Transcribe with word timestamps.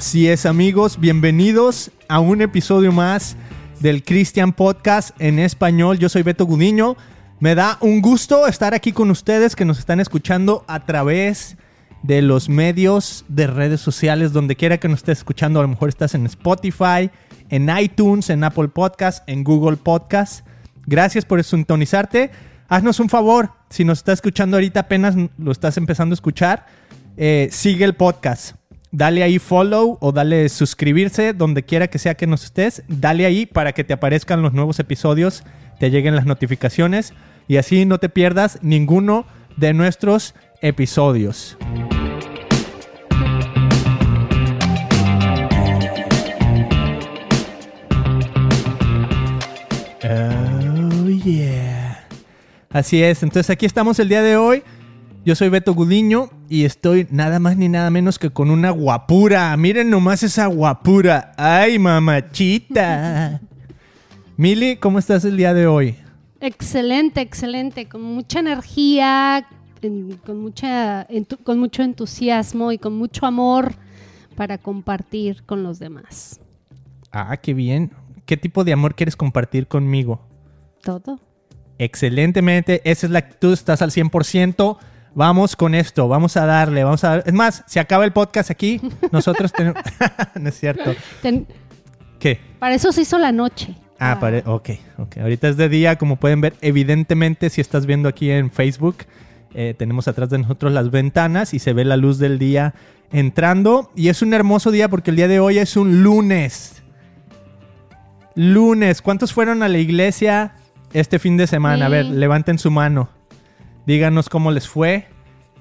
Así 0.00 0.30
es 0.30 0.46
amigos, 0.46 0.98
bienvenidos 0.98 1.90
a 2.08 2.20
un 2.20 2.40
episodio 2.40 2.90
más 2.90 3.36
del 3.80 4.02
Christian 4.02 4.54
Podcast 4.54 5.10
en 5.20 5.38
español. 5.38 5.98
Yo 5.98 6.08
soy 6.08 6.22
Beto 6.22 6.46
Gudiño. 6.46 6.96
Me 7.38 7.54
da 7.54 7.76
un 7.82 8.00
gusto 8.00 8.46
estar 8.46 8.72
aquí 8.72 8.92
con 8.92 9.10
ustedes 9.10 9.54
que 9.54 9.66
nos 9.66 9.78
están 9.78 10.00
escuchando 10.00 10.64
a 10.68 10.86
través 10.86 11.58
de 12.02 12.22
los 12.22 12.48
medios 12.48 13.26
de 13.28 13.46
redes 13.46 13.82
sociales, 13.82 14.32
donde 14.32 14.56
quiera 14.56 14.78
que 14.78 14.88
nos 14.88 15.00
estés 15.00 15.18
escuchando. 15.18 15.60
A 15.60 15.64
lo 15.64 15.68
mejor 15.68 15.90
estás 15.90 16.14
en 16.14 16.24
Spotify, 16.24 17.10
en 17.50 17.68
iTunes, 17.68 18.30
en 18.30 18.42
Apple 18.42 18.68
Podcast, 18.68 19.22
en 19.28 19.44
Google 19.44 19.76
Podcast. 19.76 20.46
Gracias 20.86 21.26
por 21.26 21.44
sintonizarte. 21.44 22.30
Haznos 22.68 23.00
un 23.00 23.10
favor, 23.10 23.50
si 23.68 23.84
nos 23.84 23.98
estás 23.98 24.14
escuchando 24.14 24.56
ahorita 24.56 24.80
apenas 24.80 25.14
lo 25.36 25.52
estás 25.52 25.76
empezando 25.76 26.14
a 26.14 26.16
escuchar, 26.16 26.64
eh, 27.18 27.50
sigue 27.52 27.84
el 27.84 27.92
podcast. 27.92 28.59
Dale 28.92 29.22
ahí 29.22 29.38
follow 29.38 29.98
o 30.00 30.10
dale 30.10 30.48
suscribirse 30.48 31.32
donde 31.32 31.62
quiera 31.62 31.86
que 31.86 32.00
sea 32.00 32.16
que 32.16 32.26
nos 32.26 32.44
estés. 32.44 32.82
Dale 32.88 33.24
ahí 33.24 33.46
para 33.46 33.72
que 33.72 33.84
te 33.84 33.92
aparezcan 33.92 34.42
los 34.42 34.52
nuevos 34.52 34.80
episodios, 34.80 35.44
te 35.78 35.90
lleguen 35.90 36.16
las 36.16 36.26
notificaciones 36.26 37.14
y 37.46 37.58
así 37.58 37.84
no 37.84 37.98
te 37.98 38.08
pierdas 38.08 38.58
ninguno 38.62 39.26
de 39.56 39.74
nuestros 39.74 40.34
episodios. 40.60 41.56
Oh 50.02 51.08
yeah. 51.08 52.08
Así 52.70 53.04
es, 53.04 53.22
entonces 53.22 53.50
aquí 53.50 53.66
estamos 53.66 54.00
el 54.00 54.08
día 54.08 54.22
de 54.22 54.36
hoy. 54.36 54.64
Yo 55.22 55.34
soy 55.34 55.50
Beto 55.50 55.74
Gudiño 55.74 56.30
y 56.48 56.64
estoy 56.64 57.06
nada 57.10 57.38
más 57.38 57.58
ni 57.58 57.68
nada 57.68 57.90
menos 57.90 58.18
que 58.18 58.30
con 58.30 58.50
una 58.50 58.70
guapura. 58.70 59.54
Miren 59.58 59.90
nomás 59.90 60.22
esa 60.22 60.46
guapura. 60.46 61.32
¡Ay, 61.36 61.78
mamachita! 61.78 63.42
Mili, 64.38 64.76
¿cómo 64.76 64.98
estás 64.98 65.26
el 65.26 65.36
día 65.36 65.52
de 65.52 65.66
hoy? 65.66 65.96
Excelente, 66.40 67.20
excelente, 67.20 67.86
con 67.86 68.00
mucha 68.00 68.40
energía, 68.40 69.46
con, 70.24 70.40
mucha, 70.40 71.06
con 71.44 71.58
mucho 71.58 71.82
entusiasmo 71.82 72.72
y 72.72 72.78
con 72.78 72.96
mucho 72.96 73.26
amor 73.26 73.74
para 74.36 74.56
compartir 74.56 75.42
con 75.44 75.62
los 75.62 75.78
demás. 75.78 76.40
Ah, 77.12 77.36
qué 77.36 77.52
bien. 77.52 77.92
¿Qué 78.24 78.38
tipo 78.38 78.64
de 78.64 78.72
amor 78.72 78.94
quieres 78.94 79.16
compartir 79.16 79.66
conmigo? 79.66 80.22
Todo. 80.82 81.20
Excelentemente, 81.76 82.80
esa 82.90 83.06
es 83.06 83.12
la 83.12 83.18
actitud, 83.18 83.52
estás 83.52 83.82
al 83.82 83.90
100%. 83.90 84.78
Vamos 85.14 85.56
con 85.56 85.74
esto, 85.74 86.06
vamos 86.08 86.36
a 86.36 86.46
darle, 86.46 86.84
vamos 86.84 87.02
a 87.04 87.08
dar. 87.08 87.24
Es 87.26 87.32
más, 87.32 87.64
se 87.66 87.80
acaba 87.80 88.04
el 88.04 88.12
podcast 88.12 88.50
aquí, 88.50 88.80
nosotros 89.12 89.52
tenemos... 89.52 89.82
no 90.34 90.48
es 90.48 90.58
cierto. 90.58 90.94
¿Qué? 92.18 92.38
Para 92.58 92.74
eso 92.74 92.92
se 92.92 93.02
hizo 93.02 93.18
la 93.18 93.32
noche. 93.32 93.74
Ah, 93.98 94.18
para... 94.20 94.38
ok, 94.46 94.70
ok. 94.98 95.18
Ahorita 95.18 95.48
es 95.48 95.56
de 95.56 95.68
día, 95.68 95.96
como 95.96 96.16
pueden 96.16 96.40
ver, 96.40 96.54
evidentemente 96.60 97.50
si 97.50 97.60
estás 97.60 97.86
viendo 97.86 98.08
aquí 98.08 98.30
en 98.30 98.50
Facebook, 98.50 98.98
eh, 99.52 99.74
tenemos 99.76 100.06
atrás 100.06 100.30
de 100.30 100.38
nosotros 100.38 100.72
las 100.72 100.90
ventanas 100.90 101.54
y 101.54 101.58
se 101.58 101.72
ve 101.72 101.84
la 101.84 101.96
luz 101.96 102.18
del 102.18 102.38
día 102.38 102.74
entrando. 103.12 103.90
Y 103.96 104.08
es 104.08 104.22
un 104.22 104.32
hermoso 104.32 104.70
día 104.70 104.88
porque 104.88 105.10
el 105.10 105.16
día 105.16 105.28
de 105.28 105.40
hoy 105.40 105.58
es 105.58 105.76
un 105.76 106.02
lunes. 106.02 106.82
Lunes. 108.36 109.02
¿Cuántos 109.02 109.32
fueron 109.32 109.62
a 109.62 109.68
la 109.68 109.78
iglesia 109.78 110.54
este 110.92 111.18
fin 111.18 111.36
de 111.36 111.46
semana? 111.46 111.86
A 111.86 111.88
ver, 111.88 112.06
levanten 112.06 112.58
su 112.58 112.70
mano. 112.70 113.08
Díganos 113.90 114.28
cómo 114.28 114.52
les 114.52 114.68
fue, 114.68 115.06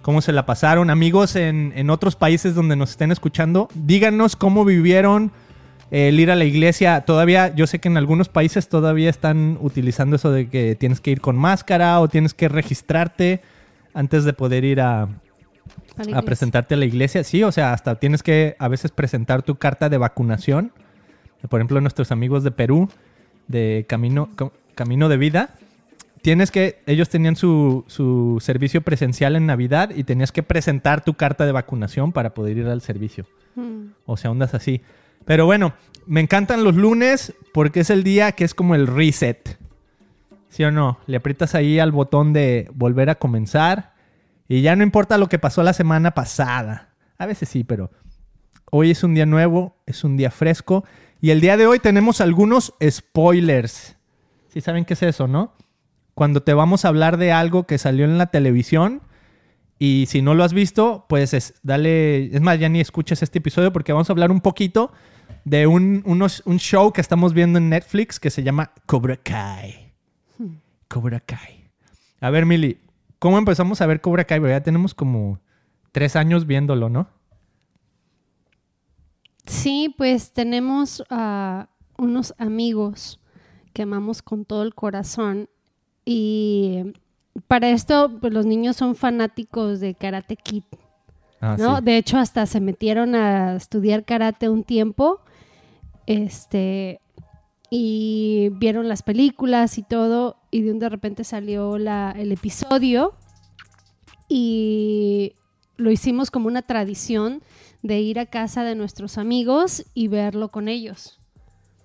cómo 0.04 0.22
se 0.22 0.32
la 0.34 0.46
pasaron. 0.46 0.92
Amigos 0.92 1.36
en, 1.36 1.90
otros 1.90 2.16
países 2.16 2.54
donde 2.54 2.76
nos 2.76 2.92
estén 2.92 3.12
escuchando, 3.12 3.70
díganos 3.74 4.36
cómo 4.36 4.66
vivieron 4.66 5.32
el 5.90 6.20
ir 6.20 6.30
a 6.30 6.36
la 6.36 6.46
iglesia. 6.46 7.02
Todavía, 7.02 7.56
yo 7.56 7.66
sé 7.66 7.80
que 7.80 7.88
en 7.88 7.98
algunos 7.98 8.30
países 8.30 8.70
todavía 8.70 9.10
están 9.10 9.58
utilizando 9.62 10.18
eso 10.18 10.32
de 10.32 10.48
que 10.48 10.76
tienes 10.76 11.02
que 11.02 11.10
ir 11.10 11.22
con 11.22 11.38
máscara 11.38 12.00
o 12.00 12.08
tienes 12.08 12.36
que 12.36 12.50
registrarte 12.50 13.42
antes 13.96 14.26
de 14.26 14.34
poder 14.34 14.64
ir 14.64 14.80
a, 14.80 15.08
a, 16.14 16.22
presentarte 16.22 16.76
a 16.76 16.78
la 16.78 16.86
iglesia. 16.86 17.24
Sí, 17.24 17.42
o 17.42 17.52
sea, 17.52 17.74
hasta 17.74 17.96
tienes 17.96 18.22
que 18.22 18.56
a 18.60 18.68
veces 18.68 18.92
presentar 18.92 19.42
tu 19.42 19.56
carta 19.56 19.90
de 19.90 19.98
vacunación. 19.98 20.72
Por 21.50 21.62
ejemplo, 21.62 21.82
nuestros 21.82 22.12
amigos 22.12 22.44
de 22.44 22.52
Perú, 22.52 22.92
de 23.48 23.88
Camino, 23.90 24.30
Camino 24.76 25.10
de 25.10 25.18
Vida, 25.18 25.56
tienes 26.22 26.52
que, 26.52 26.82
ellos 26.86 27.10
tenían 27.10 27.36
su, 27.36 27.84
su, 27.88 28.38
servicio 28.42 28.82
presencial 28.82 29.36
en 29.36 29.46
Navidad 29.46 29.92
y 29.96 30.04
tenías 30.04 30.32
que 30.32 30.44
presentar 30.44 31.04
tu 31.04 31.14
carta 31.14 31.46
de 31.46 31.52
vacunación 31.52 32.12
para 32.12 32.34
poder 32.34 32.58
ir 32.58 32.68
al 32.68 32.82
servicio. 32.82 33.26
Hmm. 33.56 33.92
O 34.06 34.18
sea, 34.18 34.32
ondas 34.32 34.54
así. 34.54 34.82
Pero 35.26 35.46
bueno, 35.46 35.74
me 36.06 36.22
encantan 36.22 36.64
los 36.64 36.76
lunes 36.76 37.34
porque 37.54 37.82
es 37.82 37.90
el 37.90 38.04
día 38.04 38.32
que 38.32 38.44
es 38.44 38.54
como 38.54 38.76
el 38.76 38.88
reset. 38.88 39.58
¿Sí 40.50 40.64
o 40.64 40.72
no? 40.72 40.98
Le 41.06 41.18
aprietas 41.18 41.54
ahí 41.56 41.80
al 41.80 41.92
botón 41.92 42.34
de 42.34 42.70
volver 42.74 43.10
a 43.10 43.16
comenzar 43.16 43.94
y 44.48 44.62
ya 44.62 44.76
no 44.76 44.84
importa 44.84 45.18
lo 45.18 45.30
que 45.30 45.38
pasó 45.38 45.62
la 45.62 45.74
semana 45.74 46.12
pasada. 46.12 46.90
A 47.20 47.28
veces 47.28 47.50
sí, 47.50 47.64
pero 47.64 47.92
hoy 48.72 48.92
es 48.92 49.04
un 49.04 49.14
día 49.14 49.28
nuevo, 49.28 49.76
es 49.86 50.04
un 50.04 50.18
día 50.18 50.32
fresco 50.32 50.84
y 51.22 51.30
el 51.30 51.42
día 51.42 51.58
de 51.58 51.68
hoy 51.68 51.80
tenemos 51.80 52.22
algunos 52.22 52.74
spoilers. 52.84 53.96
¿Sí 54.48 54.62
saben 54.62 54.86
qué 54.86 54.96
es 54.96 55.04
eso, 55.04 55.28
no? 55.28 55.54
Cuando 56.20 56.44
te 56.44 56.54
vamos 56.54 56.84
a 56.84 56.90
hablar 56.90 57.16
de 57.16 57.32
algo 57.32 57.66
que 57.66 57.78
salió 57.78 58.04
en 58.04 58.18
la 58.18 58.26
televisión. 58.26 59.02
Y 59.78 60.04
si 60.08 60.22
no 60.22 60.34
lo 60.34 60.44
has 60.44 60.52
visto, 60.52 61.06
pues 61.08 61.34
es, 61.34 61.54
dale, 61.64 62.26
es 62.36 62.42
más, 62.42 62.60
ya 62.60 62.68
ni 62.68 62.82
escuches 62.82 63.24
este 63.24 63.38
episodio 63.38 63.72
porque 63.72 63.94
vamos 63.94 64.10
a 64.10 64.12
hablar 64.12 64.30
un 64.30 64.42
poquito 64.42 64.92
de 65.46 65.66
un, 65.66 66.04
un 66.06 66.60
show 66.60 66.92
que 66.92 67.00
estamos 67.00 67.34
viendo 67.34 67.58
en 67.58 67.70
Netflix 67.70 68.20
que 68.20 68.32
se 68.32 68.44
llama 68.44 68.74
Cobra 68.86 69.16
Kai. 69.16 69.94
Hmm. 70.38 70.56
Cobra 70.90 71.22
Kai. 71.22 71.70
A 72.20 72.30
ver, 72.30 72.46
Mili, 72.46 72.82
¿cómo 73.18 73.38
empezamos 73.38 73.80
a 73.80 73.86
ver 73.86 74.02
Cobra 74.02 74.26
Kai? 74.26 74.42
ya 74.42 74.62
tenemos 74.62 74.94
como 74.94 75.40
tres 75.94 76.18
años 76.18 76.46
viéndolo, 76.46 76.90
¿no? 76.90 77.08
Sí, 79.46 79.96
pues 79.98 80.34
tenemos 80.34 81.02
a 81.10 81.70
unos 81.98 82.36
amigos 82.38 83.22
que 83.72 83.84
amamos 83.84 84.22
con 84.22 84.44
todo 84.44 84.64
el 84.64 84.76
corazón 84.76 85.48
y 86.12 86.92
para 87.48 87.70
esto, 87.70 88.18
pues 88.20 88.34
los 88.34 88.48
niños 88.48 88.76
son 88.76 88.96
fanáticos 88.96 89.80
de 89.80 89.94
Karate 89.94 90.36
Kid. 90.36 90.64
Ah, 91.40 91.56
¿no? 91.60 91.82
De 91.82 91.98
hecho, 91.98 92.18
hasta 92.18 92.48
se 92.48 92.60
metieron 92.60 93.14
a 93.14 93.56
estudiar 93.56 94.06
karate 94.06 94.50
un 94.50 94.64
tiempo. 94.64 95.22
Este. 96.08 97.00
Y 97.70 98.50
vieron 98.54 98.90
las 98.90 99.04
películas 99.04 99.78
y 99.78 99.84
todo. 99.84 100.38
Y 100.50 100.64
de 100.64 100.72
un 100.72 100.80
de 100.80 100.90
repente 100.90 101.24
salió 101.24 101.78
la, 101.78 102.16
el 102.18 102.32
episodio. 102.32 103.14
Y 104.28 105.34
lo 105.78 105.92
hicimos 105.92 106.32
como 106.32 106.48
una 106.48 106.64
tradición 106.64 107.44
de 107.84 108.00
ir 108.00 108.18
a 108.18 108.26
casa 108.26 108.64
de 108.64 108.74
nuestros 108.74 109.20
amigos 109.20 109.86
y 109.94 110.08
verlo 110.08 110.50
con 110.50 110.70
ellos. 110.70 111.20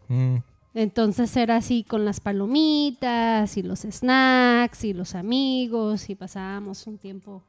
Mm. 0.08 0.38
Entonces 0.74 1.36
era 1.36 1.56
así 1.56 1.84
con 1.84 2.04
las 2.04 2.18
palomitas 2.18 3.56
y 3.56 3.62
los 3.62 3.80
snacks 3.80 4.84
y 4.84 4.92
los 4.92 5.14
amigos 5.14 6.10
y 6.10 6.16
pasábamos 6.16 6.86
un 6.88 6.98
tiempo 6.98 7.44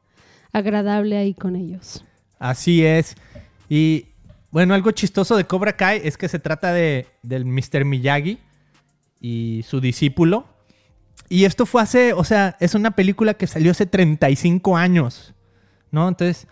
agradable 0.52 1.16
ahí 1.16 1.34
con 1.34 1.56
ellos. 1.56 2.04
Así 2.38 2.84
es. 2.84 3.16
Y 3.68 4.06
bueno, 4.50 4.74
algo 4.74 4.92
chistoso 4.92 5.36
de 5.36 5.44
Cobra 5.44 5.76
Kai 5.76 6.00
es 6.04 6.16
que 6.16 6.28
se 6.28 6.38
trata 6.38 6.72
de, 6.72 7.08
del 7.22 7.44
Mr. 7.44 7.84
Miyagi 7.84 8.38
y 9.20 9.64
su 9.68 9.80
discípulo. 9.80 10.46
Y 11.28 11.44
esto 11.44 11.66
fue 11.66 11.82
hace, 11.82 12.12
o 12.12 12.22
sea, 12.22 12.56
es 12.60 12.74
una 12.76 12.92
película 12.92 13.34
que 13.34 13.48
salió 13.48 13.72
hace 13.72 13.86
35 13.86 14.76
años, 14.76 15.34
¿no? 15.90 16.06
Entonces, 16.06 16.46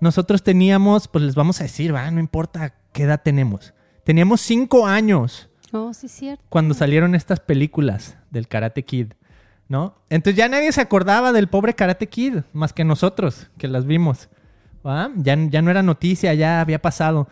nosotros 0.00 0.42
teníamos, 0.42 1.08
pues 1.08 1.24
les 1.24 1.34
vamos 1.34 1.60
a 1.60 1.64
decir, 1.64 1.94
va, 1.94 2.10
no 2.10 2.20
importa 2.20 2.74
qué 2.92 3.02
edad 3.02 3.20
tenemos. 3.22 3.74
Teníamos 4.04 4.40
5 4.40 4.86
años 4.86 5.50
Cuando 6.48 6.74
salieron 6.74 7.14
estas 7.14 7.40
películas 7.40 8.16
del 8.30 8.48
Karate 8.48 8.84
Kid, 8.84 9.14
¿no? 9.68 9.96
Entonces 10.10 10.36
ya 10.36 10.48
nadie 10.48 10.70
se 10.72 10.80
acordaba 10.80 11.32
del 11.32 11.48
pobre 11.48 11.74
Karate 11.74 12.08
Kid, 12.08 12.38
más 12.52 12.72
que 12.72 12.84
nosotros, 12.84 13.50
que 13.58 13.68
las 13.68 13.84
vimos. 13.86 14.28
Ya, 15.16 15.36
ya 15.48 15.62
no 15.62 15.70
era 15.70 15.82
noticia, 15.82 16.34
ya 16.34 16.60
había 16.60 16.80
pasado. 16.80 17.28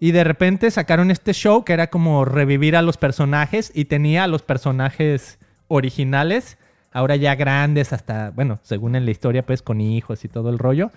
Y 0.00 0.12
de 0.12 0.24
repente 0.24 0.70
sacaron 0.70 1.10
este 1.10 1.32
show 1.32 1.64
que 1.64 1.72
era 1.72 1.88
como 1.88 2.24
revivir 2.24 2.76
a 2.76 2.82
los 2.82 2.96
personajes 2.96 3.70
y 3.74 3.86
tenía 3.86 4.24
a 4.24 4.28
los 4.28 4.42
personajes 4.42 5.38
originales, 5.68 6.58
ahora 6.92 7.16
ya 7.16 7.34
grandes, 7.34 7.92
hasta, 7.92 8.30
bueno, 8.30 8.58
según 8.62 8.96
en 8.96 9.04
la 9.04 9.10
historia, 9.10 9.44
pues 9.44 9.62
con 9.62 9.80
hijos 9.80 10.24
y 10.24 10.28
todo 10.28 10.50
el 10.50 10.58
rollo. 10.58 10.90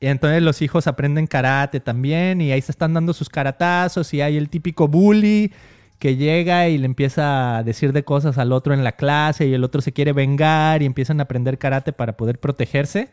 Y 0.00 0.06
entonces 0.06 0.42
los 0.42 0.62
hijos 0.62 0.86
aprenden 0.86 1.26
karate 1.26 1.80
también 1.80 2.40
y 2.40 2.52
ahí 2.52 2.62
se 2.62 2.72
están 2.72 2.94
dando 2.94 3.12
sus 3.12 3.28
karatazos 3.28 4.14
y 4.14 4.20
hay 4.20 4.36
el 4.36 4.48
típico 4.48 4.86
bully 4.86 5.52
que 5.98 6.16
llega 6.16 6.68
y 6.68 6.78
le 6.78 6.86
empieza 6.86 7.58
a 7.58 7.62
decir 7.62 7.92
de 7.92 8.04
cosas 8.04 8.38
al 8.38 8.52
otro 8.52 8.72
en 8.74 8.84
la 8.84 8.92
clase 8.92 9.46
y 9.46 9.54
el 9.54 9.64
otro 9.64 9.80
se 9.80 9.92
quiere 9.92 10.12
vengar 10.12 10.82
y 10.82 10.86
empiezan 10.86 11.20
a 11.20 11.24
aprender 11.24 11.58
karate 11.58 11.92
para 11.92 12.16
poder 12.16 12.38
protegerse. 12.38 13.08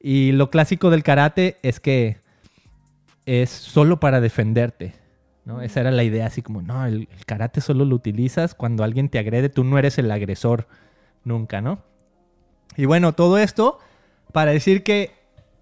Y 0.00 0.32
lo 0.32 0.50
clásico 0.50 0.90
del 0.90 1.02
karate 1.02 1.56
es 1.62 1.80
que 1.80 2.18
es 3.26 3.50
solo 3.50 4.00
para 4.00 4.20
defenderte. 4.20 4.94
¿no? 5.44 5.60
Esa 5.60 5.80
era 5.80 5.90
la 5.90 6.04
idea, 6.04 6.26
así 6.26 6.42
como, 6.42 6.62
no, 6.62 6.86
el, 6.86 7.08
el 7.10 7.24
karate 7.26 7.60
solo 7.60 7.84
lo 7.84 7.96
utilizas 7.96 8.54
cuando 8.54 8.84
alguien 8.84 9.08
te 9.08 9.18
agrede, 9.18 9.48
tú 9.48 9.64
no 9.64 9.78
eres 9.78 9.98
el 9.98 10.10
agresor 10.10 10.68
nunca, 11.24 11.60
¿no? 11.60 11.82
Y 12.76 12.86
bueno, 12.86 13.12
todo 13.12 13.38
esto 13.38 13.78
para 14.32 14.52
decir 14.52 14.82
que 14.82 15.12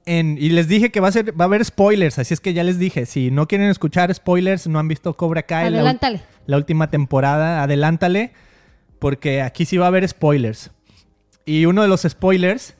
en, 0.07 0.37
y 0.39 0.51
les 0.51 0.69
dije 0.69 0.91
que 0.91 1.01
va 1.01 1.09
a 1.09 1.13
ser 1.13 1.39
va 1.39 1.45
a 1.45 1.49
haber 1.49 1.65
spoilers, 1.65 2.19
así 2.19 2.35
es 2.35 2.41
que 2.41 2.55
ya 2.55 2.65
les 2.65 2.79
dije, 2.79 3.07
si 3.07 3.31
no 3.31 3.47
quieren 3.47 3.69
escuchar 3.69 4.13
spoilers, 4.15 4.67
no 4.67 4.79
han 4.79 4.89
visto 4.89 5.15
Cobra 5.15 5.43
Kai 5.43 5.71
la, 5.71 5.99
la 6.47 6.57
última 6.57 6.91
temporada, 6.91 7.63
adelántale 7.63 8.33
porque 8.99 9.43
aquí 9.43 9.65
sí 9.65 9.77
va 9.77 9.87
a 9.87 9.89
haber 9.89 10.09
spoilers. 10.09 10.71
Y 11.45 11.67
uno 11.67 11.83
de 11.83 11.89
los 11.89 12.03
spoilers 12.03 12.75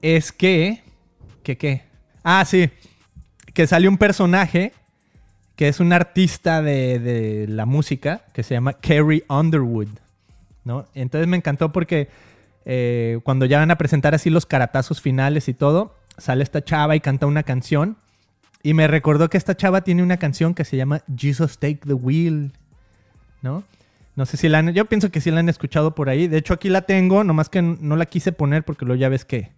es 0.00 0.32
que 0.32 0.82
que 1.42 1.56
qué? 1.56 1.82
Ah, 2.22 2.44
sí, 2.44 2.70
que 3.52 3.66
sale 3.66 3.88
un 3.88 3.98
personaje 3.98 4.72
que 5.56 5.68
es 5.68 5.80
un 5.80 5.92
artista 5.92 6.62
de, 6.62 6.98
de 6.98 7.46
la 7.48 7.66
música 7.66 8.24
que 8.32 8.42
se 8.42 8.54
llama 8.54 8.74
Carrie 8.74 9.24
Underwood, 9.28 9.88
¿no? 10.64 10.86
Entonces 10.94 11.28
me 11.28 11.36
encantó 11.36 11.72
porque 11.72 12.08
eh, 12.64 13.18
cuando 13.24 13.44
ya 13.46 13.58
van 13.58 13.70
a 13.70 13.78
presentar 13.78 14.14
así 14.14 14.30
los 14.30 14.46
caratazos 14.46 15.00
finales 15.00 15.48
y 15.48 15.54
todo, 15.54 15.96
sale 16.18 16.42
esta 16.42 16.64
chava 16.64 16.96
y 16.96 17.00
canta 17.00 17.26
una 17.26 17.42
canción. 17.42 17.96
Y 18.62 18.74
me 18.74 18.86
recordó 18.86 19.28
que 19.28 19.38
esta 19.38 19.56
chava 19.56 19.82
tiene 19.82 20.02
una 20.02 20.18
canción 20.18 20.54
que 20.54 20.64
se 20.64 20.76
llama 20.76 21.02
Jesus 21.16 21.58
Take 21.58 21.80
the 21.86 21.94
Wheel, 21.94 22.52
¿no? 23.42 23.64
No 24.14 24.26
sé 24.26 24.36
si 24.36 24.48
la 24.48 24.58
han... 24.58 24.72
Yo 24.72 24.84
pienso 24.84 25.10
que 25.10 25.20
sí 25.20 25.30
la 25.30 25.40
han 25.40 25.48
escuchado 25.48 25.94
por 25.94 26.08
ahí. 26.08 26.28
De 26.28 26.36
hecho, 26.36 26.54
aquí 26.54 26.68
la 26.68 26.82
tengo, 26.82 27.24
nomás 27.24 27.48
que 27.48 27.62
no 27.62 27.96
la 27.96 28.06
quise 28.06 28.30
poner 28.30 28.62
porque 28.62 28.84
luego 28.84 29.00
ya 29.00 29.08
ves 29.08 29.24
que, 29.24 29.50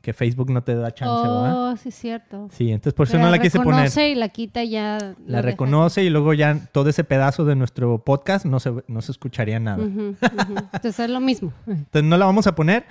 que 0.00 0.12
Facebook 0.12 0.50
no 0.50 0.62
te 0.62 0.74
da 0.74 0.92
chance, 0.92 1.28
¿verdad? 1.28 1.72
Oh, 1.72 1.76
sí, 1.76 1.90
es 1.90 1.94
cierto. 1.94 2.48
Sí, 2.50 2.72
entonces 2.72 2.94
por 2.94 3.06
eso 3.06 3.18
no 3.18 3.30
la 3.30 3.38
quise 3.38 3.58
poner. 3.58 3.74
reconoce 3.74 4.08
y 4.08 4.14
la 4.14 4.30
quita 4.30 4.64
ya. 4.64 4.98
La 5.26 5.38
deja. 5.38 5.42
reconoce 5.42 6.02
y 6.02 6.10
luego 6.10 6.32
ya 6.32 6.58
todo 6.72 6.88
ese 6.88 7.04
pedazo 7.04 7.44
de 7.44 7.54
nuestro 7.54 7.98
podcast 7.98 8.46
no 8.46 8.58
se, 8.60 8.72
no 8.88 9.02
se 9.02 9.12
escucharía 9.12 9.60
nada. 9.60 9.84
Ujú, 9.84 10.16
ujú. 10.20 10.56
Entonces 10.72 10.98
es 10.98 11.10
lo 11.10 11.20
mismo. 11.20 11.52
Entonces 11.66 12.04
no 12.04 12.16
la 12.16 12.24
vamos 12.24 12.46
a 12.46 12.54
poner, 12.54 12.86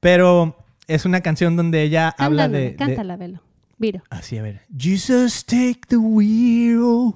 pero 0.00 0.56
es 0.86 1.04
una 1.04 1.20
canción 1.20 1.56
donde 1.56 1.82
ella 1.82 2.14
habla 2.18 2.44
Cántala, 2.44 2.64
de... 2.64 2.76
cántala, 2.76 3.16
Velo. 3.16 3.42
Viro. 3.78 4.02
Así, 4.08 4.38
a 4.38 4.42
ver. 4.42 4.62
Jesus, 4.76 5.44
take 5.44 5.80
the 5.88 5.96
wheel, 5.96 7.14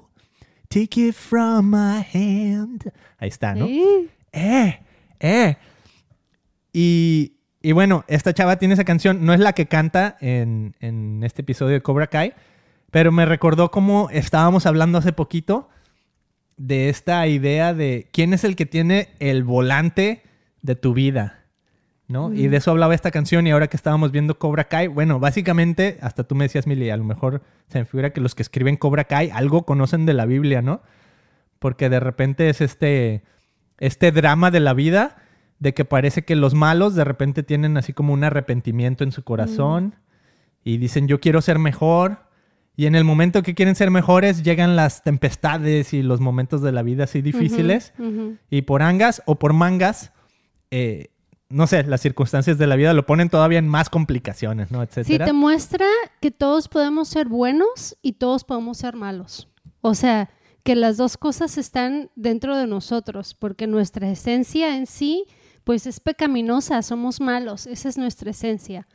take 0.68 1.08
it 1.08 1.14
from 1.14 1.70
my 1.70 2.04
hand. 2.12 2.92
Ahí 3.18 3.28
está, 3.28 3.54
¿no? 3.54 3.66
Sí. 3.66 4.10
¡Eh! 4.32 4.80
¡Eh! 5.20 5.56
Y, 6.72 7.36
y 7.62 7.72
bueno, 7.72 8.04
esta 8.08 8.34
chava 8.34 8.56
tiene 8.56 8.74
esa 8.74 8.84
canción, 8.84 9.24
no 9.24 9.32
es 9.32 9.40
la 9.40 9.54
que 9.54 9.66
canta 9.66 10.16
en, 10.20 10.76
en 10.80 11.22
este 11.24 11.42
episodio 11.42 11.74
de 11.74 11.82
Cobra 11.82 12.08
Kai, 12.08 12.34
pero 12.90 13.10
me 13.10 13.24
recordó 13.24 13.70
cómo 13.70 14.08
estábamos 14.10 14.66
hablando 14.66 14.98
hace 14.98 15.12
poquito 15.12 15.68
de 16.56 16.90
esta 16.90 17.26
idea 17.26 17.72
de 17.72 18.08
quién 18.12 18.34
es 18.34 18.44
el 18.44 18.54
que 18.54 18.66
tiene 18.66 19.08
el 19.18 19.44
volante 19.44 20.22
de 20.60 20.76
tu 20.76 20.92
vida, 20.92 21.39
¿no? 22.10 22.32
Y 22.34 22.48
de 22.48 22.56
eso 22.56 22.72
hablaba 22.72 22.94
esta 22.94 23.12
canción 23.12 23.46
y 23.46 23.52
ahora 23.52 23.68
que 23.68 23.76
estábamos 23.76 24.10
viendo 24.10 24.36
Cobra 24.36 24.64
Kai, 24.64 24.88
bueno, 24.88 25.20
básicamente, 25.20 25.98
hasta 26.02 26.24
tú 26.24 26.34
me 26.34 26.44
decías, 26.44 26.66
Mili, 26.66 26.90
a 26.90 26.96
lo 26.96 27.04
mejor 27.04 27.42
se 27.68 27.78
me 27.78 27.84
figura 27.84 28.12
que 28.12 28.20
los 28.20 28.34
que 28.34 28.42
escriben 28.42 28.76
Cobra 28.76 29.04
Kai 29.04 29.30
algo 29.30 29.64
conocen 29.64 30.06
de 30.06 30.14
la 30.14 30.26
Biblia, 30.26 30.60
¿no? 30.60 30.82
Porque 31.60 31.88
de 31.88 32.00
repente 32.00 32.48
es 32.48 32.60
este, 32.60 33.22
este 33.78 34.10
drama 34.10 34.50
de 34.50 34.58
la 34.58 34.74
vida 34.74 35.18
de 35.60 35.72
que 35.72 35.84
parece 35.84 36.22
que 36.22 36.34
los 36.34 36.52
malos 36.52 36.96
de 36.96 37.04
repente 37.04 37.44
tienen 37.44 37.76
así 37.76 37.92
como 37.92 38.12
un 38.12 38.24
arrepentimiento 38.24 39.04
en 39.04 39.12
su 39.12 39.22
corazón 39.22 39.94
y 40.64 40.78
dicen 40.78 41.06
yo 41.06 41.20
quiero 41.20 41.42
ser 41.42 41.58
mejor 41.58 42.26
y 42.76 42.86
en 42.86 42.94
el 42.94 43.04
momento 43.04 43.42
que 43.42 43.54
quieren 43.54 43.76
ser 43.76 43.90
mejores 43.90 44.42
llegan 44.42 44.74
las 44.74 45.02
tempestades 45.04 45.92
y 45.92 46.02
los 46.02 46.18
momentos 46.20 46.62
de 46.62 46.72
la 46.72 46.82
vida 46.82 47.04
así 47.04 47.20
difíciles. 47.20 47.92
y 48.48 48.62
por 48.62 48.82
angas 48.82 49.22
o 49.26 49.38
por 49.38 49.52
mangas 49.52 50.12
eh, 50.70 51.10
no 51.50 51.66
sé 51.66 51.84
las 51.84 52.00
circunstancias 52.00 52.56
de 52.58 52.66
la 52.66 52.76
vida 52.76 52.94
lo 52.94 53.04
ponen 53.04 53.28
todavía 53.28 53.58
en 53.58 53.68
más 53.68 53.90
complicaciones 53.90 54.70
no 54.70 54.80
Sí, 54.82 54.86
etcétera 54.88 55.26
te 55.26 55.32
muestra 55.32 55.86
que 56.20 56.30
todos 56.30 56.68
podemos 56.68 57.08
ser 57.08 57.28
buenos 57.28 57.96
y 58.02 58.12
todos 58.14 58.44
podemos 58.44 58.78
ser 58.78 58.96
malos. 58.96 59.48
O 59.82 59.94
sea, 59.94 60.30
que 60.62 60.76
las 60.76 60.96
dos 60.96 61.16
cosas 61.16 61.58
están 61.58 62.10
dentro 62.16 62.56
de 62.56 62.66
nosotros, 62.66 63.34
porque 63.34 63.66
nuestra 63.66 64.10
esencia 64.10 64.76
en 64.76 64.86
sí, 64.86 65.24
pues 65.64 65.86
es 65.86 66.00
pecaminosa, 66.00 66.82
somos 66.82 67.20
malos, 67.20 67.66
esa 67.66 67.88
es 67.88 67.98
nuestra 67.98 68.30
esencia. 68.30 68.86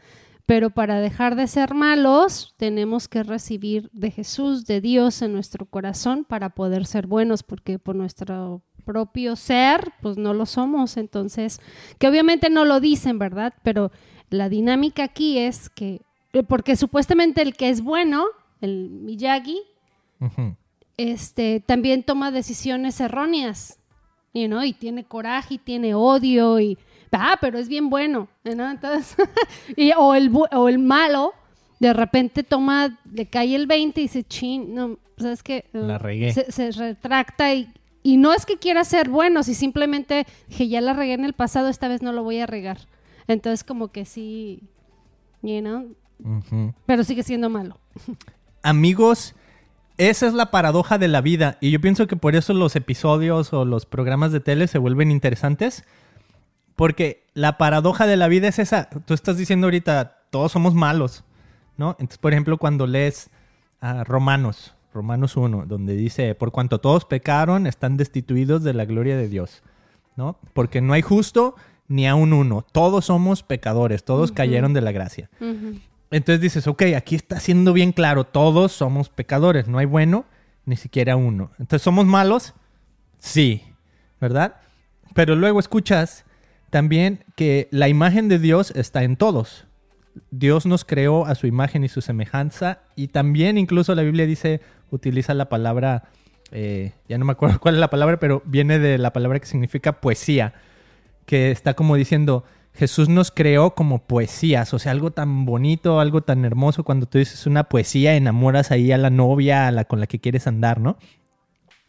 Pero 0.45 0.69
para 0.69 0.99
dejar 0.99 1.35
de 1.35 1.47
ser 1.47 1.73
malos, 1.73 2.53
tenemos 2.57 3.07
que 3.07 3.23
recibir 3.23 3.89
de 3.93 4.11
Jesús, 4.11 4.65
de 4.65 4.79
Dios 4.79 5.23
en 5.23 5.33
nuestro 5.33 5.65
corazón 5.65 6.23
para 6.23 6.51
poder 6.51 6.85
ser 6.85 7.07
buenos, 7.07 7.41
porque 7.41 7.79
por 7.79 7.95
nuestro 7.95 8.61
propio 8.85 9.35
ser, 9.35 9.91
pues 10.01 10.17
no 10.17 10.33
lo 10.33 10.45
somos. 10.45 10.95
Entonces, 10.97 11.59
que 11.99 12.07
obviamente 12.07 12.49
no 12.49 12.63
lo 12.65 12.79
dicen, 12.79 13.19
¿verdad? 13.19 13.53
Pero 13.63 13.91
la 14.29 14.47
dinámica 14.49 15.03
aquí 15.03 15.37
es 15.39 15.69
que, 15.69 16.01
eh, 16.33 16.43
porque 16.43 16.75
supuestamente 16.75 17.41
el 17.41 17.55
que 17.55 17.69
es 17.69 17.81
bueno, 17.81 18.25
el 18.61 18.89
Miyagi, 18.89 19.59
Ujú. 20.21 20.55
este, 20.97 21.59
también 21.59 22.03
toma 22.03 22.31
decisiones 22.31 22.99
erróneas, 23.01 23.79
you 24.33 24.47
know, 24.47 24.63
y 24.63 24.73
tiene 24.73 25.03
coraje 25.03 25.55
y 25.55 25.57
tiene 25.57 25.93
odio 25.93 26.59
y, 26.59 26.77
ah, 27.11 27.37
pero 27.41 27.57
es 27.59 27.67
bien 27.67 27.89
bueno, 27.89 28.27
¿no? 28.43 28.69
Entonces, 28.71 29.15
y- 29.77 29.91
o, 29.97 30.15
el, 30.15 30.31
o 30.51 30.69
el 30.69 30.79
malo, 30.79 31.33
de 31.79 31.93
repente 31.93 32.43
toma, 32.43 32.97
le 33.13 33.25
cae 33.27 33.55
el 33.55 33.67
20 33.67 33.99
y 33.99 34.03
dice, 34.05 34.23
chin, 34.23 34.73
no, 34.73 34.97
¿sabes 35.17 35.43
qué? 35.43 35.65
Uh, 35.73 35.77
La 35.79 35.97
regué. 35.97 36.31
Se, 36.33 36.51
se 36.51 36.71
retracta 36.71 37.53
y, 37.53 37.69
y 38.05 38.17
no 38.17 38.33
es 38.33 38.45
que 38.45 38.59
quiera 38.59 38.83
ser 38.83 39.09
bueno, 39.09 39.41
si 39.41 39.55
simplemente 39.55 40.27
dije, 40.47 40.67
ya 40.67 40.79
la 40.79 40.93
regué 40.93 41.13
en 41.13 41.25
el 41.25 41.33
pasado, 41.33 41.69
esta 41.69 41.87
vez 41.87 42.03
no 42.03 42.11
lo 42.11 42.23
voy 42.23 42.39
a 42.39 42.45
regar. 42.45 42.77
Entonces, 43.27 43.63
como 43.63 43.87
que 43.87 44.05
sí, 44.05 44.61
you 45.41 45.59
know, 45.59 45.87
Ujú. 46.23 46.75
pero 46.85 47.03
sigue 47.03 47.23
siendo 47.23 47.49
malo. 47.49 47.79
amigos, 48.61 49.33
esa 49.97 50.27
es 50.27 50.35
la 50.35 50.51
paradoja 50.51 50.99
de 50.99 51.07
la 51.07 51.21
vida. 51.21 51.57
Y 51.61 51.71
yo 51.71 51.81
pienso 51.81 52.05
que 52.05 52.15
por 52.15 52.35
eso 52.35 52.53
los 52.53 52.75
episodios 52.75 53.53
o 53.53 53.65
los 53.65 53.87
programas 53.87 54.31
de 54.31 54.39
tele 54.39 54.67
se 54.67 54.77
vuelven 54.77 55.09
interesantes. 55.09 55.83
Porque 56.75 57.25
la 57.33 57.57
paradoja 57.57 58.05
de 58.05 58.17
la 58.17 58.27
vida 58.27 58.49
es 58.49 58.59
esa. 58.59 58.87
Tú 59.07 59.15
estás 59.15 59.37
diciendo 59.37 59.65
ahorita, 59.65 60.19
todos 60.29 60.51
somos 60.51 60.75
malos, 60.75 61.23
¿no? 61.75 61.91
Entonces, 61.97 62.19
por 62.19 62.33
ejemplo, 62.33 62.59
cuando 62.59 62.85
lees 62.85 63.31
a 63.81 64.03
Romanos, 64.03 64.74
Romanos 64.95 65.35
1, 65.35 65.65
donde 65.67 65.95
dice, 65.95 66.35
por 66.35 66.51
cuanto 66.51 66.79
todos 66.79 67.03
pecaron, 67.03 67.67
están 67.67 67.97
destituidos 67.97 68.63
de 68.63 68.73
la 68.73 68.85
gloria 68.85 69.17
de 69.17 69.27
Dios, 69.27 69.61
¿no? 70.15 70.39
Porque 70.53 70.79
no 70.79 70.93
hay 70.93 71.01
justo 71.01 71.55
ni 71.89 72.07
a 72.07 72.15
un 72.15 72.31
uno. 72.31 72.65
Todos 72.71 73.05
somos 73.05 73.43
pecadores, 73.43 74.05
todos 74.05 74.31
cayeron 74.31 74.73
de 74.73 74.79
la 74.79 74.93
gracia. 74.93 75.29
Entonces 76.11 76.39
dices, 76.39 76.65
ok, 76.65 76.83
aquí 76.95 77.15
está 77.15 77.41
siendo 77.41 77.73
bien 77.73 77.91
claro, 77.91 78.23
todos 78.23 78.71
somos 78.71 79.09
pecadores, 79.09 79.67
no 79.67 79.79
hay 79.79 79.85
bueno, 79.85 80.25
ni 80.65 80.77
siquiera 80.77 81.17
uno. 81.17 81.51
Entonces, 81.59 81.81
¿somos 81.81 82.05
malos? 82.05 82.53
Sí, 83.19 83.63
¿verdad? 84.21 84.55
Pero 85.13 85.35
luego 85.35 85.59
escuchas 85.59 86.25
también 86.69 87.25
que 87.35 87.67
la 87.71 87.89
imagen 87.89 88.29
de 88.29 88.39
Dios 88.39 88.71
está 88.75 89.03
en 89.03 89.17
todos. 89.17 89.67
Dios 90.31 90.65
nos 90.65 90.85
creó 90.85 91.25
a 91.25 91.35
su 91.35 91.47
imagen 91.47 91.83
y 91.83 91.89
su 91.89 91.99
semejanza 91.99 92.79
y 92.95 93.09
también 93.09 93.57
incluso 93.57 93.93
la 93.93 94.03
Biblia 94.03 94.25
dice, 94.25 94.61
utiliza 94.95 95.33
la 95.33 95.49
palabra, 95.49 96.03
eh, 96.51 96.93
ya 97.07 97.17
no 97.17 97.25
me 97.25 97.33
acuerdo 97.33 97.59
cuál 97.61 97.75
es 97.75 97.79
la 97.79 97.89
palabra, 97.89 98.17
pero 98.19 98.41
viene 98.45 98.79
de 98.79 98.97
la 98.97 99.13
palabra 99.13 99.39
que 99.39 99.45
significa 99.45 100.01
poesía, 100.01 100.53
que 101.25 101.51
está 101.51 101.73
como 101.73 101.95
diciendo, 101.95 102.43
Jesús 102.73 103.07
nos 103.07 103.31
creó 103.31 103.73
como 103.73 103.99
poesías, 104.05 104.73
o 104.73 104.79
sea, 104.79 104.91
algo 104.91 105.11
tan 105.11 105.45
bonito, 105.45 105.99
algo 105.99 106.21
tan 106.21 106.43
hermoso, 106.43 106.83
cuando 106.83 107.05
tú 107.05 107.17
dices 107.17 107.47
una 107.47 107.65
poesía, 107.65 108.15
enamoras 108.15 108.71
ahí 108.71 108.91
a 108.91 108.97
la 108.97 109.09
novia 109.09 109.67
a 109.67 109.71
la 109.71 109.85
con 109.85 109.99
la 109.99 110.07
que 110.07 110.19
quieres 110.19 110.45
andar, 110.45 110.79
¿no? 110.79 110.97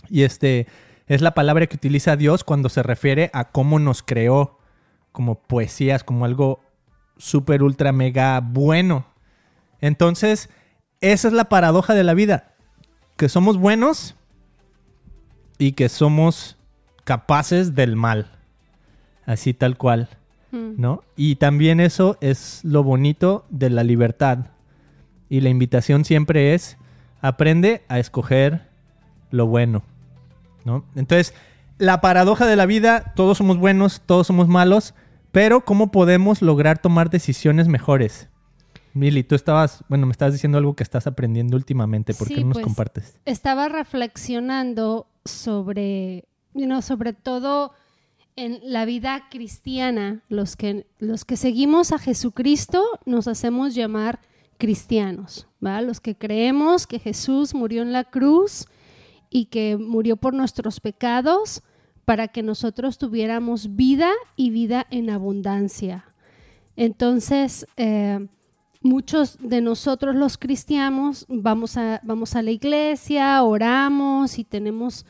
Y 0.08 0.22
este 0.22 0.68
es 1.08 1.22
la 1.22 1.34
palabra 1.34 1.66
que 1.66 1.76
utiliza 1.76 2.16
Dios 2.16 2.44
cuando 2.44 2.68
se 2.68 2.82
refiere 2.82 3.30
a 3.32 3.50
cómo 3.50 3.78
nos 3.78 4.02
creó 4.02 4.58
como 5.12 5.40
poesías, 5.40 6.04
como 6.04 6.24
algo 6.24 6.60
súper, 7.16 7.62
ultra, 7.62 7.92
mega 7.92 8.40
bueno. 8.40 9.06
Entonces, 9.80 10.50
esa 11.00 11.28
es 11.28 11.34
la 11.34 11.48
paradoja 11.48 11.94
de 11.94 12.04
la 12.04 12.14
vida, 12.14 12.55
que 13.16 13.28
somos 13.28 13.56
buenos 13.56 14.14
y 15.58 15.72
que 15.72 15.88
somos 15.88 16.56
capaces 17.04 17.74
del 17.74 17.96
mal, 17.96 18.30
así 19.24 19.54
tal 19.54 19.76
cual. 19.78 20.08
Mm. 20.52 20.74
¿no? 20.80 21.02
Y 21.16 21.36
también 21.36 21.80
eso 21.80 22.16
es 22.20 22.60
lo 22.64 22.82
bonito 22.82 23.44
de 23.50 23.70
la 23.70 23.84
libertad. 23.84 24.46
Y 25.28 25.40
la 25.40 25.48
invitación 25.48 26.04
siempre 26.04 26.54
es, 26.54 26.76
aprende 27.20 27.82
a 27.88 27.98
escoger 27.98 28.68
lo 29.30 29.46
bueno, 29.46 29.82
¿no? 30.64 30.84
Entonces, 30.94 31.34
la 31.78 32.00
paradoja 32.00 32.46
de 32.46 32.56
la 32.56 32.66
vida, 32.66 33.12
todos 33.16 33.38
somos 33.38 33.58
buenos, 33.58 34.02
todos 34.06 34.26
somos 34.28 34.46
malos, 34.46 34.94
pero 35.32 35.64
¿cómo 35.64 35.90
podemos 35.90 36.42
lograr 36.42 36.78
tomar 36.78 37.10
decisiones 37.10 37.66
mejores? 37.66 38.28
Mili, 38.96 39.24
tú 39.24 39.34
estabas, 39.34 39.84
bueno, 39.90 40.06
me 40.06 40.12
estabas 40.12 40.32
diciendo 40.32 40.56
algo 40.56 40.74
que 40.74 40.82
estás 40.82 41.06
aprendiendo 41.06 41.54
últimamente. 41.54 42.14
¿Por 42.14 42.28
qué 42.28 42.36
Sí, 42.36 42.40
no 42.40 42.46
nos 42.46 42.54
pues, 42.54 42.64
compartes? 42.64 43.20
Estaba 43.26 43.68
reflexionando 43.68 45.06
sobre, 45.26 46.24
you 46.54 46.64
know, 46.64 46.80
sobre 46.80 47.12
todo 47.12 47.72
en 48.36 48.58
la 48.62 48.86
vida 48.86 49.28
cristiana, 49.30 50.22
los 50.30 50.56
que, 50.56 50.86
los 50.98 51.26
que 51.26 51.36
seguimos 51.36 51.92
a 51.92 51.98
Jesucristo 51.98 52.82
nos 53.04 53.28
hacemos 53.28 53.74
llamar 53.74 54.18
cristianos, 54.56 55.46
¿va? 55.64 55.82
Los 55.82 56.00
que 56.00 56.16
creemos 56.16 56.86
que 56.86 56.98
Jesús 56.98 57.54
murió 57.54 57.82
en 57.82 57.92
la 57.92 58.04
cruz 58.04 58.64
y 59.28 59.46
que 59.46 59.76
murió 59.76 60.16
por 60.16 60.32
nuestros 60.32 60.80
pecados 60.80 61.62
para 62.06 62.28
que 62.28 62.42
nosotros 62.42 62.96
tuviéramos 62.96 63.76
vida 63.76 64.10
y 64.36 64.48
vida 64.48 64.86
en 64.90 65.10
abundancia. 65.10 66.06
Entonces, 66.76 67.66
eh, 67.76 68.26
muchos 68.86 69.36
de 69.40 69.60
nosotros 69.60 70.14
los 70.14 70.38
cristianos 70.38 71.26
vamos 71.28 71.76
a, 71.76 72.00
vamos 72.04 72.34
a 72.36 72.42
la 72.42 72.50
iglesia, 72.50 73.42
oramos 73.42 74.38
y 74.38 74.44
tenemos 74.44 75.04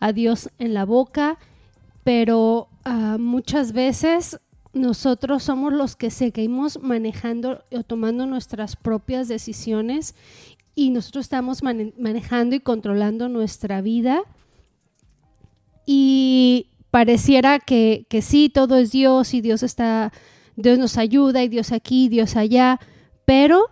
a 0.00 0.12
Dios 0.12 0.50
en 0.58 0.74
la 0.74 0.84
boca, 0.84 1.38
pero 2.04 2.68
ah, 2.84 3.16
muchas 3.18 3.72
veces 3.72 4.40
nosotros 4.72 5.42
somos 5.42 5.72
los 5.72 5.96
que 5.96 6.10
seguimos 6.10 6.80
manejando 6.82 7.64
o 7.72 7.82
tomando 7.82 8.26
nuestras 8.26 8.76
propias 8.76 9.28
decisiones 9.28 10.14
y 10.74 10.90
nosotros 10.90 11.24
estamos 11.24 11.62
mane- 11.62 11.94
manejando 11.98 12.54
y 12.54 12.60
controlando 12.60 13.28
nuestra 13.28 13.80
vida. 13.80 14.20
Y 15.86 16.68
pareciera 16.90 17.58
que, 17.58 18.06
que 18.08 18.22
sí, 18.22 18.48
todo 18.48 18.76
es 18.76 18.92
Dios 18.92 19.34
y 19.34 19.40
Dios 19.40 19.62
está, 19.62 20.12
Dios 20.54 20.78
nos 20.78 20.98
ayuda 20.98 21.42
y 21.42 21.48
Dios 21.48 21.72
aquí, 21.72 22.08
Dios 22.08 22.36
allá, 22.36 22.78
pero 23.28 23.68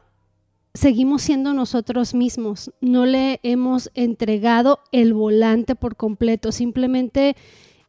seguimos 0.74 1.22
siendo 1.22 1.54
nosotros 1.54 2.12
mismos, 2.12 2.70
no 2.82 3.06
le 3.06 3.40
hemos 3.42 3.90
entregado 3.94 4.80
el 4.92 5.14
volante 5.14 5.74
por 5.74 5.96
completo, 5.96 6.52
simplemente 6.52 7.36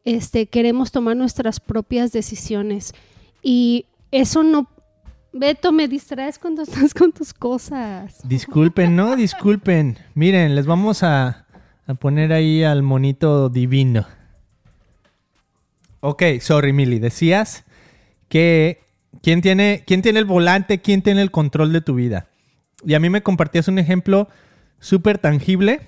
este, 0.06 0.46
queremos 0.46 0.92
tomar 0.92 1.14
nuestras 1.18 1.60
propias 1.60 2.10
decisiones 2.10 2.94
y 3.42 3.84
eso 4.12 4.42
no... 4.42 4.66
Beto, 5.34 5.70
me 5.70 5.88
distraes 5.88 6.38
cuando 6.38 6.62
estás 6.62 6.94
con 6.94 7.12
tus 7.12 7.34
cosas. 7.34 8.26
Disculpen, 8.26 8.96
no, 8.96 9.14
disculpen. 9.14 9.98
Miren, 10.14 10.54
les 10.54 10.64
vamos 10.64 11.02
a, 11.02 11.44
a 11.86 11.94
poner 11.96 12.32
ahí 12.32 12.64
al 12.64 12.82
monito 12.82 13.50
divino. 13.50 14.06
Ok, 16.00 16.22
sorry, 16.40 16.72
Mili. 16.72 16.98
Decías 16.98 17.66
que 18.30 18.87
quién 19.22 19.40
tiene, 19.40 19.84
quién 19.86 20.02
tiene 20.02 20.18
el 20.18 20.24
volante, 20.24 20.80
quién 20.80 21.02
tiene 21.02 21.22
el 21.22 21.30
control 21.30 21.72
de 21.72 21.80
tu 21.80 21.94
vida. 21.94 22.28
Y 22.84 22.94
a 22.94 23.00
mí 23.00 23.10
me 23.10 23.22
compartías 23.22 23.68
un 23.68 23.78
ejemplo 23.78 24.28
súper 24.78 25.18
tangible 25.18 25.80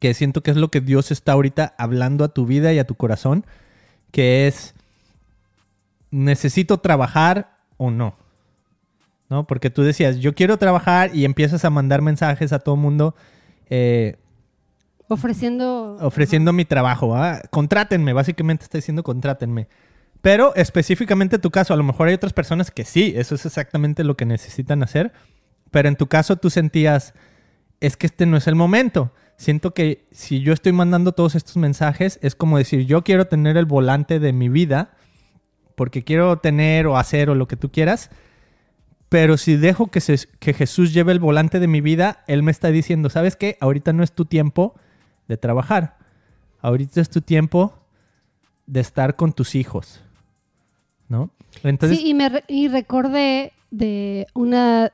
que 0.00 0.14
siento 0.14 0.42
que 0.42 0.50
es 0.50 0.56
lo 0.56 0.70
que 0.70 0.80
Dios 0.80 1.10
está 1.10 1.32
ahorita 1.32 1.74
hablando 1.78 2.24
a 2.24 2.28
tu 2.28 2.46
vida 2.46 2.72
y 2.72 2.78
a 2.78 2.86
tu 2.86 2.96
corazón, 2.96 3.46
que 4.10 4.46
es 4.46 4.74
necesito 6.10 6.78
trabajar 6.78 7.58
o 7.76 7.90
no. 7.90 8.16
¿No? 9.28 9.46
Porque 9.46 9.70
tú 9.70 9.82
decías, 9.82 10.18
yo 10.18 10.34
quiero 10.34 10.56
trabajar 10.56 11.14
y 11.14 11.24
empiezas 11.24 11.64
a 11.64 11.70
mandar 11.70 12.00
mensajes 12.00 12.52
a 12.52 12.60
todo 12.60 12.76
mundo 12.76 13.16
eh, 13.68 14.16
Ofreciendo... 15.08 15.98
ofreciendo 16.00 16.52
mi 16.52 16.64
trabajo. 16.64 17.14
¿ah? 17.16 17.40
Contrátenme, 17.50 18.12
básicamente 18.12 18.64
está 18.64 18.78
diciendo 18.78 19.02
contrátenme. 19.02 19.68
Pero 20.26 20.56
específicamente 20.56 21.38
tu 21.38 21.52
caso, 21.52 21.72
a 21.72 21.76
lo 21.76 21.84
mejor 21.84 22.08
hay 22.08 22.14
otras 22.14 22.32
personas 22.32 22.72
que 22.72 22.84
sí, 22.84 23.14
eso 23.14 23.36
es 23.36 23.46
exactamente 23.46 24.02
lo 24.02 24.16
que 24.16 24.26
necesitan 24.26 24.82
hacer. 24.82 25.12
Pero 25.70 25.86
en 25.88 25.94
tu 25.94 26.08
caso 26.08 26.34
tú 26.34 26.50
sentías, 26.50 27.14
es 27.78 27.96
que 27.96 28.08
este 28.08 28.26
no 28.26 28.36
es 28.36 28.48
el 28.48 28.56
momento. 28.56 29.12
Siento 29.36 29.72
que 29.72 30.08
si 30.10 30.40
yo 30.40 30.52
estoy 30.52 30.72
mandando 30.72 31.12
todos 31.12 31.36
estos 31.36 31.56
mensajes, 31.58 32.18
es 32.22 32.34
como 32.34 32.58
decir, 32.58 32.86
yo 32.86 33.04
quiero 33.04 33.28
tener 33.28 33.56
el 33.56 33.66
volante 33.66 34.18
de 34.18 34.32
mi 34.32 34.48
vida, 34.48 34.96
porque 35.76 36.02
quiero 36.02 36.38
tener 36.38 36.88
o 36.88 36.96
hacer 36.96 37.30
o 37.30 37.36
lo 37.36 37.46
que 37.46 37.54
tú 37.56 37.70
quieras. 37.70 38.10
Pero 39.08 39.36
si 39.36 39.54
dejo 39.54 39.92
que, 39.92 40.00
que 40.40 40.54
Jesús 40.54 40.92
lleve 40.92 41.12
el 41.12 41.20
volante 41.20 41.60
de 41.60 41.68
mi 41.68 41.80
vida, 41.80 42.24
Él 42.26 42.42
me 42.42 42.50
está 42.50 42.72
diciendo, 42.72 43.10
¿sabes 43.10 43.36
qué? 43.36 43.58
Ahorita 43.60 43.92
no 43.92 44.02
es 44.02 44.10
tu 44.10 44.24
tiempo 44.24 44.74
de 45.28 45.36
trabajar. 45.36 45.98
Ahorita 46.58 47.00
es 47.00 47.10
tu 47.10 47.20
tiempo 47.20 47.78
de 48.66 48.80
estar 48.80 49.14
con 49.14 49.32
tus 49.32 49.54
hijos. 49.54 50.02
¿No? 51.08 51.30
Entonces, 51.62 51.98
sí, 51.98 52.08
y, 52.08 52.14
me 52.14 52.30
y 52.48 52.68
recordé 52.68 53.52
de 53.70 54.26
una, 54.34 54.92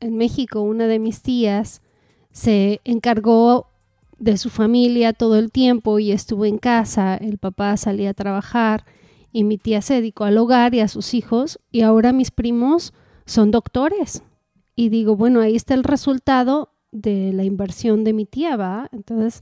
en 0.00 0.16
México, 0.16 0.60
una 0.60 0.86
de 0.86 0.98
mis 0.98 1.22
tías 1.22 1.82
se 2.32 2.80
encargó 2.84 3.66
de 4.18 4.36
su 4.36 4.50
familia 4.50 5.12
todo 5.12 5.36
el 5.36 5.50
tiempo 5.50 5.98
y 5.98 6.12
estuvo 6.12 6.44
en 6.44 6.58
casa, 6.58 7.16
el 7.16 7.38
papá 7.38 7.76
salía 7.76 8.10
a 8.10 8.14
trabajar 8.14 8.84
y 9.32 9.44
mi 9.44 9.58
tía 9.58 9.82
se 9.82 9.94
dedicó 9.94 10.24
al 10.24 10.38
hogar 10.38 10.74
y 10.74 10.80
a 10.80 10.88
sus 10.88 11.14
hijos 11.14 11.58
y 11.70 11.82
ahora 11.82 12.12
mis 12.12 12.30
primos 12.30 12.92
son 13.26 13.50
doctores. 13.50 14.22
Y 14.74 14.88
digo, 14.88 15.16
bueno, 15.16 15.40
ahí 15.40 15.56
está 15.56 15.74
el 15.74 15.84
resultado 15.84 16.70
de 16.92 17.32
la 17.32 17.44
inversión 17.44 18.04
de 18.04 18.12
mi 18.12 18.24
tía, 18.24 18.56
¿va? 18.56 18.88
Entonces, 18.92 19.40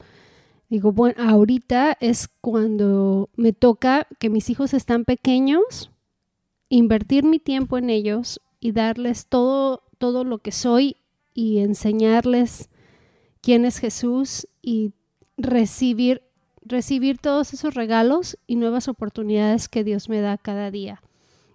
digo, 0.69 0.93
bueno, 0.93 1.23
ahorita 1.23 1.97
es 2.01 2.29
cuando 2.41 3.31
me 3.37 3.53
toca 3.53 4.07
que 4.19 4.31
mis 4.31 4.51
hijos 4.51 4.75
están 4.75 5.05
pequeños, 5.05 5.91
invertir 6.69 7.25
mi 7.25 7.39
tiempo 7.39 7.79
en 7.79 7.91
ellos 7.91 8.41
y 8.61 8.73
darles 8.73 9.27
todo, 9.27 9.83
todo 9.99 10.25
lo 10.25 10.39
que 10.39 10.53
soy 10.53 10.97
y 11.35 11.59
enseñarles 11.59 12.69
quién 13.41 13.65
es 13.65 13.79
Jesús 13.79 14.49
y 14.63 14.93
recibir, 15.37 16.23
recibir 16.63 17.19
todos 17.19 17.53
esos 17.53 17.75
regalos 17.75 18.39
y 18.47 18.57
nuevas 18.57 18.89
oportunidades 18.89 19.69
que 19.69 19.85
Dios 19.85 20.09
me 20.09 20.21
da 20.21 20.39
cada 20.39 20.71
día. 20.71 21.03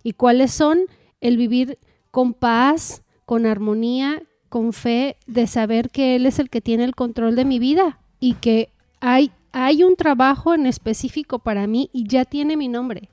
¿Y 0.03 0.13
cuáles 0.13 0.51
son? 0.51 0.79
El 1.19 1.37
vivir 1.37 1.77
con 2.11 2.33
paz, 2.33 3.03
con 3.25 3.45
armonía, 3.45 4.23
con 4.49 4.73
fe, 4.73 5.17
de 5.27 5.47
saber 5.47 5.89
que 5.89 6.15
Él 6.15 6.25
es 6.25 6.39
el 6.39 6.49
que 6.49 6.61
tiene 6.61 6.83
el 6.83 6.95
control 6.95 7.35
de 7.35 7.45
mi 7.45 7.59
vida 7.59 7.99
y 8.19 8.35
que 8.35 8.71
hay, 9.01 9.31
hay 9.51 9.83
un 9.83 9.95
trabajo 9.97 10.53
en 10.53 10.65
específico 10.65 11.39
para 11.39 11.67
mí 11.67 11.89
y 11.91 12.07
ya 12.07 12.23
tiene 12.23 12.55
mi 12.55 12.69
nombre, 12.69 13.09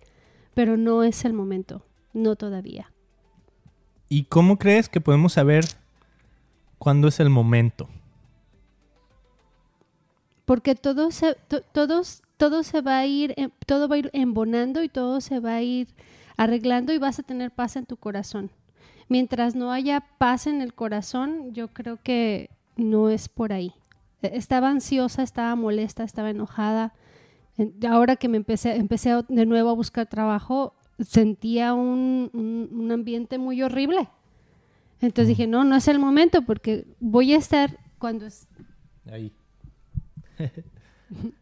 pero 0.55 0.77
no 0.77 1.03
es 1.03 1.25
el 1.25 1.33
momento, 1.33 1.85
no 2.13 2.37
todavía. 2.37 2.93
¿y 4.11 4.25
cómo 4.25 4.57
crees 4.59 4.89
que 4.89 5.01
podemos 5.03 5.35
saber 5.35 5.65
cuándo 6.79 7.09
es 7.09 7.21
el 7.21 7.29
momento? 7.29 7.89
Porque 10.45 10.75
todo 10.75 11.11
se, 11.11 11.35
to- 11.35 11.61
todos, 11.73 12.23
todo 12.39 12.63
se 12.63 12.81
va 12.81 12.99
a 12.99 13.07
ir, 13.07 13.35
em- 13.37 13.51
todo 13.67 13.89
va 13.89 13.97
a 13.97 13.99
ir 13.99 14.11
embonando 14.15 14.83
y 14.83 14.89
todo 14.89 15.21
se 15.21 15.41
va 15.41 15.57
a 15.57 15.63
ir 15.63 15.89
arreglando 16.37 16.93
y 16.93 16.99
vas 16.99 17.19
a 17.19 17.23
tener 17.23 17.51
paz 17.51 17.77
en 17.77 17.85
tu 17.85 17.97
corazón. 17.97 18.51
Mientras 19.09 19.55
no 19.55 19.73
haya 19.73 20.01
paz 20.19 20.47
en 20.47 20.63
el 20.63 20.73
corazón, 20.75 21.53
yo 21.53 21.69
creo 21.69 21.99
que 22.03 22.49
no 22.77 23.11
es 23.11 23.29
por 23.29 23.53
ahí. 23.53 23.75
E- 24.23 24.33
Estaba 24.37 24.71
ansiosa, 24.71 25.23
estaba 25.23 25.55
molesta, 25.57 26.05
estaba 26.05 26.31
enojada. 26.31 26.95
En- 27.57 27.75
Ahora 27.89 28.17
que 28.17 28.29
me 28.29 28.37
empecé, 28.37 28.77
empecé 28.77 29.15
de 29.29 29.47
nuevo 29.47 29.71
a 29.71 29.75
buscar 29.75 30.07
trabajo, 30.09 30.75
sentía 31.01 31.75
un, 31.75 32.31
un- 32.33 32.69
un 32.73 32.93
ambiente 32.93 33.39
muy 33.39 33.63
horrible. 33.63 34.09
Entonces 35.01 35.29
dije, 35.29 35.47
no, 35.47 35.63
no 35.65 35.77
es 35.77 35.87
el 35.89 35.99
momento 36.01 36.43
porque 36.43 36.87
voy 37.01 37.33
a 37.33 37.37
estar 37.39 37.79
cuando 37.99 38.27
es- 38.27 38.47
Ahí. 39.11 39.33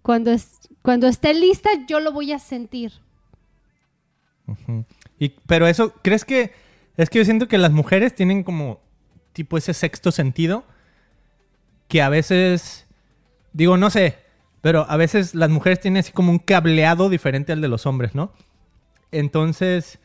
Cuando, 0.03 0.31
es, 0.31 0.61
cuando 0.81 1.09
esté 1.09 1.35
lista, 1.35 1.69
yo 1.89 1.99
lo 1.99 2.13
voy 2.13 2.31
a 2.33 2.39
sentir. 2.39 2.93
Y, 5.19 5.31
pero 5.47 5.67
eso, 5.67 5.93
¿crees 6.03 6.25
que... 6.25 6.53
Es 6.97 7.11
que 7.11 7.19
yo 7.19 7.25
siento 7.25 7.49
que 7.49 7.59
las 7.59 7.73
mujeres 7.73 8.15
tienen 8.15 8.43
como 8.45 8.81
tipo 9.33 9.59
ese 9.59 9.75
sexto 9.75 10.13
sentido 10.13 10.65
que 11.89 12.03
a 12.03 12.09
veces, 12.09 12.87
digo, 13.53 13.77
no 13.77 13.91
sé, 13.91 14.19
pero 14.61 14.87
a 14.89 14.97
veces 14.97 15.35
las 15.35 15.51
mujeres 15.51 15.81
tienen 15.81 16.01
así 16.01 16.13
como 16.13 16.31
un 16.31 16.39
cableado 16.39 17.09
diferente 17.09 17.53
al 17.53 17.61
de 17.61 17.69
los 17.69 17.87
hombres, 17.87 18.15
¿no? 18.15 18.33
Entonces, 19.13 19.99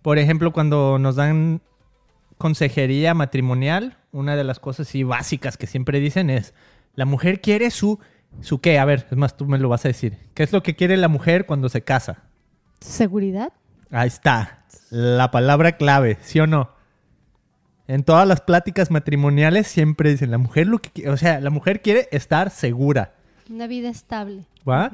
por 0.00 0.18
ejemplo, 0.18 0.52
cuando 0.52 0.98
nos 0.98 1.16
dan 1.16 1.60
consejería 2.38 3.14
matrimonial, 3.14 3.98
una 4.10 4.34
de 4.36 4.44
las 4.44 4.58
cosas 4.58 4.88
así 4.88 5.04
básicas 5.04 5.56
que 5.56 5.66
siempre 5.66 6.00
dicen 6.00 6.30
es, 6.30 6.54
la 6.94 7.04
mujer 7.04 7.40
quiere 7.40 7.70
su, 7.70 8.00
su 8.40 8.60
qué, 8.60 8.78
a 8.78 8.84
ver, 8.84 9.06
es 9.10 9.16
más, 9.16 9.36
tú 9.36 9.46
me 9.46 9.58
lo 9.58 9.68
vas 9.68 9.84
a 9.84 9.88
decir. 9.88 10.18
¿Qué 10.34 10.42
es 10.42 10.52
lo 10.52 10.62
que 10.62 10.74
quiere 10.74 10.96
la 10.96 11.08
mujer 11.08 11.46
cuando 11.46 11.68
se 11.68 11.82
casa? 11.82 12.24
¿Seguridad? 12.80 13.52
Ahí 13.90 14.08
está. 14.08 14.64
La 14.90 15.30
palabra 15.30 15.76
clave, 15.76 16.18
¿sí 16.22 16.40
o 16.40 16.46
no? 16.46 16.70
En 17.88 18.04
todas 18.04 18.26
las 18.26 18.40
pláticas 18.40 18.90
matrimoniales 18.90 19.66
siempre 19.66 20.10
dicen, 20.10 20.30
la 20.30 20.38
mujer 20.38 20.66
lo 20.66 20.80
que 20.80 21.08
o 21.08 21.16
sea, 21.16 21.40
la 21.40 21.50
mujer 21.50 21.82
quiere 21.82 22.08
estar 22.12 22.50
segura, 22.50 23.14
Una 23.50 23.66
vida 23.66 23.88
estable. 23.88 24.44
¿va? 24.68 24.90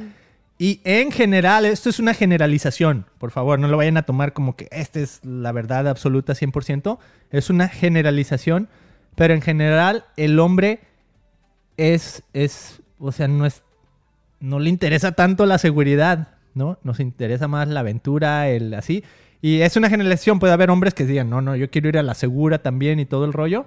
Y 0.59 0.81
en 0.83 1.13
general, 1.13 1.65
esto 1.65 1.89
es 1.89 2.01
una 2.01 2.15
generalización, 2.15 3.07
por 3.19 3.31
favor, 3.31 3.61
no 3.61 3.69
lo 3.69 3.77
vayan 3.77 3.97
a 3.97 4.03
tomar 4.03 4.33
como 4.33 4.57
que 4.57 4.69
esta 4.73 4.99
es 4.99 5.25
la 5.25 5.53
verdad 5.53 5.87
absoluta 5.87 6.33
100%, 6.33 6.99
es 7.31 7.49
una 7.49 7.69
generalización, 7.69 8.69
pero 9.15 9.35
en 9.35 9.41
general 9.41 10.05
el 10.17 10.41
hombre 10.41 10.81
es, 11.77 12.25
es, 12.33 12.83
o 12.99 13.13
sea, 13.13 13.29
no 13.29 13.47
es, 13.47 13.63
no 14.41 14.59
le 14.59 14.69
interesa 14.69 15.13
tanto 15.13 15.47
la 15.47 15.59
seguridad, 15.59 16.37
¿no? 16.55 16.79
Nos 16.83 16.99
interesa 16.99 17.47
más 17.47 17.69
la 17.69 17.81
aventura, 17.81 18.49
el 18.49 18.75
así. 18.75 19.05
Y 19.41 19.61
es 19.61 19.77
una 19.77 19.89
generalización, 19.89 20.39
puede 20.41 20.53
haber 20.53 20.71
hombres 20.71 20.95
que 20.95 21.07
digan, 21.07 21.31
no, 21.31 21.41
no, 21.41 21.55
yo 21.55 21.71
quiero 21.71 21.89
ir 21.89 21.99
a 21.99 22.03
la 22.03 22.15
segura 22.15 22.59
también 22.59 22.99
y 22.99 23.07
todo 23.07 23.25
el 23.25 23.33
rollo, 23.33 23.67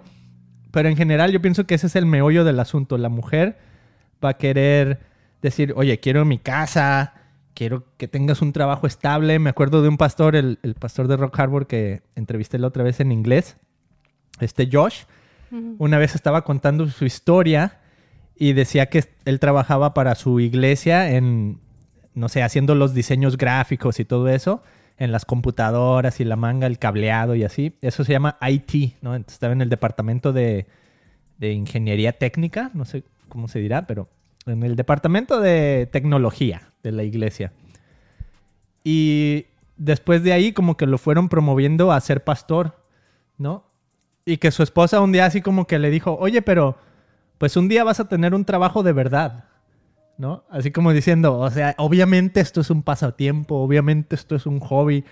pero 0.71 0.89
en 0.89 0.97
general 0.97 1.31
yo 1.31 1.41
pienso 1.41 1.65
que 1.65 1.75
ese 1.75 1.87
es 1.87 1.95
el 1.95 2.05
meollo 2.05 2.43
del 2.43 2.59
asunto, 2.59 2.97
la 2.97 3.09
mujer 3.09 3.57
va 4.23 4.29
a 4.29 4.37
querer 4.37 4.99
decir, 5.41 5.73
oye, 5.75 5.99
quiero 5.99 6.25
mi 6.25 6.37
casa, 6.37 7.13
quiero 7.53 7.85
que 7.97 8.07
tengas 8.07 8.41
un 8.41 8.53
trabajo 8.53 8.87
estable. 8.87 9.39
Me 9.39 9.49
acuerdo 9.49 9.81
de 9.81 9.89
un 9.89 9.97
pastor, 9.97 10.35
el, 10.35 10.57
pastor 10.79 11.07
de 11.07 11.17
Rock 11.17 11.39
Harbor 11.39 11.67
que 11.67 12.01
entrevisté 12.15 12.59
la 12.59 12.67
otra 12.67 12.83
vez 12.83 12.99
en 12.99 13.11
inglés, 13.11 13.57
este 14.39 14.69
Josh. 14.71 15.03
Una 15.79 15.97
vez 15.97 16.15
estaba 16.15 16.45
contando 16.45 16.87
su 16.87 17.03
historia 17.03 17.79
y 18.37 18.53
decía 18.53 18.85
que 18.85 19.03
él 19.25 19.39
trabajaba 19.41 19.93
para 19.93 20.15
su 20.15 20.39
iglesia 20.39 21.11
en, 21.11 21.59
no 22.13 22.29
sé, 22.29 22.41
haciendo 22.41 22.73
los 22.73 22.93
diseños 22.93 23.35
gráficos 23.35 23.99
y 23.99 24.05
todo 24.05 24.29
eso, 24.29 24.63
en 25.01 25.11
las 25.11 25.25
computadoras 25.25 26.19
y 26.19 26.25
la 26.25 26.35
manga, 26.35 26.67
el 26.67 26.77
cableado 26.77 27.33
y 27.33 27.43
así. 27.43 27.75
Eso 27.81 28.03
se 28.03 28.11
llama 28.11 28.37
IT, 28.39 28.97
¿no? 29.01 29.15
estaba 29.15 29.51
en 29.51 29.61
el 29.61 29.69
departamento 29.69 30.31
de, 30.31 30.67
de 31.39 31.53
ingeniería 31.53 32.19
técnica, 32.19 32.69
no 32.75 32.85
sé 32.85 33.03
cómo 33.27 33.47
se 33.47 33.57
dirá, 33.57 33.87
pero 33.87 34.09
en 34.45 34.61
el 34.61 34.75
departamento 34.75 35.41
de 35.41 35.89
tecnología 35.91 36.69
de 36.83 36.91
la 36.91 37.01
iglesia. 37.01 37.51
Y 38.83 39.47
después 39.75 40.21
de 40.21 40.33
ahí 40.33 40.53
como 40.53 40.77
que 40.77 40.85
lo 40.85 40.99
fueron 40.99 41.29
promoviendo 41.29 41.91
a 41.91 41.99
ser 41.99 42.23
pastor, 42.23 42.75
¿no? 43.39 43.65
Y 44.23 44.37
que 44.37 44.51
su 44.51 44.61
esposa 44.61 45.01
un 45.01 45.11
día 45.11 45.25
así 45.25 45.41
como 45.41 45.65
que 45.65 45.79
le 45.79 45.89
dijo, 45.89 46.15
oye, 46.19 46.43
pero 46.43 46.77
pues 47.39 47.57
un 47.57 47.67
día 47.67 47.83
vas 47.83 47.99
a 47.99 48.07
tener 48.07 48.35
un 48.35 48.45
trabajo 48.45 48.83
de 48.83 48.93
verdad, 48.93 49.45
¿no? 50.17 50.43
Así 50.49 50.71
como 50.71 50.93
diciendo, 50.93 51.37
o 51.37 51.49
sea, 51.49 51.75
obviamente 51.77 52.39
esto 52.39 52.61
es 52.61 52.69
un 52.69 52.83
pasatiempo, 52.83 53.55
obviamente 53.55 54.15
esto 54.15 54.35
es 54.35 54.45
un 54.45 54.59
hobby. 54.59 55.03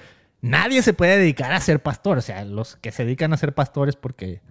Nadie 0.41 0.81
se 0.81 0.93
puede 0.93 1.17
dedicar 1.17 1.51
a 1.51 1.59
ser 1.59 1.81
pastor, 1.81 2.17
o 2.17 2.21
sea, 2.21 2.45
los 2.45 2.75
que 2.77 2.91
se 2.91 3.05
dedican 3.05 3.33
a 3.33 3.37
ser 3.37 3.53
pastores 3.53 3.95
porque, 3.95 4.41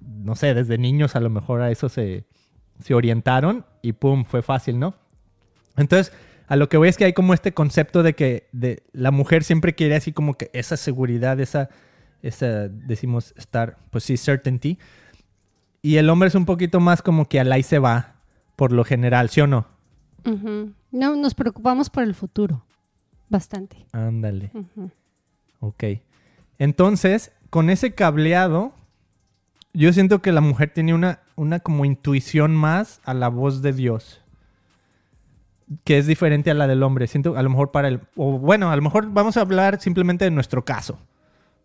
no 0.00 0.34
sé, 0.36 0.54
desde 0.54 0.78
niños 0.78 1.16
a 1.16 1.20
lo 1.20 1.30
mejor 1.30 1.62
a 1.62 1.70
eso 1.70 1.88
se, 1.88 2.24
se 2.82 2.94
orientaron 2.94 3.64
y 3.82 3.92
pum, 3.92 4.24
fue 4.24 4.42
fácil, 4.42 4.78
¿no? 4.78 4.94
Entonces, 5.76 6.12
a 6.50 6.56
lo 6.56 6.68
que 6.68 6.76
voy 6.76 6.88
es 6.88 6.96
que 6.96 7.04
hay 7.04 7.12
como 7.12 7.32
este 7.32 7.54
concepto 7.54 8.02
de 8.02 8.14
que 8.14 8.48
de, 8.50 8.82
la 8.92 9.12
mujer 9.12 9.44
siempre 9.44 9.74
quiere 9.74 9.94
así 9.94 10.12
como 10.12 10.34
que 10.34 10.50
esa 10.52 10.76
seguridad, 10.76 11.38
esa, 11.38 11.68
esa, 12.22 12.68
decimos, 12.68 13.34
estar, 13.36 13.78
pues 13.90 14.02
sí, 14.04 14.16
certainty. 14.16 14.78
Y 15.80 15.96
el 15.96 16.10
hombre 16.10 16.26
es 16.28 16.34
un 16.34 16.46
poquito 16.46 16.80
más 16.80 17.02
como 17.02 17.28
que 17.28 17.38
al 17.38 17.52
ahí 17.52 17.62
se 17.62 17.78
va, 17.78 18.16
por 18.56 18.72
lo 18.72 18.84
general, 18.84 19.30
¿sí 19.30 19.40
o 19.40 19.46
no? 19.46 19.68
No, 20.90 21.16
nos 21.16 21.34
preocupamos 21.34 21.90
por 21.90 22.02
el 22.02 22.14
futuro, 22.14 22.64
bastante. 23.28 23.86
Ándale. 23.92 24.50
Ok. 25.60 25.84
Entonces, 26.58 27.32
con 27.50 27.70
ese 27.70 27.94
cableado, 27.94 28.72
yo 29.72 29.92
siento 29.92 30.20
que 30.22 30.32
la 30.32 30.40
mujer 30.40 30.72
tiene 30.72 30.94
una, 30.94 31.20
una 31.36 31.60
como 31.60 31.84
intuición 31.84 32.54
más 32.54 33.00
a 33.04 33.14
la 33.14 33.28
voz 33.28 33.62
de 33.62 33.72
Dios. 33.72 34.22
Que 35.84 35.98
es 35.98 36.06
diferente 36.06 36.50
a 36.50 36.54
la 36.54 36.66
del 36.66 36.82
hombre. 36.82 37.06
Siento, 37.06 37.36
a 37.36 37.42
lo 37.42 37.50
mejor 37.50 37.70
para 37.70 37.88
el. 37.88 38.00
O 38.16 38.38
bueno, 38.38 38.70
a 38.70 38.76
lo 38.76 38.82
mejor 38.82 39.10
vamos 39.12 39.36
a 39.36 39.42
hablar 39.42 39.80
simplemente 39.80 40.24
de 40.24 40.30
nuestro 40.32 40.64
caso. 40.64 40.98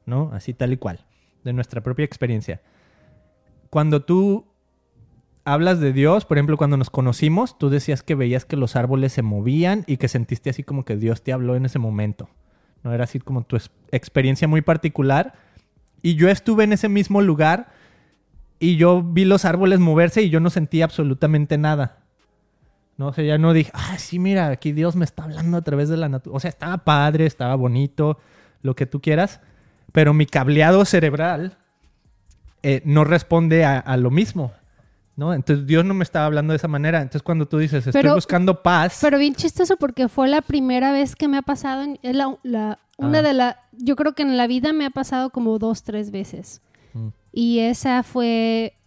¿No? 0.05 0.29
Así 0.33 0.53
tal 0.53 0.73
y 0.73 0.77
cual. 0.77 0.99
De 1.43 1.53
nuestra 1.53 1.81
propia 1.81 2.05
experiencia. 2.05 2.61
Cuando 3.71 4.03
tú 4.03 4.45
hablas 5.45 5.79
de 5.79 5.93
Dios, 5.93 6.25
por 6.25 6.37
ejemplo, 6.37 6.57
cuando 6.57 6.77
nos 6.77 6.89
conocimos, 6.89 7.57
tú 7.57 7.69
decías 7.69 8.03
que 8.03 8.15
veías 8.15 8.45
que 8.45 8.57
los 8.57 8.75
árboles 8.75 9.13
se 9.13 9.21
movían 9.21 9.83
y 9.87 9.97
que 9.97 10.07
sentiste 10.07 10.49
así 10.49 10.63
como 10.63 10.83
que 10.83 10.97
Dios 10.97 11.21
te 11.21 11.31
habló 11.31 11.55
en 11.55 11.65
ese 11.65 11.79
momento. 11.79 12.29
No 12.83 12.93
era 12.93 13.05
así 13.05 13.19
como 13.19 13.43
tu 13.43 13.57
experiencia 13.91 14.47
muy 14.47 14.61
particular. 14.61 15.33
Y 16.01 16.15
yo 16.15 16.29
estuve 16.29 16.65
en 16.65 16.73
ese 16.73 16.89
mismo 16.89 17.21
lugar 17.21 17.69
y 18.59 18.75
yo 18.75 19.01
vi 19.01 19.25
los 19.25 19.45
árboles 19.45 19.79
moverse 19.79 20.21
y 20.21 20.29
yo 20.29 20.39
no 20.39 20.49
sentí 20.49 20.81
absolutamente 20.81 21.57
nada. 21.57 21.99
No 22.97 23.07
o 23.07 23.13
sea, 23.13 23.23
ya 23.23 23.37
no 23.37 23.53
dije, 23.53 23.71
ah, 23.73 23.97
sí, 23.97 24.19
mira, 24.19 24.47
aquí 24.47 24.71
Dios 24.71 24.95
me 24.95 25.05
está 25.05 25.23
hablando 25.23 25.57
a 25.57 25.61
través 25.61 25.89
de 25.89 25.97
la 25.97 26.09
naturaleza. 26.09 26.37
O 26.37 26.39
sea, 26.39 26.49
estaba 26.49 26.77
padre, 26.79 27.25
estaba 27.25 27.55
bonito, 27.55 28.19
lo 28.61 28.75
que 28.75 28.85
tú 28.85 29.01
quieras, 29.01 29.41
pero 29.91 30.13
mi 30.13 30.25
cableado 30.25 30.85
cerebral 30.85 31.57
eh, 32.63 32.81
no 32.83 33.03
responde 33.03 33.63
a, 33.63 33.97
lo 33.97 34.11
mismo. 34.11 34.51
¿No? 35.15 35.33
Entonces 35.33 35.65
Dios 35.65 35.85
no 35.85 35.93
me 35.93 36.03
estaba 36.03 36.25
hablando 36.25 36.51
de 36.51 36.57
esa 36.57 36.67
manera. 36.67 37.01
Entonces 37.01 37.23
cuando 37.23 37.47
tú 37.47 37.57
dices, 37.57 37.87
estoy 37.87 38.09
buscando 38.09 38.61
paz. 38.61 38.99
Pero 39.01 39.17
bien 39.17 39.33
chistoso 39.33 39.77
porque 39.77 40.09
fue 40.09 40.27
la 40.27 40.41
primera 40.41 40.91
vez 40.91 41.15
que 41.15 41.27
me 41.27 41.37
ha 41.37 41.41
pasado. 41.41 41.85
la, 42.01 42.79
una 42.97 43.19
ah. 43.19 43.21
de 43.21 43.33
las. 43.33 43.55
Yo 43.71 43.95
creo 43.95 44.13
que 44.13 44.23
en 44.23 44.35
la 44.35 44.47
vida 44.47 44.73
me 44.73 44.85
ha 44.85 44.89
pasado 44.89 45.29
como 45.29 45.57
dos, 45.57 45.83
tres 45.83 46.11
veces. 46.11 46.61
Y 47.31 47.59
esa 47.59 48.03
fue, 48.03 48.77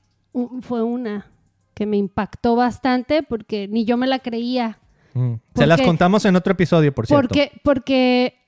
fue 0.63 0.83
una 0.83 1.27
que 1.75 1.85
me 1.85 1.99
impactó 1.99 2.57
bastante 2.57 3.23
porque 3.23 3.69
ni 3.69 3.85
yo 3.85 3.97
me 3.97 4.07
la 4.07 4.19
creía. 4.19 4.79
Mm. 5.15 5.35
se 5.55 5.67
las 5.67 5.81
contamos 5.83 6.25
en 6.25 6.35
otro 6.35 6.53
episodio, 6.53 6.95
por 6.95 7.07
cierto. 7.07 7.29
Porque, 7.29 7.53
porque 7.63 8.39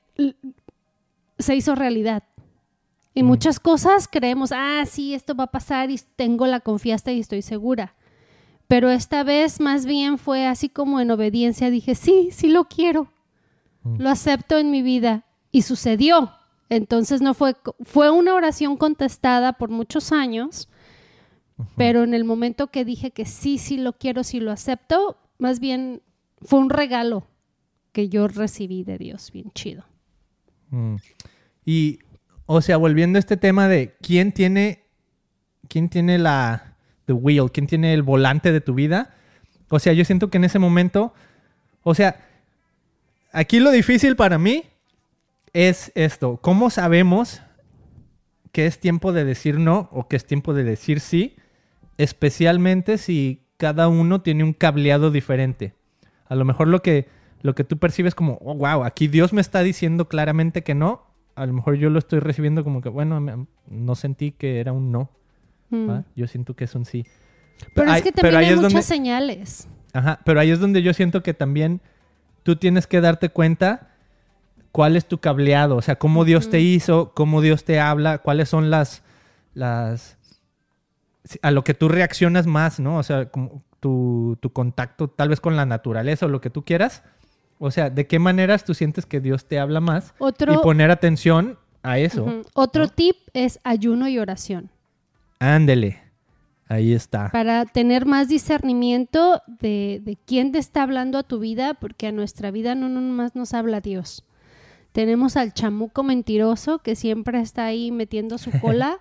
se 1.38 1.54
hizo 1.54 1.74
realidad. 1.74 2.24
Y 3.14 3.22
mm. 3.22 3.26
muchas 3.26 3.60
cosas 3.60 4.08
creemos, 4.08 4.52
ah, 4.52 4.84
sí, 4.86 5.14
esto 5.14 5.34
va 5.34 5.44
a 5.44 5.50
pasar 5.50 5.90
y 5.90 5.98
tengo 6.16 6.46
la 6.46 6.60
confianza 6.60 7.12
y 7.12 7.20
estoy 7.20 7.42
segura. 7.42 7.94
Pero 8.68 8.88
esta 8.90 9.24
vez 9.24 9.60
más 9.60 9.84
bien 9.84 10.16
fue 10.16 10.46
así 10.46 10.68
como 10.68 11.00
en 11.00 11.10
obediencia, 11.10 11.70
dije, 11.70 11.94
sí, 11.94 12.28
sí 12.30 12.48
lo 12.48 12.66
quiero. 12.66 13.12
Mm. 13.82 14.00
Lo 14.00 14.10
acepto 14.10 14.58
en 14.58 14.70
mi 14.70 14.82
vida. 14.82 15.24
Y 15.52 15.62
sucedió. 15.62 16.30
Entonces 16.68 17.20
no 17.20 17.34
fue, 17.34 17.56
fue 17.80 18.10
una 18.10 18.34
oración 18.34 18.76
contestada 18.76 19.54
por 19.54 19.70
muchos 19.70 20.12
años, 20.12 20.68
pero 21.76 22.04
en 22.04 22.14
el 22.14 22.22
momento 22.22 22.68
que 22.68 22.84
dije 22.84 23.10
que 23.10 23.24
sí, 23.24 23.58
sí 23.58 23.76
lo 23.76 23.94
quiero, 23.94 24.22
sí 24.22 24.38
lo 24.38 24.52
acepto, 24.52 25.18
más 25.38 25.58
bien 25.58 26.00
fue 26.40 26.60
un 26.60 26.70
regalo 26.70 27.26
que 27.92 28.08
yo 28.08 28.28
recibí 28.28 28.84
de 28.84 28.98
Dios, 28.98 29.32
bien 29.32 29.50
chido. 29.52 29.84
Mm. 30.70 30.94
Y, 31.64 31.98
o 32.52 32.62
sea, 32.62 32.78
volviendo 32.78 33.16
a 33.16 33.20
este 33.20 33.36
tema 33.36 33.68
de 33.68 33.94
quién 34.02 34.32
tiene, 34.32 34.82
quién 35.68 35.88
tiene 35.88 36.18
la, 36.18 36.74
the 37.06 37.12
wheel, 37.12 37.52
quién 37.52 37.68
tiene 37.68 37.94
el 37.94 38.02
volante 38.02 38.50
de 38.50 38.60
tu 38.60 38.74
vida. 38.74 39.14
O 39.68 39.78
sea, 39.78 39.92
yo 39.92 40.04
siento 40.04 40.30
que 40.30 40.38
en 40.38 40.42
ese 40.42 40.58
momento, 40.58 41.14
o 41.84 41.94
sea, 41.94 42.26
aquí 43.32 43.60
lo 43.60 43.70
difícil 43.70 44.16
para 44.16 44.36
mí 44.36 44.64
es 45.52 45.92
esto. 45.94 46.38
¿Cómo 46.42 46.70
sabemos 46.70 47.40
que 48.50 48.66
es 48.66 48.80
tiempo 48.80 49.12
de 49.12 49.24
decir 49.24 49.60
no 49.60 49.88
o 49.92 50.08
que 50.08 50.16
es 50.16 50.26
tiempo 50.26 50.52
de 50.52 50.64
decir 50.64 50.98
sí? 50.98 51.36
Especialmente 51.98 52.98
si 52.98 53.46
cada 53.58 53.86
uno 53.86 54.22
tiene 54.22 54.42
un 54.42 54.54
cableado 54.54 55.12
diferente. 55.12 55.74
A 56.26 56.34
lo 56.34 56.44
mejor 56.44 56.66
lo 56.66 56.82
que, 56.82 57.06
lo 57.42 57.54
que 57.54 57.62
tú 57.62 57.78
percibes 57.78 58.16
como, 58.16 58.40
oh, 58.42 58.56
wow, 58.56 58.82
aquí 58.82 59.06
Dios 59.06 59.32
me 59.32 59.40
está 59.40 59.62
diciendo 59.62 60.08
claramente 60.08 60.64
que 60.64 60.74
no. 60.74 61.09
A 61.34 61.46
lo 61.46 61.52
mejor 61.52 61.76
yo 61.76 61.90
lo 61.90 61.98
estoy 61.98 62.20
recibiendo 62.20 62.64
como 62.64 62.80
que, 62.80 62.88
bueno, 62.88 63.46
no 63.68 63.94
sentí 63.94 64.32
que 64.32 64.60
era 64.60 64.72
un 64.72 64.92
no. 64.92 65.10
Mm. 65.70 65.90
Yo 66.16 66.26
siento 66.26 66.54
que 66.54 66.64
es 66.64 66.74
un 66.74 66.84
sí. 66.84 67.06
Pero, 67.74 67.92
es 67.92 68.02
que 68.02 68.12
también 68.12 68.36
hay, 68.36 68.56
muchas 68.56 68.84
señales. 68.84 69.68
Ajá, 69.92 70.20
pero 70.24 70.40
ahí 70.40 70.50
es 70.50 70.60
donde 70.60 70.82
yo 70.82 70.92
siento 70.92 71.22
que 71.22 71.34
también 71.34 71.80
tú 72.42 72.56
tienes 72.56 72.86
que 72.86 73.00
darte 73.00 73.28
cuenta 73.28 73.90
cuál 74.72 74.96
es 74.96 75.06
tu 75.06 75.18
cableado, 75.18 75.76
o 75.76 75.82
sea, 75.82 75.96
cómo 75.96 76.24
Dios 76.24 76.48
te 76.48 76.60
hizo, 76.60 77.12
cómo 77.14 77.40
Dios 77.40 77.64
te 77.64 77.80
habla, 77.80 78.18
cuáles 78.18 78.48
son 78.48 78.70
las, 78.70 79.02
las, 79.52 80.16
a 81.42 81.50
lo 81.50 81.64
que 81.64 81.74
tú 81.74 81.88
reaccionas 81.88 82.46
más, 82.46 82.80
¿no? 82.80 82.96
O 82.96 83.02
sea, 83.02 83.30
como 83.30 83.62
tu, 83.80 84.38
contacto 84.52 85.08
tal 85.08 85.30
vez 85.30 85.40
con 85.40 85.56
la 85.56 85.66
naturaleza 85.66 86.26
o 86.26 86.28
lo 86.28 86.40
que 86.40 86.50
tú 86.50 86.64
quieras. 86.64 87.02
O 87.62 87.70
sea, 87.70 87.90
¿de 87.90 88.06
qué 88.06 88.18
maneras 88.18 88.64
tú 88.64 88.72
sientes 88.72 89.04
que 89.04 89.20
Dios 89.20 89.44
te 89.44 89.58
habla 89.58 89.80
más? 89.80 90.14
y 90.18 90.56
poner 90.62 90.90
atención 90.90 91.58
a 91.82 91.98
eso. 91.98 92.42
Otro 92.54 92.88
tip 92.88 93.16
es 93.34 93.60
ayuno 93.64 94.08
y 94.08 94.18
oración. 94.18 94.70
Ándele. 95.38 96.00
Ahí 96.68 96.94
está. 96.94 97.28
Para 97.30 97.66
tener 97.66 98.06
más 98.06 98.28
discernimiento 98.28 99.42
de, 99.46 100.00
de, 100.02 100.16
quién 100.24 100.52
te 100.52 100.58
está 100.58 100.84
hablando 100.84 101.18
a 101.18 101.22
tu 101.22 101.38
vida, 101.38 101.74
porque 101.74 102.06
a 102.06 102.12
nuestra 102.12 102.50
vida 102.50 102.74
no 102.74 102.88
nomás 102.88 103.34
nos 103.36 103.52
habla 103.52 103.82
Dios. 103.82 104.24
Tenemos 104.92 105.36
al 105.36 105.52
chamuco 105.52 106.02
mentiroso 106.02 106.78
que 106.78 106.96
siempre 106.96 107.40
está 107.40 107.66
ahí 107.66 107.90
metiendo 107.90 108.38
su 108.38 108.50
cola 108.60 109.00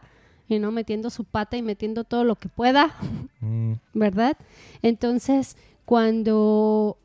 y 0.49 0.59
no 0.59 0.71
metiendo 0.71 1.09
su 1.09 1.23
pata 1.23 1.55
y 1.55 1.61
metiendo 1.61 2.03
todo 2.03 2.25
lo 2.25 2.35
que 2.35 2.49
pueda, 2.49 2.93
mm. 3.39 3.73
¿verdad? 3.93 4.35
Entonces, 4.81 5.55
cuando 5.85 6.97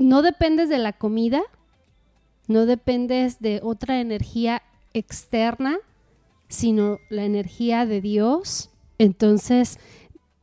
no 0.00 0.22
dependes 0.22 0.70
de 0.70 0.78
la 0.78 0.94
comida, 0.94 1.42
no 2.48 2.64
dependes 2.64 3.38
de 3.40 3.60
otra 3.62 4.00
energía 4.00 4.62
externa, 4.94 5.76
sino 6.48 6.98
la 7.10 7.24
energía 7.24 7.84
de 7.84 8.00
Dios. 8.00 8.70
Entonces, 8.98 9.78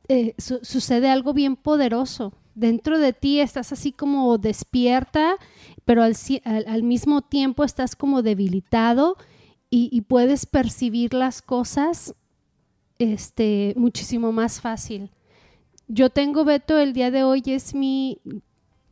eh, 0.10 0.36
sucede 0.38 1.10
algo 1.10 1.34
bien 1.34 1.56
poderoso. 1.56 2.34
Dentro 2.54 3.00
de 3.00 3.14
ti 3.14 3.40
estás 3.40 3.72
así 3.72 3.92
como 3.92 4.38
despierta, 4.38 5.38
pero 5.86 6.04
al, 6.04 6.84
mismo 6.84 7.24
tiempo 7.24 7.64
estás 7.64 7.96
como 7.96 8.22
debilitado 8.22 9.18
y, 9.70 10.02
puedes 10.02 10.46
percibir 10.46 11.14
las 11.14 11.42
cosas 11.42 12.14
este, 13.00 13.74
muchísimo 13.76 14.32
más 14.32 14.62
fácil. 14.62 15.10
Yo 15.88 16.10
tengo, 16.10 16.46
Beto, 16.46 16.78
el 16.78 16.94
día 16.94 17.10
de 17.12 17.24
hoy 17.24 17.42
es 17.48 17.74
mi... 17.74 18.20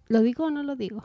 ¿Lo 0.08 0.22
digo 0.22 0.46
o 0.46 0.52
no 0.52 0.64
lo 0.64 0.76
digo? 0.76 1.04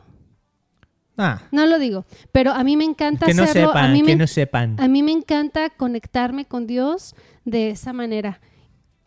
Ah. 1.17 1.41
No 1.51 1.65
lo 1.65 1.77
digo, 1.77 2.05
pero 2.31 2.51
a 2.51 2.63
mí 2.63 2.77
me 2.77 2.85
encanta 2.85 3.25
que 3.25 3.33
no 3.33 3.43
hacerlo. 3.43 3.69
Sepan, 3.69 3.89
a 3.89 3.93
mí 3.93 4.01
que 4.01 4.07
me, 4.07 4.15
no 4.15 4.27
sepan. 4.27 4.75
A 4.79 4.87
mí 4.87 5.03
me 5.03 5.11
encanta 5.11 5.69
conectarme 5.69 6.45
con 6.45 6.67
Dios 6.67 7.15
de 7.45 7.69
esa 7.69 7.93
manera. 7.93 8.41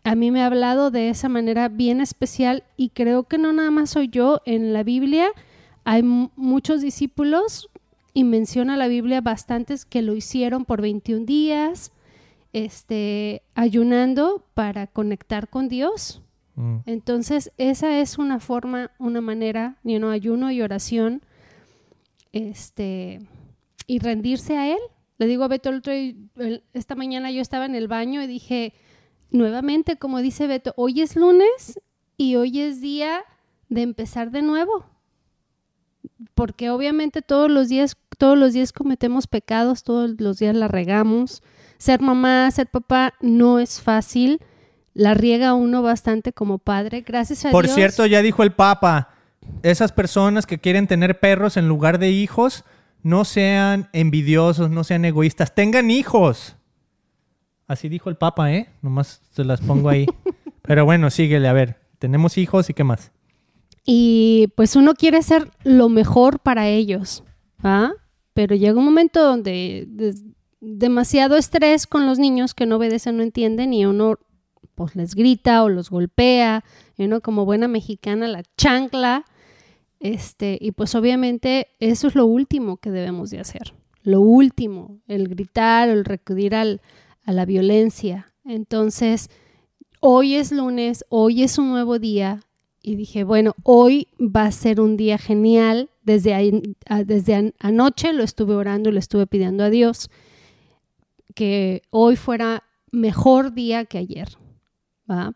A 0.05 0.15
mí 0.15 0.31
me 0.31 0.43
ha 0.43 0.47
hablado 0.47 0.91
de 0.91 1.09
esa 1.09 1.29
manera 1.29 1.69
bien 1.69 2.01
especial 2.01 2.65
y 2.77 2.91
creo 2.91 3.25
que 3.25 3.39
no 3.39 3.53
nada 3.53 3.71
más 3.71 3.91
soy 3.91 4.09
yo. 4.09 4.43
En 4.45 4.73
la 4.73 4.83
Biblia 4.83 5.29
hay 5.85 6.03
muchos 6.03 6.83
discípulos 6.83 7.71
y 8.13 8.25
menciona 8.25 8.77
la 8.77 8.87
Biblia 8.87 9.21
bastantes 9.21 9.85
que 9.85 10.03
lo 10.03 10.15
hicieron 10.15 10.65
por 10.67 10.83
21 10.83 11.25
días, 11.25 11.91
este, 12.53 13.43
ayunando 13.55 14.47
para 14.55 14.87
conectar 14.87 15.49
con 15.49 15.69
Dios. 15.69 16.23
Mm. 16.57 16.79
Entonces, 16.87 17.53
esa 17.59 18.01
es 18.01 18.19
una 18.19 18.41
forma, 18.41 18.91
una 18.99 19.21
manera, 19.21 19.79
you 19.83 19.99
know, 19.99 20.11
ayuno 20.11 20.51
y 20.51 20.63
oración, 20.63 21.23
este, 22.33 23.21
y 23.87 23.99
rendirse 23.99 24.57
a 24.57 24.73
Él. 24.73 24.79
Le 25.19 25.27
digo 25.27 25.45
a 25.45 25.49
Beto, 25.49 25.71
el 25.71 26.65
esta 26.73 26.95
mañana 26.95 27.31
yo 27.31 27.41
estaba 27.41 27.67
en 27.67 27.75
el 27.75 27.89
baño 27.89 28.23
y 28.23 28.27
dije, 28.27 28.75
nuevamente, 29.31 29.97
como 29.97 30.21
dice 30.21 30.47
Beto, 30.47 30.75
hoy 30.77 31.01
es 31.01 31.17
lunes 31.17 31.81
y 32.17 32.37
hoy 32.37 32.61
es 32.61 32.81
día 32.81 33.23
de 33.69 33.83
empezar 33.83 34.31
de 34.31 34.43
nuevo. 34.43 34.87
Porque 36.35 36.71
obviamente 36.71 37.23
todos 37.23 37.51
los 37.51 37.69
días, 37.69 37.97
todos 38.19 38.37
los 38.37 38.53
días 38.53 38.73
cometemos 38.73 39.27
pecados, 39.27 39.85
todos 39.85 40.21
los 40.21 40.39
días 40.39 40.55
la 40.55 40.69
regamos. 40.69 41.43
Ser 41.79 42.01
mamá, 42.01 42.51
ser 42.51 42.69
papá 42.69 43.15
no 43.21 43.59
es 43.59 43.81
fácil 43.81 44.41
la 44.95 45.15
riega 45.15 45.55
uno 45.55 45.83
bastante 45.83 46.33
como 46.33 46.59
padre. 46.59 47.03
Gracias 47.03 47.45
a 47.45 47.51
Por 47.51 47.65
Dios. 47.65 47.75
Por 47.75 47.81
cierto, 47.81 48.07
ya 48.07 48.23
dijo 48.23 48.43
el 48.43 48.53
Papa, 48.53 49.11
esas 49.63 49.93
personas 49.93 50.47
que 50.47 50.59
quieren 50.59 50.87
tener 50.87 51.21
perros 51.21 51.57
en 51.57 51.69
lugar 51.69 51.99
de 51.99 52.11
hijos, 52.11 52.65
no 53.03 53.25
sean 53.25 53.89
envidiosos, 53.93 54.71
no 54.71 54.85
sean 54.85 55.05
egoístas, 55.05 55.55
tengan 55.55 55.91
hijos. 55.91 56.57
Así 57.67 57.89
dijo 57.89 58.09
el 58.09 58.17
Papa, 58.17 58.53
¿eh? 58.53 58.69
Nomás 58.83 59.21
se 59.33 59.45
las 59.45 59.61
pongo 59.61 59.89
ahí. 59.89 60.07
Pero 60.63 60.85
bueno, 60.85 61.11
síguele, 61.11 61.49
a 61.49 61.53
ver, 61.53 61.77
tenemos 61.99 62.39
hijos 62.39 62.71
y 62.71 62.75
qué 62.75 62.85
más. 62.85 63.13
Y 63.85 64.49
pues 64.57 64.77
uno 64.77 64.95
quiere 64.95 65.23
ser 65.23 65.51
lo 65.63 65.91
mejor 65.91 66.39
para 66.39 66.69
ellos, 66.69 67.23
¿ah? 67.63 67.93
Pero 68.33 68.57
llega 68.57 68.79
un 68.79 68.85
momento 68.85 69.23
donde 69.23 69.87
demasiado 70.61 71.37
estrés 71.37 71.87
con 71.87 72.07
los 72.07 72.19
niños 72.19 72.55
que 72.55 72.65
no 72.65 72.77
obedecen, 72.77 73.19
no 73.19 73.23
entienden 73.23 73.75
y 73.75 73.85
uno 73.85 74.19
pues 74.75 74.97
les 74.97 75.15
grita 75.15 75.63
o 75.63 75.69
los 75.69 75.91
golpea, 75.91 76.65
y 76.97 77.05
uno 77.05 77.21
como 77.21 77.45
buena 77.45 77.69
mexicana 77.69 78.29
la 78.29 78.43
chancla, 78.57 79.25
este, 80.01 80.59
y 80.61 80.73
pues 80.73 80.95
obviamente 80.95 81.69
eso 81.81 82.09
es 82.09 82.15
lo 82.15 82.27
último 82.27 82.77
que 82.77 82.91
debemos 82.91 83.31
de 83.31 83.41
hacer, 83.41 83.75
lo 84.03 84.21
último, 84.21 84.99
el 85.09 85.29
gritar, 85.29 85.89
el 85.89 86.05
recurrir 86.05 86.55
al, 86.55 86.81
a 87.25 87.33
la 87.33 87.45
violencia. 87.47 88.33
Entonces, 88.45 89.31
hoy 90.01 90.35
es 90.35 90.53
lunes, 90.53 91.05
hoy 91.09 91.43
es 91.43 91.59
un 91.59 91.71
nuevo 91.71 91.99
día, 91.99 92.41
y 92.87 92.97
dije, 92.97 93.25
bueno, 93.25 93.55
hoy 93.63 94.09
va 94.21 94.45
a 94.45 94.53
ser 94.53 94.79
un 94.79 94.99
día 94.99 95.17
genial. 95.17 95.89
Desde, 96.03 96.63
desde 97.07 97.55
anoche 97.59 98.13
lo 98.13 98.23
estuve 98.23 98.55
orando 98.55 98.91
y 98.91 98.93
lo 98.93 98.99
estuve 98.99 99.27
pidiendo 99.27 99.65
a 99.65 99.71
Dios 99.71 100.11
que 101.35 101.81
hoy 101.89 102.17
fuera 102.17 102.63
mejor 102.93 103.55
día 103.55 103.87
que 103.87 103.97
ayer. 103.97 104.29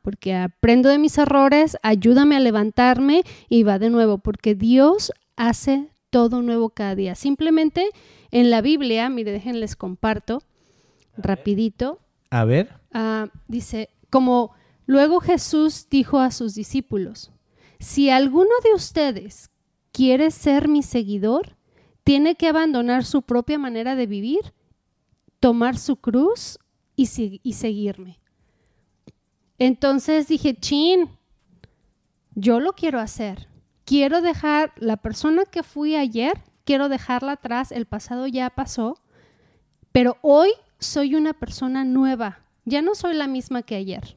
Porque 0.03 0.35
aprendo 0.35 0.89
de 0.89 0.99
mis 0.99 1.19
errores, 1.19 1.77
ayúdame 1.83 2.37
a 2.37 2.41
levantarme 2.41 3.23
y 3.49 3.65
va 3.65 3.79
de 3.79 3.91
nuevo, 3.91 4.19
porque 4.19 4.55
Dios 4.55 5.13
hace 5.37 5.91
todo 6.11 6.43
nuevo 6.43 6.71
cada 6.71 6.95
día. 6.95 7.15
Simplemente 7.15 7.91
en 8.31 8.51
la 8.51 8.63
Biblia, 8.63 9.09
mire, 9.11 9.33
déjenles 9.33 9.77
comparto 9.77 10.43
rapidito. 11.17 12.01
A 12.31 12.45
ver. 12.45 12.81
Ah, 12.93 13.29
dice, 13.47 13.91
como 14.11 14.53
luego 14.87 15.21
Jesús 15.21 15.89
dijo 15.91 16.19
a 16.19 16.31
sus 16.31 16.55
discípulos, 16.55 17.31
si 17.79 18.11
alguno 18.11 18.51
de 18.65 18.75
ustedes 18.75 19.51
quiere 19.93 20.31
ser 20.31 20.69
mi 20.69 20.83
seguidor, 20.83 21.57
tiene 22.05 22.37
que 22.37 22.49
abandonar 22.49 23.05
su 23.05 23.23
propia 23.23 23.59
manera 23.59 23.95
de 23.95 24.07
vivir, 24.07 24.55
tomar 25.41 25.77
su 25.77 25.97
cruz 25.97 26.59
y 26.97 27.07
seguirme. 27.07 28.19
Entonces 29.59 30.29
dije, 30.29 30.55
chin, 30.55 31.11
yo 32.35 32.61
lo 32.61 32.73
quiero 32.73 33.01
hacer. 33.01 33.49
Quiero 33.85 34.21
dejar 34.21 34.73
la 34.77 34.97
persona 34.97 35.45
que 35.51 35.63
fui 35.63 35.97
ayer, 35.97 36.39
quiero 36.65 36.89
dejarla 36.89 37.33
atrás, 37.33 37.73
el 37.73 37.87
pasado 37.87 38.27
ya 38.27 38.51
pasó, 38.51 39.01
pero 39.93 40.19
hoy 40.23 40.51
soy 40.79 41.15
una 41.15 41.33
persona 41.33 41.85
nueva. 41.85 42.41
Ya 42.65 42.83
no 42.83 42.95
soy 42.95 43.15
la 43.15 43.27
misma 43.27 43.63
que 43.63 43.77
ayer. 43.77 44.17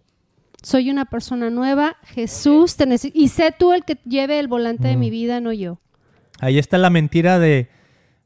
Soy 0.62 0.92
una 0.92 1.06
persona 1.06 1.50
nueva. 1.50 1.96
Jesús 2.04 2.76
te 2.76 2.86
Y 3.14 3.30
sé 3.30 3.56
tú 3.58 3.74
el 3.74 3.84
que 3.84 3.98
lleve 4.06 4.40
el 4.40 4.48
volante 4.48 4.90
de 4.90 4.98
mi 4.98 5.08
mm. 5.08 5.12
vida, 5.12 5.40
no 5.40 5.54
yo. 5.54 5.80
Ahí 6.40 6.60
está 6.60 6.78
la 6.78 6.90
mentira 6.90 7.40
de, 7.40 7.70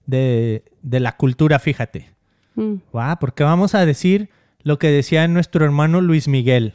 de, 0.05 0.63
la 0.99 1.15
cultura, 1.15 1.59
fíjate. 1.59 2.11
Mm. 2.55 2.75
porque 3.19 3.43
vamos 3.43 3.75
a 3.75 3.85
decir 3.85 4.29
lo 4.63 4.79
que 4.79 4.87
decía 4.87 5.27
nuestro 5.27 5.63
hermano 5.63 6.01
Luis 6.01 6.27
Miguel 6.27 6.73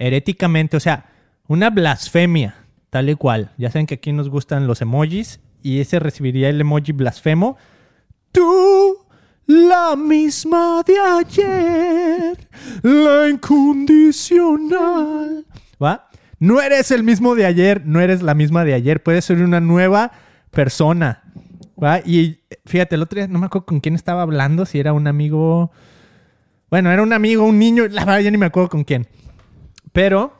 heréticamente, 0.00 0.76
o 0.76 0.80
sea, 0.80 1.06
una 1.46 1.70
blasfemia, 1.70 2.56
tal 2.88 3.10
y 3.10 3.14
cual. 3.14 3.52
Ya 3.58 3.70
saben 3.70 3.86
que 3.86 3.94
aquí 3.94 4.12
nos 4.12 4.28
gustan 4.28 4.66
los 4.66 4.80
emojis 4.80 5.38
y 5.62 5.78
ese 5.80 6.00
recibiría 6.00 6.48
el 6.48 6.60
emoji 6.60 6.92
blasfemo. 6.92 7.56
Tú, 8.32 8.96
la 9.46 9.94
misma 9.96 10.82
de 10.84 10.98
ayer, 10.98 12.48
la 12.82 13.28
incondicional. 13.28 15.46
¿Va? 15.82 16.08
No 16.38 16.60
eres 16.60 16.90
el 16.90 17.02
mismo 17.02 17.34
de 17.34 17.44
ayer, 17.44 17.82
no 17.84 18.00
eres 18.00 18.22
la 18.22 18.34
misma 18.34 18.64
de 18.64 18.74
ayer, 18.74 19.02
puedes 19.02 19.26
ser 19.26 19.42
una 19.42 19.60
nueva 19.60 20.12
persona. 20.50 21.22
¿Va? 21.82 22.00
Y 22.00 22.40
fíjate, 22.64 22.94
el 22.94 23.02
otro 23.02 23.18
día 23.18 23.28
no 23.28 23.38
me 23.38 23.46
acuerdo 23.46 23.66
con 23.66 23.80
quién 23.80 23.94
estaba 23.94 24.22
hablando, 24.22 24.64
si 24.64 24.80
era 24.80 24.94
un 24.94 25.06
amigo. 25.06 25.70
Bueno, 26.70 26.90
era 26.90 27.02
un 27.02 27.12
amigo, 27.12 27.44
un 27.44 27.58
niño, 27.58 27.86
la 27.88 28.06
verdad 28.06 28.20
ya 28.20 28.30
ni 28.30 28.38
me 28.38 28.46
acuerdo 28.46 28.70
con 28.70 28.84
quién. 28.84 29.06
Pero 29.92 30.34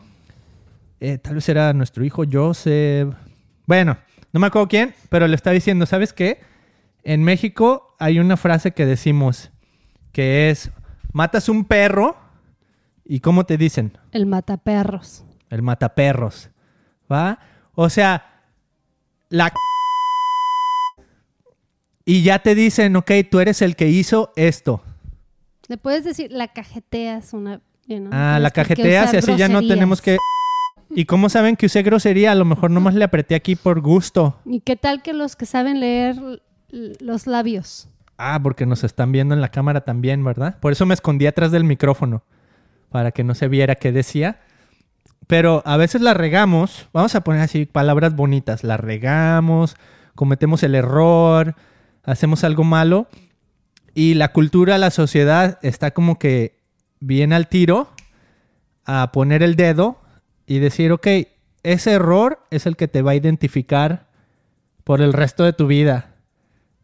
eh, 1.00 1.18
tal 1.18 1.36
vez 1.36 1.48
era 1.48 1.72
nuestro 1.72 2.04
hijo 2.04 2.24
Joseph. 2.30 3.14
Bueno, 3.66 3.96
no 4.32 4.40
me 4.40 4.46
acuerdo 4.46 4.68
quién, 4.68 4.94
pero 5.08 5.26
le 5.26 5.34
está 5.34 5.50
diciendo, 5.50 5.86
¿sabes 5.86 6.12
qué? 6.12 6.40
En 7.02 7.24
México 7.24 7.96
hay 7.98 8.18
una 8.18 8.36
frase 8.36 8.72
que 8.72 8.86
decimos 8.86 9.50
que 10.12 10.50
es, 10.50 10.70
matas 11.12 11.48
un 11.48 11.64
perro 11.64 12.16
y 13.04 13.20
¿cómo 13.20 13.44
te 13.44 13.56
dicen? 13.56 13.96
El 14.12 14.26
mataperros. 14.26 15.24
El 15.48 15.62
mataperros. 15.62 16.50
¿Va? 17.10 17.38
O 17.74 17.88
sea, 17.88 18.42
la... 19.30 19.52
Y 22.04 22.22
ya 22.22 22.40
te 22.40 22.54
dicen, 22.54 22.94
ok, 22.96 23.10
tú 23.30 23.40
eres 23.40 23.62
el 23.62 23.74
que 23.74 23.88
hizo 23.88 24.32
esto. 24.36 24.82
Le 25.68 25.76
puedes 25.76 26.04
decir, 26.04 26.30
la 26.32 26.48
cajeteas 26.48 27.32
una 27.32 27.62
ah, 28.10 28.38
la 28.40 28.50
cajeteas 28.50 29.14
y 29.14 29.16
así 29.18 29.36
ya 29.36 29.48
no 29.48 29.60
tenemos 29.60 30.00
que... 30.00 30.16
¿Y 30.90 31.04
cómo 31.04 31.28
saben 31.28 31.56
que 31.56 31.66
usé 31.66 31.82
grosería? 31.82 32.32
A 32.32 32.34
lo 32.34 32.44
mejor 32.44 32.70
nomás 32.70 32.94
le 32.94 33.04
apreté 33.04 33.36
aquí 33.36 33.54
por 33.54 33.80
gusto. 33.80 34.40
¿Y 34.44 34.60
qué 34.60 34.74
tal 34.74 35.02
que 35.02 35.12
los 35.12 35.36
que 35.36 35.46
saben 35.46 35.78
leer 35.78 36.16
los 36.70 37.26
labios? 37.28 37.88
Ah, 38.18 38.40
porque 38.42 38.66
nos 38.66 38.82
están 38.84 39.12
viendo 39.12 39.34
en 39.34 39.40
la 39.40 39.50
cámara 39.50 39.82
también, 39.82 40.22
¿verdad? 40.24 40.58
Por 40.58 40.72
eso 40.72 40.86
me 40.86 40.94
escondí 40.94 41.26
atrás 41.26 41.52
del 41.52 41.64
micrófono, 41.64 42.22
para 42.90 43.12
que 43.12 43.24
no 43.24 43.34
se 43.34 43.48
viera 43.48 43.76
qué 43.76 43.92
decía. 43.92 44.40
Pero 45.26 45.62
a 45.64 45.76
veces 45.76 46.00
la 46.00 46.12
regamos, 46.12 46.88
vamos 46.92 47.14
a 47.14 47.22
poner 47.22 47.40
así 47.40 47.66
palabras 47.66 48.16
bonitas, 48.16 48.64
la 48.64 48.76
regamos, 48.76 49.76
cometemos 50.16 50.62
el 50.64 50.74
error, 50.74 51.54
hacemos 52.02 52.42
algo 52.42 52.64
malo 52.64 53.06
y 53.94 54.14
la 54.14 54.32
cultura, 54.32 54.76
la 54.76 54.90
sociedad 54.90 55.58
está 55.62 55.92
como 55.92 56.18
que 56.18 56.59
bien 57.00 57.32
al 57.32 57.48
tiro 57.48 57.88
a 58.84 59.10
poner 59.12 59.42
el 59.42 59.56
dedo 59.56 59.98
y 60.46 60.58
decir, 60.58 60.92
ok, 60.92 61.06
ese 61.62 61.92
error 61.92 62.40
es 62.50 62.66
el 62.66 62.76
que 62.76 62.88
te 62.88 63.02
va 63.02 63.12
a 63.12 63.16
identificar 63.16 64.08
por 64.84 65.00
el 65.00 65.12
resto 65.12 65.44
de 65.44 65.52
tu 65.52 65.66
vida, 65.66 66.14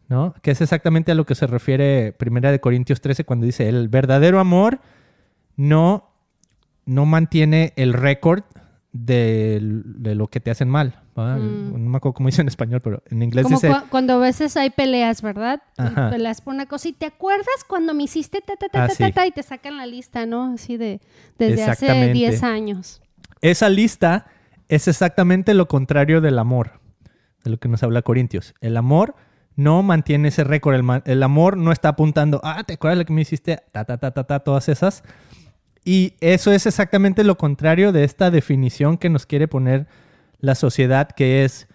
¿no? 0.08 0.34
Que 0.42 0.50
es 0.50 0.60
exactamente 0.60 1.12
a 1.12 1.14
lo 1.14 1.26
que 1.26 1.34
se 1.34 1.46
refiere 1.46 2.12
Primera 2.12 2.50
de 2.50 2.60
Corintios 2.60 3.00
13 3.00 3.24
cuando 3.24 3.46
dice, 3.46 3.68
el 3.68 3.88
verdadero 3.88 4.38
amor 4.38 4.80
no, 5.56 6.10
no 6.84 7.06
mantiene 7.06 7.72
el 7.76 7.92
récord 7.92 8.44
de, 9.04 9.58
de 9.62 10.14
lo 10.14 10.28
que 10.28 10.40
te 10.40 10.50
hacen 10.50 10.68
mal. 10.68 11.00
Mm. 11.16 11.72
No 11.72 11.78
me 11.90 11.96
acuerdo 11.96 12.14
cómo 12.14 12.28
dice 12.28 12.42
en 12.42 12.48
español, 12.48 12.80
pero 12.80 13.02
en 13.10 13.22
inglés 13.22 13.44
Como 13.44 13.56
dice... 13.56 13.70
cua- 13.70 13.84
cuando 13.88 14.14
a 14.14 14.18
veces 14.18 14.56
hay 14.56 14.70
peleas, 14.70 15.22
¿verdad? 15.22 15.62
Ajá. 15.78 16.10
Peleas 16.10 16.40
por 16.40 16.54
una 16.54 16.66
cosa 16.66 16.88
y 16.88 16.92
te 16.92 17.06
acuerdas 17.06 17.46
cuando 17.68 17.94
me 17.94 18.04
hiciste 18.04 18.40
ta 18.40 18.56
ta 18.56 18.68
ta 18.68 18.84
Ah, 18.84 18.88
ta, 18.88 18.94
ta, 18.94 19.10
ta, 19.12 19.26
y 19.26 19.30
te 19.30 19.42
sacan 19.42 19.76
la 19.76 19.86
lista, 19.86 20.26
¿no? 20.26 20.54
Así 20.54 20.76
de 20.76 21.00
desde 21.38 21.62
hace 21.64 21.86
Exactamente. 21.86 22.12
10 22.14 22.42
años. 22.42 23.02
Esa 23.40 23.68
lista 23.68 24.26
es 24.68 24.88
exactamente 24.88 25.54
lo 25.54 25.68
contrario 25.68 26.20
del 26.20 26.38
amor, 26.38 26.80
de 27.44 27.50
lo 27.50 27.58
que 27.58 27.68
nos 27.68 27.82
habla 27.82 28.02
Corintios. 28.02 28.54
El 28.60 28.76
amor 28.76 29.14
no 29.54 29.82
mantiene 29.82 30.28
ese 30.28 30.44
récord, 30.44 30.74
el, 30.74 31.02
el 31.06 31.22
amor 31.22 31.56
no 31.56 31.72
está 31.72 31.90
apuntando, 31.90 32.40
ah, 32.44 32.62
¿te 32.64 32.74
acuerdas 32.74 32.98
lo 32.98 33.04
que 33.06 33.12
me 33.14 33.22
hiciste? 33.22 33.58
Ta, 33.72 33.84
ta, 33.84 33.96
ta, 33.96 34.10
ta, 34.10 34.24
ta, 34.24 34.40
todas 34.40 34.68
esas. 34.68 35.02
Y 35.86 36.14
eso 36.20 36.50
es 36.50 36.66
exactamente 36.66 37.22
lo 37.22 37.38
contrario 37.38 37.92
de 37.92 38.02
esta 38.02 38.32
definición 38.32 38.98
que 38.98 39.08
nos 39.08 39.24
quiere 39.24 39.46
poner 39.46 39.86
la 40.40 40.56
sociedad, 40.56 41.08
que 41.08 41.44
es 41.44 41.68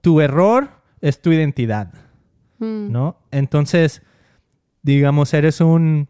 tu 0.00 0.20
error 0.20 0.70
es 1.00 1.22
tu 1.22 1.30
identidad. 1.30 1.94
Mm. 2.58 2.90
¿no? 2.90 3.16
Entonces, 3.30 4.02
digamos, 4.82 5.32
eres 5.34 5.60
un... 5.60 6.08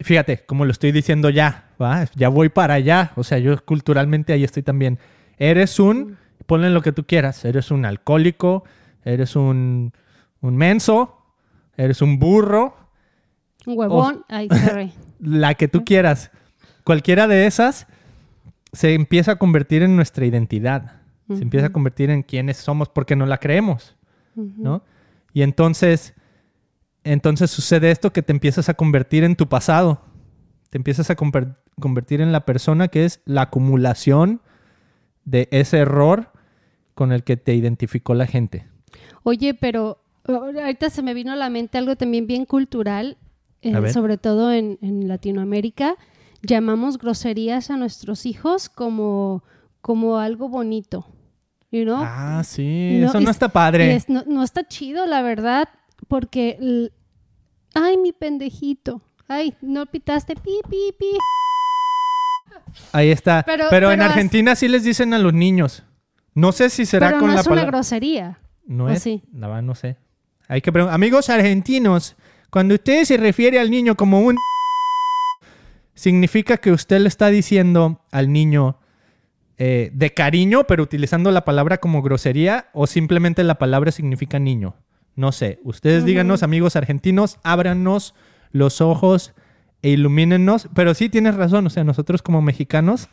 Fíjate, 0.00 0.44
como 0.44 0.64
lo 0.64 0.72
estoy 0.72 0.90
diciendo 0.90 1.30
ya, 1.30 1.70
¿va? 1.80 2.06
Ya 2.16 2.28
voy 2.28 2.48
para 2.48 2.74
allá. 2.74 3.12
O 3.14 3.22
sea, 3.22 3.38
yo 3.38 3.64
culturalmente 3.64 4.32
ahí 4.32 4.42
estoy 4.42 4.64
también. 4.64 4.98
Eres 5.38 5.78
un... 5.78 6.18
Ponle 6.46 6.70
lo 6.70 6.82
que 6.82 6.90
tú 6.90 7.04
quieras. 7.06 7.44
Eres 7.44 7.70
un 7.70 7.84
alcohólico, 7.84 8.64
eres 9.04 9.36
un, 9.36 9.92
un 10.40 10.56
menso, 10.56 11.22
eres 11.76 12.02
un 12.02 12.18
burro, 12.18 12.76
Un 13.66 13.76
huevón. 13.78 14.24
Ay, 14.28 14.48
sorry. 14.48 14.92
la 15.20 15.54
que 15.54 15.68
tú 15.68 15.84
quieras. 15.84 16.30
Cualquiera 16.84 17.26
de 17.26 17.46
esas 17.46 17.86
se 18.72 18.94
empieza 18.94 19.32
a 19.32 19.36
convertir 19.36 19.82
en 19.82 19.96
nuestra 19.96 20.24
identidad. 20.26 21.00
Se 21.28 21.42
empieza 21.42 21.66
a 21.66 21.72
convertir 21.72 22.10
en 22.10 22.22
quienes 22.22 22.56
somos 22.58 22.88
porque 22.88 23.16
no 23.16 23.26
la 23.26 23.38
creemos. 23.38 23.96
¿no? 24.36 24.84
Y 25.32 25.42
entonces, 25.42 26.14
entonces 27.02 27.50
sucede 27.50 27.90
esto 27.90 28.12
que 28.12 28.22
te 28.22 28.32
empiezas 28.32 28.68
a 28.68 28.74
convertir 28.74 29.24
en 29.24 29.34
tu 29.34 29.48
pasado. 29.48 30.02
Te 30.70 30.78
empiezas 30.78 31.10
a 31.10 31.16
conver- 31.16 31.56
convertir 31.80 32.20
en 32.20 32.30
la 32.30 32.44
persona 32.44 32.86
que 32.88 33.04
es 33.04 33.20
la 33.24 33.42
acumulación 33.42 34.40
de 35.24 35.48
ese 35.50 35.78
error 35.78 36.30
con 36.94 37.10
el 37.12 37.24
que 37.24 37.36
te 37.36 37.54
identificó 37.54 38.14
la 38.14 38.26
gente. 38.26 38.68
Oye, 39.24 39.54
pero 39.54 39.98
ahorita 40.28 40.90
se 40.90 41.02
me 41.02 41.12
vino 41.14 41.32
a 41.32 41.36
la 41.36 41.50
mente 41.50 41.78
algo 41.78 41.96
también 41.96 42.26
bien 42.28 42.44
cultural, 42.44 43.16
eh, 43.74 43.92
sobre 43.92 44.18
todo 44.18 44.52
en, 44.52 44.78
en 44.82 45.08
Latinoamérica. 45.08 45.96
Llamamos 46.42 46.98
groserías 46.98 47.70
a 47.70 47.76
nuestros 47.76 48.26
hijos 48.26 48.68
como, 48.68 49.42
como 49.80 50.18
algo 50.18 50.48
bonito. 50.48 51.06
You 51.72 51.82
know? 51.84 51.98
Ah, 52.00 52.42
sí, 52.44 52.98
No, 53.00 53.08
eso 53.08 53.20
no 53.20 53.30
está 53.30 53.48
padre. 53.48 53.94
es- 53.96 54.08
no, 54.08 54.22
no 54.26 54.42
está 54.42 54.66
chido, 54.68 55.06
la 55.06 55.22
verdad, 55.22 55.68
porque... 56.08 56.90
Ay, 57.74 57.96
mi 57.98 58.12
pendejito. 58.12 59.02
Ay, 59.28 59.54
no 59.60 59.84
pitaste 59.86 60.34
pi, 60.36 60.60
pi, 60.70 60.94
pi. 60.98 61.06
Ahí 62.92 63.10
está. 63.10 63.42
Pero, 63.44 63.64
Pero- 63.70 63.90
en 63.90 63.98
pero 63.98 64.10
Argentina 64.10 64.54
sí 64.54 64.68
les 64.68 64.84
dicen 64.84 65.12
a 65.14 65.18
los 65.18 65.32
niños. 65.34 65.82
No 66.34 66.52
sé 66.52 66.70
si 66.70 66.86
será 66.86 67.08
Pero 67.08 67.20
con 67.20 67.28
no 67.28 67.34
la 67.34 67.40
es 67.40 67.46
una 67.46 67.54
palabra. 67.56 67.70
grosería. 67.78 68.38
No 68.66 68.84
¿O 68.84 68.88
es. 68.88 69.02
sí? 69.02 69.22
La 69.32 69.48
verdad 69.48 69.62
no 69.62 69.74
sé. 69.74 69.96
Hay 70.48 70.60
que 70.60 70.70
preguntar. 70.72 70.94
Amigos 70.94 71.28
argentinos, 71.30 72.16
cuando 72.56 72.76
usted 72.76 73.04
se 73.04 73.18
refiere 73.18 73.60
al 73.60 73.70
niño 73.70 73.96
como 73.96 74.22
un 74.22 74.38
significa 75.94 76.56
que 76.56 76.72
usted 76.72 77.00
le 77.00 77.08
está 77.08 77.28
diciendo 77.28 78.00
al 78.10 78.32
niño 78.32 78.78
eh, 79.58 79.90
de 79.92 80.14
cariño, 80.14 80.64
pero 80.66 80.82
utilizando 80.82 81.30
la 81.32 81.44
palabra 81.44 81.76
como 81.76 82.00
grosería, 82.00 82.70
o 82.72 82.86
simplemente 82.86 83.44
la 83.44 83.56
palabra 83.56 83.92
significa 83.92 84.38
niño. 84.38 84.74
No 85.16 85.32
sé. 85.32 85.60
Ustedes 85.64 86.06
díganos, 86.06 86.42
amigos 86.42 86.76
argentinos, 86.76 87.38
ábranos 87.42 88.14
los 88.52 88.80
ojos 88.80 89.34
e 89.82 89.90
ilumínenos. 89.90 90.70
Pero 90.74 90.94
sí 90.94 91.10
tienes 91.10 91.34
razón. 91.34 91.66
O 91.66 91.68
sea, 91.68 91.84
nosotros 91.84 92.22
como 92.22 92.40
mexicanos, 92.40 93.10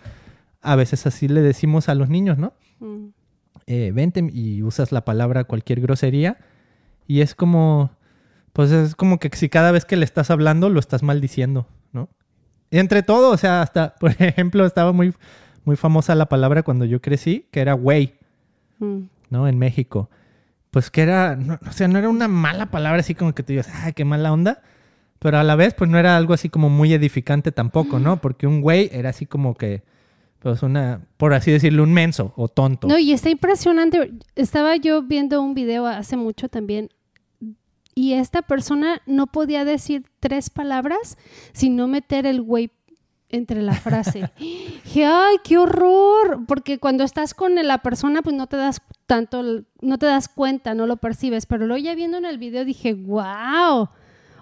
a 0.62 0.78
veces 0.78 1.06
así 1.06 1.28
le 1.28 1.42
decimos 1.42 1.90
a 1.90 1.96
los 1.96 2.08
niños, 2.08 2.38
¿no? 2.38 2.54
Mm. 2.80 3.08
eh, 3.68 3.92
vente 3.94 4.26
y 4.34 4.64
usas 4.64 4.94
la 4.94 5.04
palabra 5.04 5.44
cualquier 5.44 5.82
grosería 5.82 6.38
y 7.08 7.20
es 7.20 7.36
como, 7.36 7.92
pues 8.54 8.72
es 8.72 8.96
como 8.96 9.20
que 9.20 9.30
si 9.34 9.50
cada 9.50 9.72
vez 9.72 9.86
que 9.86 9.96
le 9.96 10.06
estás 10.06 10.32
hablando 10.32 10.70
lo 10.70 10.80
estás 10.80 11.04
maldiciendo, 11.04 11.68
¿no? 11.92 12.10
Y 12.72 12.80
entre 12.80 13.04
todo, 13.04 13.32
o 13.32 13.38
sea, 13.38 13.62
hasta, 13.62 13.96
por 14.00 14.12
ejemplo, 14.12 14.66
estaba 14.66 14.94
muy, 14.94 15.14
muy 15.66 15.76
famosa 15.76 16.16
la 16.16 16.28
palabra 16.28 16.64
cuando 16.64 16.86
yo 16.86 17.02
crecí, 17.02 17.48
que 17.52 17.60
era 17.62 17.74
güey, 17.74 18.16
Mm. 18.80 19.04
¿no? 19.30 19.48
En 19.48 19.58
México. 19.58 20.10
Pues 20.72 20.90
que 20.90 21.02
era, 21.02 21.36
no, 21.36 21.60
o 21.68 21.72
sea, 21.72 21.88
no 21.88 22.00
era 22.00 22.10
una 22.10 22.28
mala 22.28 22.72
palabra 22.72 23.00
así 23.00 23.16
como 23.16 23.34
que 23.34 23.44
tú 23.44 23.54
digas, 23.54 23.70
ay, 23.72 23.94
qué 23.94 24.06
mala 24.06 24.34
onda, 24.34 24.62
pero 25.20 25.38
a 25.38 25.44
la 25.44 25.56
vez, 25.56 25.74
pues 25.74 25.90
no 25.90 25.98
era 26.00 26.18
algo 26.18 26.34
así 26.34 26.50
como 26.50 26.70
muy 26.70 26.94
edificante 26.94 27.52
tampoco, 27.52 28.00
¿no? 28.00 28.18
Porque 28.20 28.48
un 28.48 28.62
güey 28.62 28.90
era 28.92 29.10
así 29.10 29.26
como 29.26 29.56
que, 29.56 29.84
pues 30.40 30.64
una, 30.64 31.02
por 31.18 31.34
así 31.34 31.52
decirlo, 31.52 31.84
un 31.84 31.94
menso 31.94 32.34
o 32.36 32.48
tonto. 32.48 32.88
No, 32.88 32.98
y 32.98 33.14
está 33.14 33.30
impresionante. 33.30 34.14
Estaba 34.36 34.76
yo 34.76 35.04
viendo 35.04 35.42
un 35.42 35.54
video 35.54 35.86
hace 35.86 36.18
mucho 36.18 36.50
también 36.50 36.90
y 37.96 38.14
esta 38.14 38.42
persona 38.42 39.02
no 39.06 39.28
podía 39.28 39.66
decir 39.66 40.06
tres 40.20 40.50
palabras 40.50 41.18
sin 41.54 41.76
no 41.76 41.88
meter 41.88 42.26
el 42.26 42.42
güey 42.42 42.72
entre 43.30 43.62
la 43.62 43.74
frase. 43.74 44.32
Dije, 44.40 45.06
ay, 45.06 45.38
qué 45.44 45.58
horror, 45.58 46.46
porque 46.48 46.80
cuando 46.80 47.04
estás 47.04 47.34
con 47.34 47.56
la 47.56 47.80
persona 47.80 48.22
pues 48.22 48.36
no 48.36 48.48
te 48.48 48.58
das 48.58 48.82
tanto, 49.06 49.44
no 49.82 49.98
te 49.98 50.06
das 50.06 50.30
cuenta, 50.30 50.74
no 50.74 50.86
lo 50.88 50.98
percibes, 50.98 51.46
pero 51.46 51.66
luego 51.66 51.84
ya 51.84 51.96
viendo 51.96 52.18
en 52.18 52.26
el 52.26 52.38
video 52.38 52.64
dije, 52.64 52.94
wow, 52.94 53.90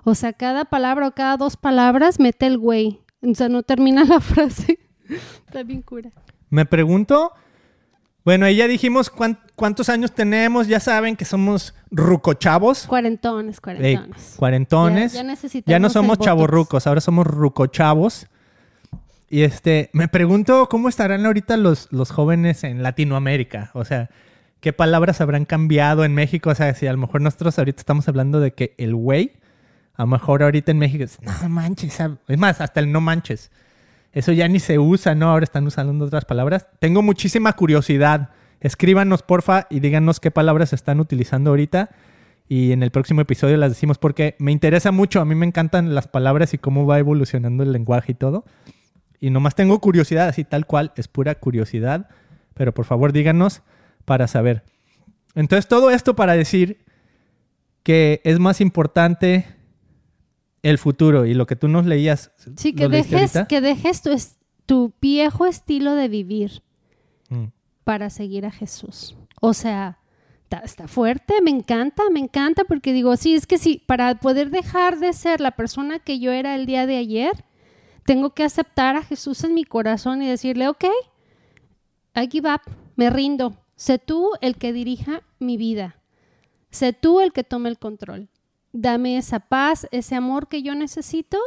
o 0.04 0.16
sea, 0.16 0.34
cada 0.34 0.66
palabra 0.66 1.08
o 1.08 1.12
cada 1.12 1.38
dos 1.38 1.58
palabras 1.58 2.20
mete 2.20 2.46
el 2.48 2.58
güey, 2.58 3.00
o 3.22 3.34
sea, 3.34 3.50
no 3.50 3.64
termina 3.64 4.04
la 4.04 4.20
frase. 4.22 4.80
Está 5.46 5.64
bien 5.64 5.82
cura. 5.82 6.12
Me 6.50 6.66
pregunto, 6.66 7.32
bueno, 8.24 8.46
ahí 8.46 8.56
ya 8.58 8.68
dijimos 8.68 9.10
cuán- 9.10 9.40
cuántos 9.56 9.90
años 9.90 10.12
tenemos, 10.12 10.68
ya 10.68 10.80
saben 10.80 11.16
que 11.16 11.26
somos 11.26 11.74
rucochavos, 11.90 12.86
Cuarentones, 12.88 13.58
eh, 13.58 13.62
cuarentones. 13.62 14.34
cuarentones. 14.38 15.14
Ya, 15.14 15.18
ya 15.20 15.24
Ya, 15.24 15.30
necesitamos 15.30 15.82
no 15.82 15.90
somos 15.90 16.20
chavorrucos, 16.20 16.88
ahora 16.88 17.02
somos 17.02 17.26
rucochavos. 17.28 18.28
Y 19.30 19.44
este, 19.44 19.90
me 19.94 20.08
pregunto 20.10 20.68
cómo 20.70 20.90
estarán 20.90 21.26
ahorita 21.26 21.56
los, 21.58 21.88
los 21.92 22.12
jóvenes 22.12 22.64
en 22.66 22.84
Latinoamérica. 22.84 23.72
O 23.74 23.86
sea, 23.86 24.10
qué 24.60 24.74
palabras 24.74 25.22
habrán 25.22 25.46
cambiado 25.46 26.04
en 26.04 26.14
México. 26.14 26.50
O 26.50 26.56
sea, 26.56 26.74
si 26.74 26.86
a 26.88 26.92
lo 26.92 26.98
mejor 26.98 27.22
nosotros 27.22 27.58
ahorita 27.58 27.80
estamos 27.80 28.08
hablando 28.10 28.42
de 28.42 28.54
que 28.54 28.76
el 28.78 28.94
güey, 28.94 29.32
a 29.96 30.04
lo 30.04 30.08
mejor 30.08 30.44
ahorita 30.44 30.72
en 30.72 30.80
México 30.80 31.06
es, 31.06 31.18
no 31.22 31.48
manches. 31.50 32.00
ah", 32.02 32.18
Es 32.28 32.38
más, 32.38 32.60
hasta 32.60 32.82
el 32.82 32.92
no 32.92 33.00
manches. 33.00 33.52
Eso 34.14 34.32
ya 34.32 34.48
ni 34.48 34.60
se 34.60 34.78
usa, 34.78 35.16
¿no? 35.16 35.30
Ahora 35.30 35.44
están 35.44 35.66
usando 35.66 36.04
otras 36.06 36.26
palabras. 36.26 36.68
Tengo 36.80 37.02
muchísima 37.02 37.54
curiosidad. 37.54 38.30
Escríbanos, 38.60 39.24
porfa, 39.24 39.68
y 39.70 39.80
díganos 39.80 40.20
qué 40.20 40.32
palabras 40.32 40.74
están 40.74 41.00
utilizando 41.00 41.52
ahorita. 41.52 41.90
Y 42.48 42.74
en 42.74 42.84
el 42.84 42.92
próximo 42.92 43.22
episodio 43.22 43.56
las 43.56 43.72
decimos 43.72 43.98
porque 43.98 44.36
me 44.38 44.52
interesa 44.52 44.92
mucho. 44.92 45.22
A 45.22 45.26
mí 45.26 45.36
me 45.36 45.46
encantan 45.46 45.96
las 45.96 46.08
palabras 46.08 46.54
y 46.54 46.58
cómo 46.58 46.86
va 46.86 47.00
evolucionando 47.00 47.64
el 47.64 47.72
lenguaje 47.72 48.12
y 48.12 48.16
todo. 48.16 48.44
Y 49.22 49.30
nomás 49.30 49.56
tengo 49.56 49.80
curiosidad, 49.80 50.28
así 50.28 50.44
tal 50.44 50.66
cual, 50.66 50.92
es 50.98 51.08
pura 51.08 51.36
curiosidad. 51.36 52.10
Pero 52.54 52.74
por 52.74 52.86
favor 52.86 53.14
díganos 53.14 53.62
para 54.04 54.28
saber. 54.28 54.64
Entonces 55.36 55.68
todo 55.68 55.90
esto 55.92 56.16
para 56.16 56.34
decir 56.34 56.84
que 57.84 58.20
es 58.26 58.40
más 58.40 58.60
importante 58.60 59.46
el 60.64 60.78
futuro 60.78 61.26
y 61.26 61.34
lo 61.34 61.46
que 61.48 61.56
tú 61.56 61.68
nos 61.68 61.86
leías. 61.86 62.32
Sí, 62.58 62.74
que 62.74 62.84
¿lo 62.84 62.90
leíste 62.90 63.16
dejes, 63.16 63.48
que 63.48 63.62
dejes 63.62 64.02
tu, 64.02 64.12
es- 64.12 64.38
tu 64.66 64.94
viejo 65.02 65.46
estilo 65.46 65.96
de 65.96 66.08
vivir 66.08 66.62
Mm. 67.30 67.46
para 67.84 68.10
seguir 68.10 68.46
a 68.46 68.52
Jesús. 68.52 69.16
O 69.42 69.54
sea, 69.54 69.98
está, 70.44 70.60
está 70.60 70.88
fuerte, 70.88 71.42
me 71.42 71.50
encanta, 71.52 72.04
me 72.12 72.20
encanta, 72.20 72.64
porque 72.66 72.94
digo, 72.94 73.16
sí, 73.18 73.34
es 73.36 73.48
que 73.48 73.58
sí, 73.58 73.82
para 73.86 74.16
poder 74.16 74.50
dejar 74.52 75.00
de 75.00 75.14
ser 75.14 75.42
la 75.42 75.52
persona 75.52 76.00
que 76.00 76.20
yo 76.20 76.32
era 76.32 76.56
el 76.56 76.66
día 76.66 76.86
de 76.86 76.98
ayer, 76.98 77.44
tengo 78.06 78.34
que 78.34 78.44
aceptar 78.44 78.96
a 78.96 79.04
Jesús 79.04 79.44
en 79.44 79.54
mi 79.54 79.64
corazón 79.64 80.22
y 80.22 80.28
decirle, 80.28 80.68
ok, 80.68 80.86
I 82.16 82.28
give 82.30 82.50
up, 82.54 82.62
me 82.96 83.10
rindo. 83.10 83.58
Sé 83.76 83.98
tú 83.98 84.32
el 84.42 84.58
que 84.58 84.74
dirija 84.74 85.24
mi 85.40 85.58
vida. 85.58 85.96
Sé 86.70 86.94
tú 86.94 87.20
el 87.20 87.32
que 87.34 87.44
tome 87.44 87.70
el 87.70 87.78
control. 87.80 88.30
Dame 88.74 89.18
esa 89.18 89.40
paz, 89.40 89.88
ese 89.92 90.16
amor 90.16 90.48
que 90.48 90.64
yo 90.64 90.76
necesito 90.76 91.38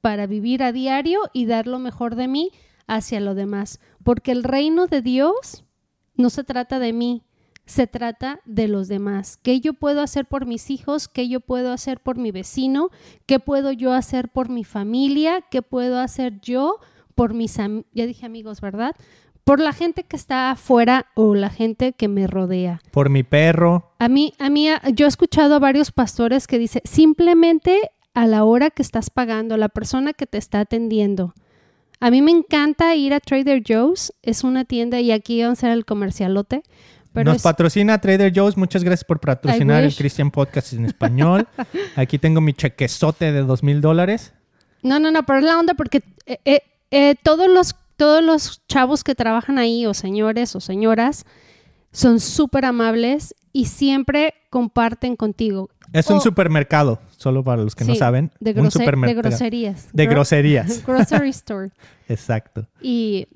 para 0.00 0.26
vivir 0.26 0.62
a 0.62 0.72
diario 0.72 1.20
y 1.32 1.46
dar 1.46 1.66
lo 1.66 1.78
mejor 1.78 2.16
de 2.16 2.28
mí 2.28 2.50
hacia 2.86 3.20
lo 3.20 3.34
demás. 3.34 3.80
Porque 4.02 4.32
el 4.32 4.42
reino 4.42 4.86
de 4.86 5.00
Dios 5.00 5.64
no 6.16 6.28
se 6.28 6.44
trata 6.44 6.78
de 6.78 6.92
mí, 6.92 7.22
se 7.66 7.86
trata 7.86 8.40
de 8.44 8.68
los 8.68 8.88
demás. 8.88 9.38
¿Qué 9.42 9.60
yo 9.60 9.74
puedo 9.74 10.02
hacer 10.02 10.26
por 10.26 10.46
mis 10.46 10.70
hijos? 10.70 11.08
¿Qué 11.08 11.28
yo 11.28 11.40
puedo 11.40 11.72
hacer 11.72 12.00
por 12.00 12.18
mi 12.18 12.32
vecino? 12.32 12.90
¿Qué 13.26 13.38
puedo 13.38 13.72
yo 13.72 13.92
hacer 13.92 14.28
por 14.28 14.48
mi 14.48 14.64
familia? 14.64 15.42
¿Qué 15.50 15.62
puedo 15.62 15.98
hacer 15.98 16.40
yo 16.40 16.78
por 17.14 17.34
mis 17.34 17.58
amigos? 17.58 17.86
Ya 17.92 18.06
dije 18.06 18.26
amigos, 18.26 18.60
¿verdad? 18.60 18.96
Por 19.44 19.60
la 19.60 19.72
gente 19.72 20.04
que 20.04 20.16
está 20.16 20.52
afuera 20.52 21.06
o 21.14 21.34
la 21.34 21.50
gente 21.50 21.92
que 21.92 22.08
me 22.08 22.26
rodea. 22.26 22.80
Por 22.90 23.10
mi 23.10 23.22
perro. 23.22 23.92
A 23.98 24.08
mí, 24.08 24.34
a 24.38 24.50
mí, 24.50 24.68
yo 24.94 25.06
he 25.06 25.08
escuchado 25.08 25.56
a 25.56 25.58
varios 25.58 25.90
pastores 25.90 26.46
que 26.46 26.58
dicen, 26.58 26.82
simplemente 26.84 27.90
a 28.14 28.26
la 28.26 28.44
hora 28.44 28.70
que 28.70 28.82
estás 28.82 29.10
pagando, 29.10 29.56
la 29.56 29.68
persona 29.68 30.12
que 30.12 30.26
te 30.26 30.38
está 30.38 30.60
atendiendo. 30.60 31.34
A 31.98 32.10
mí 32.10 32.20
me 32.20 32.30
encanta 32.30 32.94
ir 32.96 33.14
a 33.14 33.20
Trader 33.20 33.62
Joe's, 33.66 34.12
es 34.22 34.44
una 34.44 34.64
tienda 34.64 35.00
y 35.00 35.12
aquí 35.12 35.40
vamos 35.42 35.58
a 35.58 35.60
hacer 35.60 35.70
el 35.70 35.84
comercialote. 35.84 36.62
Nos 37.14 37.42
patrocina 37.42 38.00
Trader 38.00 38.32
Joe's. 38.34 38.56
Muchas 38.56 38.82
gracias 38.84 39.04
por 39.04 39.20
patrocinar 39.20 39.84
el 39.84 39.94
Christian 39.94 40.30
Podcast 40.30 40.72
en 40.72 40.86
español. 40.86 41.46
Aquí 41.96 42.18
tengo 42.18 42.40
mi 42.40 42.54
chequezote 42.54 43.32
de 43.32 43.42
dos 43.42 43.62
mil 43.62 43.80
dólares. 43.80 44.32
No, 44.82 44.98
no, 44.98 45.10
no, 45.10 45.22
pero 45.24 45.38
es 45.38 45.44
la 45.44 45.58
onda 45.58 45.74
porque 45.74 46.02
eh, 46.26 46.38
eh, 46.44 46.62
eh, 46.90 47.14
todos, 47.22 47.48
los, 47.48 47.76
todos 48.02 48.20
los 48.20 48.66
chavos 48.66 49.04
que 49.04 49.14
trabajan 49.14 49.60
ahí, 49.60 49.86
o 49.86 49.94
señores 49.94 50.56
o 50.56 50.60
señoras, 50.60 51.24
son 51.92 52.18
súper 52.18 52.64
amables 52.64 53.32
y 53.52 53.66
siempre 53.66 54.34
comparten 54.50 55.14
contigo. 55.14 55.70
Es 55.92 56.10
un 56.10 56.20
supermercado, 56.20 56.98
solo 57.16 57.44
para 57.44 57.62
los 57.62 57.76
que 57.76 57.84
no 57.84 57.94
saben. 57.94 58.32
De, 58.40 58.60
un 58.60 58.72
supermercado. 58.72 59.22
de 59.22 59.28
groserías. 59.28 59.88
De 59.92 60.06
groserías. 60.06 60.84
Grocery 60.86 61.28
store. 61.28 61.70
Exacto. 62.08 62.66
Y 62.80 63.28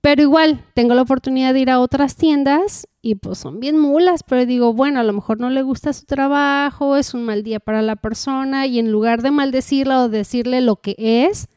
pero 0.00 0.22
igual, 0.22 0.64
tengo 0.72 0.94
la 0.94 1.02
oportunidad 1.02 1.52
de 1.52 1.60
ir 1.60 1.68
a 1.68 1.78
otras 1.78 2.16
tiendas 2.16 2.88
y 3.02 3.16
pues 3.16 3.36
son 3.36 3.60
bien 3.60 3.78
mulas, 3.78 4.22
pero 4.22 4.46
digo, 4.46 4.72
bueno, 4.72 5.00
a 5.00 5.02
lo 5.02 5.12
mejor 5.12 5.38
no 5.38 5.50
le 5.50 5.60
gusta 5.60 5.92
su 5.92 6.06
trabajo, 6.06 6.96
es 6.96 7.12
un 7.12 7.24
mal 7.24 7.42
día 7.42 7.60
para 7.60 7.82
la 7.82 7.96
persona 7.96 8.64
y 8.64 8.78
en 8.78 8.90
lugar 8.90 9.20
de 9.20 9.32
maldecirla 9.32 10.00
o 10.00 10.08
decirle 10.08 10.62
lo 10.62 10.76
que 10.76 10.94
es, 10.96 11.48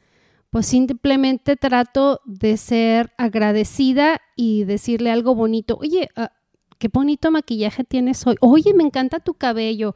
pues 0.50 0.66
simplemente 0.66 1.56
trato 1.56 2.22
de 2.26 2.58
ser 2.58 3.14
agradecida 3.18 4.20
y 4.36 4.64
decirle 4.64 5.12
algo 5.12 5.36
bonito. 5.36 5.78
Oye, 5.80 6.10
ah, 6.16 6.32
qué 6.80 6.88
bonito 6.88 7.32
maquillaje 7.32 7.84
tienes 7.84 8.26
hoy. 8.26 8.36
Oye, 8.42 8.74
me 8.74 8.84
encanta 8.84 9.20
tu 9.20 9.36
cabello. 9.36 9.96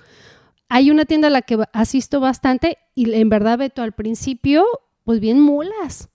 Hay 0.69 0.91
una 0.91 1.05
tienda 1.05 1.27
a 1.27 1.31
la 1.31 1.41
que 1.41 1.57
asisto 1.73 2.19
bastante 2.19 2.77
y 2.95 3.13
en 3.13 3.29
verdad, 3.29 3.57
Beto, 3.57 3.81
al 3.81 3.93
principio, 3.93 4.65
pues 5.03 5.19
bien 5.19 5.39
mulas 5.39 6.09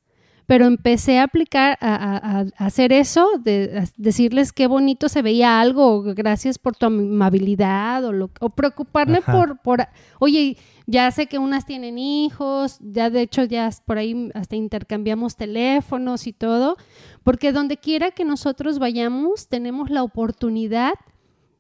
pero 0.48 0.64
empecé 0.64 1.18
a 1.18 1.24
aplicar, 1.24 1.76
a, 1.82 2.46
hacer 2.56 2.90
eso, 2.90 3.32
de 3.38 3.87
decirles 3.98 4.54
qué 4.54 4.66
bonito 4.66 5.11
se 5.11 5.20
veía 5.20 5.61
algo, 5.61 6.02
gracias 6.02 6.58
por 6.58 6.74
tu 6.74 6.87
amabilidad, 6.87 8.02
o, 8.06 8.12
lo, 8.12 8.30
o 8.40 8.48
preocuparme 8.48 9.20
por, 9.20 9.58
por, 9.58 9.87
oye, 10.18 10.56
ya 10.87 11.11
sé 11.11 11.26
que 11.26 11.38
unas 11.38 11.66
tienen 11.66 11.98
hijos, 11.98 12.78
ya 12.80 13.11
de 13.11 13.20
hecho 13.20 13.44
ya 13.44 13.68
por 13.84 13.98
ahí 13.98 14.30
hasta 14.32 14.56
intercambiamos 14.56 15.37
teléfonos 15.37 16.26
y 16.26 16.32
todo, 16.32 16.78
porque 17.24 17.52
donde 17.52 17.76
quiera 17.76 18.11
que 18.11 18.24
nosotros 18.24 18.78
vayamos, 18.78 19.48
tenemos 19.48 19.90
la 19.90 20.02
oportunidad 20.02 20.94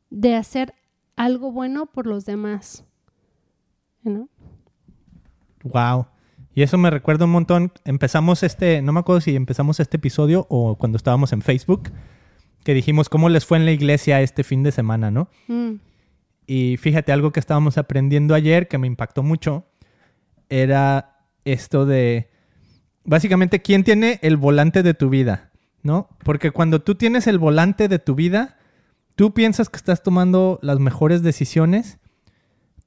de 0.08 0.34
hacer 0.34 0.72
algo 1.14 1.52
bueno 1.52 1.84
por 1.84 2.06
los 2.06 2.24
demás. 2.24 2.86
¿No? 4.02 4.30
Wow. 5.62 6.06
Y 6.58 6.62
eso 6.62 6.76
me 6.76 6.90
recuerda 6.90 7.26
un 7.26 7.30
montón. 7.30 7.70
Empezamos 7.84 8.42
este, 8.42 8.82
no 8.82 8.92
me 8.92 8.98
acuerdo 8.98 9.20
si 9.20 9.36
empezamos 9.36 9.78
este 9.78 9.98
episodio 9.98 10.44
o 10.50 10.74
cuando 10.74 10.96
estábamos 10.96 11.32
en 11.32 11.40
Facebook, 11.40 11.92
que 12.64 12.74
dijimos 12.74 13.08
cómo 13.08 13.28
les 13.28 13.46
fue 13.46 13.58
en 13.58 13.64
la 13.64 13.70
iglesia 13.70 14.20
este 14.22 14.42
fin 14.42 14.64
de 14.64 14.72
semana, 14.72 15.12
¿no? 15.12 15.28
Mm. 15.46 15.74
Y 16.48 16.76
fíjate, 16.78 17.12
algo 17.12 17.30
que 17.30 17.38
estábamos 17.38 17.78
aprendiendo 17.78 18.34
ayer 18.34 18.66
que 18.66 18.76
me 18.76 18.88
impactó 18.88 19.22
mucho 19.22 19.66
era 20.48 21.20
esto 21.44 21.86
de, 21.86 22.28
básicamente, 23.04 23.62
¿quién 23.62 23.84
tiene 23.84 24.18
el 24.22 24.36
volante 24.36 24.82
de 24.82 24.94
tu 24.94 25.10
vida? 25.10 25.52
¿No? 25.84 26.08
Porque 26.24 26.50
cuando 26.50 26.82
tú 26.82 26.96
tienes 26.96 27.28
el 27.28 27.38
volante 27.38 27.86
de 27.86 28.00
tu 28.00 28.16
vida, 28.16 28.58
tú 29.14 29.32
piensas 29.32 29.68
que 29.68 29.76
estás 29.76 30.02
tomando 30.02 30.58
las 30.60 30.80
mejores 30.80 31.22
decisiones, 31.22 31.98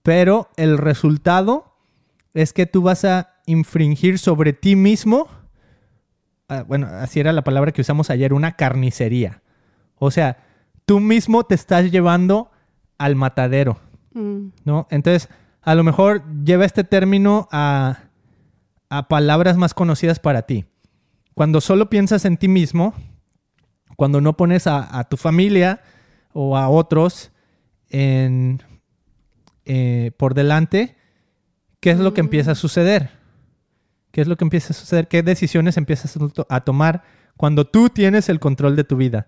pero 0.03 0.49
el 0.57 0.77
resultado 0.77 1.77
es 2.33 2.51
que 2.51 2.65
tú 2.65 2.81
vas 2.81 3.05
a 3.05 3.31
infringir 3.45 4.19
sobre 4.19 4.53
ti 4.53 4.75
mismo, 4.75 5.27
ah, 6.49 6.63
bueno, 6.67 6.87
así 6.87 7.19
era 7.19 7.33
la 7.33 7.43
palabra 7.43 7.71
que 7.71 7.81
usamos 7.81 8.09
ayer, 8.09 8.33
una 8.33 8.55
carnicería. 8.55 9.41
O 9.95 10.11
sea, 10.11 10.43
tú 10.85 10.99
mismo 10.99 11.43
te 11.43 11.55
estás 11.55 11.91
llevando 11.91 12.51
al 12.97 13.15
matadero, 13.15 13.79
mm. 14.13 14.47
¿no? 14.65 14.87
Entonces, 14.89 15.29
a 15.61 15.75
lo 15.75 15.83
mejor 15.83 16.23
lleva 16.43 16.65
este 16.65 16.83
término 16.83 17.47
a, 17.51 17.99
a 18.89 19.07
palabras 19.07 19.57
más 19.57 19.73
conocidas 19.73 20.19
para 20.19 20.43
ti. 20.43 20.65
Cuando 21.33 21.61
solo 21.61 21.89
piensas 21.89 22.25
en 22.25 22.37
ti 22.37 22.47
mismo, 22.47 22.93
cuando 23.95 24.19
no 24.19 24.35
pones 24.35 24.65
a, 24.67 25.03
tu 25.09 25.15
familia 25.15 25.81
o 26.33 26.57
a 26.57 26.69
otros 26.69 27.31
en, 27.89 28.61
eh, 29.65 30.11
por 30.17 30.33
delante, 30.33 30.95
¿qué 31.79 31.91
es 31.91 31.99
lo 31.99 32.13
que 32.13 32.21
empieza 32.21 32.51
a 32.51 32.53
mm. 32.53 32.57
suceder? 32.57 33.20
¿Qué 34.11 34.21
es 34.21 34.27
lo 34.27 34.35
que 34.35 34.45
empieza 34.45 34.73
a 34.73 34.75
suceder? 34.75 35.07
¿Qué 35.07 35.23
decisiones 35.23 35.77
empiezas 35.77 36.17
a 36.49 36.61
tomar 36.61 37.03
cuando 37.37 37.65
tú 37.65 37.89
tienes 37.89 38.29
el 38.29 38.39
control 38.39 38.75
de 38.75 38.83
tu 38.83 38.97
vida? 38.97 39.27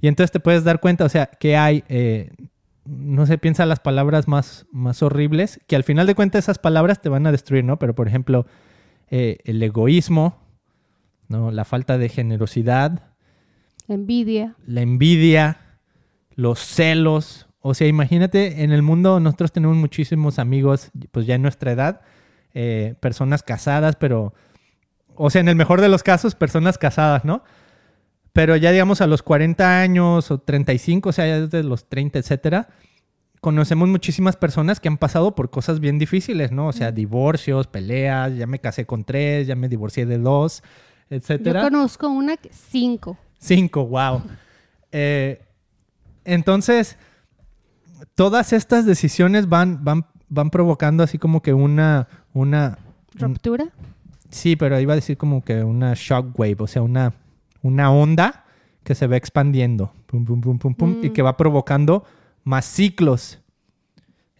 Y 0.00 0.08
entonces 0.08 0.32
te 0.32 0.40
puedes 0.40 0.64
dar 0.64 0.80
cuenta, 0.80 1.04
o 1.04 1.08
sea, 1.08 1.26
que 1.26 1.56
hay, 1.56 1.84
eh, 1.88 2.30
no 2.84 3.26
sé, 3.26 3.38
piensa 3.38 3.64
las 3.64 3.80
palabras 3.80 4.28
más, 4.28 4.66
más 4.72 5.02
horribles, 5.02 5.60
que 5.66 5.76
al 5.76 5.84
final 5.84 6.06
de 6.06 6.14
cuentas 6.14 6.44
esas 6.44 6.58
palabras 6.58 7.00
te 7.00 7.08
van 7.08 7.26
a 7.26 7.32
destruir, 7.32 7.64
¿no? 7.64 7.78
Pero 7.78 7.94
por 7.94 8.08
ejemplo, 8.08 8.46
eh, 9.08 9.38
el 9.44 9.62
egoísmo, 9.62 10.38
¿no? 11.28 11.50
La 11.50 11.64
falta 11.64 11.96
de 11.96 12.08
generosidad. 12.08 13.14
La 13.86 13.94
envidia. 13.94 14.56
La 14.66 14.82
envidia, 14.82 15.78
los 16.34 16.58
celos. 16.58 17.46
O 17.60 17.74
sea, 17.74 17.86
imagínate, 17.86 18.64
en 18.64 18.72
el 18.72 18.82
mundo 18.82 19.20
nosotros 19.20 19.52
tenemos 19.52 19.76
muchísimos 19.76 20.38
amigos, 20.38 20.90
pues 21.12 21.26
ya 21.26 21.36
en 21.36 21.42
nuestra 21.42 21.72
edad, 21.72 22.02
eh, 22.54 22.94
personas 23.00 23.42
casadas, 23.42 23.96
pero, 23.96 24.32
o 25.16 25.28
sea, 25.30 25.40
en 25.40 25.48
el 25.48 25.56
mejor 25.56 25.80
de 25.80 25.88
los 25.88 26.02
casos, 26.02 26.34
personas 26.34 26.78
casadas, 26.78 27.24
¿no? 27.24 27.42
Pero 28.32 28.56
ya 28.56 28.72
digamos 28.72 29.00
a 29.00 29.06
los 29.06 29.22
40 29.22 29.80
años 29.80 30.30
o 30.30 30.38
35, 30.38 31.08
o 31.08 31.12
sea, 31.12 31.26
ya 31.26 31.40
desde 31.40 31.62
los 31.62 31.88
30, 31.88 32.18
etcétera, 32.18 32.68
conocemos 33.40 33.88
muchísimas 33.88 34.36
personas 34.36 34.80
que 34.80 34.88
han 34.88 34.96
pasado 34.96 35.34
por 35.34 35.50
cosas 35.50 35.78
bien 35.78 35.98
difíciles, 35.98 36.50
¿no? 36.50 36.68
O 36.68 36.72
sea, 36.72 36.92
divorcios, 36.92 37.66
peleas, 37.66 38.34
ya 38.36 38.46
me 38.46 38.58
casé 38.58 38.86
con 38.86 39.04
tres, 39.04 39.46
ya 39.46 39.54
me 39.54 39.68
divorcié 39.68 40.06
de 40.06 40.16
dos, 40.16 40.62
etcétera. 41.10 41.60
Yo 41.60 41.70
conozco 41.70 42.08
una 42.08 42.38
que 42.38 42.50
cinco. 42.52 43.18
Cinco, 43.38 43.86
wow. 43.86 44.22
Eh, 44.92 45.42
entonces, 46.24 46.96
todas 48.14 48.54
estas 48.54 48.86
decisiones 48.86 49.48
van, 49.48 49.84
van, 49.84 50.06
van 50.28 50.48
provocando 50.48 51.02
así 51.02 51.18
como 51.18 51.42
que 51.42 51.52
una, 51.52 52.08
una... 52.34 52.78
¿Ruptura? 53.14 53.72
sí, 54.34 54.56
pero 54.56 54.78
iba 54.80 54.92
a 54.92 54.96
decir 54.96 55.16
como 55.16 55.44
que 55.44 55.62
una 55.62 55.94
shockwave, 55.94 56.56
o 56.58 56.66
sea, 56.66 56.82
una, 56.82 57.14
una 57.62 57.92
onda 57.92 58.44
que 58.82 58.94
se 58.94 59.06
va 59.06 59.16
expandiendo, 59.16 59.92
pum, 60.06 60.24
pum, 60.24 60.40
pum, 60.40 60.58
pum, 60.58 60.74
pum, 60.74 60.98
y 61.02 61.10
que 61.10 61.22
mm. 61.22 61.26
va 61.26 61.36
provocando 61.36 62.04
más 62.42 62.66
ciclos. 62.66 63.38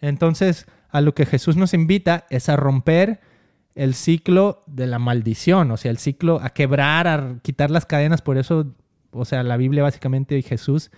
Entonces, 0.01 0.67
a 0.89 1.01
lo 1.01 1.15
que 1.15 1.25
Jesús 1.25 1.55
nos 1.55 1.73
invita 1.73 2.25
es 2.29 2.49
a 2.49 2.55
romper 2.55 3.21
el 3.73 3.93
ciclo 3.93 4.63
de 4.67 4.87
la 4.87 4.99
maldición, 4.99 5.71
o 5.71 5.77
sea, 5.77 5.91
el 5.91 5.97
ciclo 5.97 6.39
a 6.41 6.49
quebrar, 6.51 7.07
a 7.07 7.39
quitar 7.41 7.71
las 7.71 7.85
cadenas. 7.85 8.21
Por 8.21 8.37
eso, 8.37 8.73
o 9.11 9.25
sea, 9.25 9.43
la 9.43 9.57
Biblia 9.57 9.83
básicamente 9.83 10.37
y 10.37 10.41
Jesús 10.41 10.91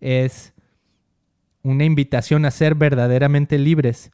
es 0.00 0.54
una 1.62 1.84
invitación 1.84 2.44
a 2.44 2.50
ser 2.50 2.74
verdaderamente 2.74 3.58
libres. 3.58 4.10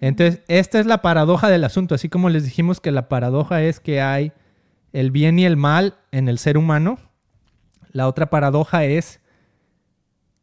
Entonces, 0.00 0.42
esta 0.48 0.78
es 0.78 0.86
la 0.86 1.02
paradoja 1.02 1.48
del 1.48 1.64
asunto, 1.64 1.94
así 1.94 2.08
como 2.08 2.28
les 2.28 2.44
dijimos 2.44 2.80
que 2.80 2.92
la 2.92 3.08
paradoja 3.08 3.62
es 3.62 3.80
que 3.80 4.00
hay 4.00 4.32
el 4.92 5.10
bien 5.10 5.38
y 5.38 5.44
el 5.44 5.56
mal 5.56 5.96
en 6.10 6.28
el 6.28 6.38
ser 6.38 6.58
humano, 6.58 6.98
la 7.92 8.08
otra 8.08 8.28
paradoja 8.28 8.84
es 8.84 9.20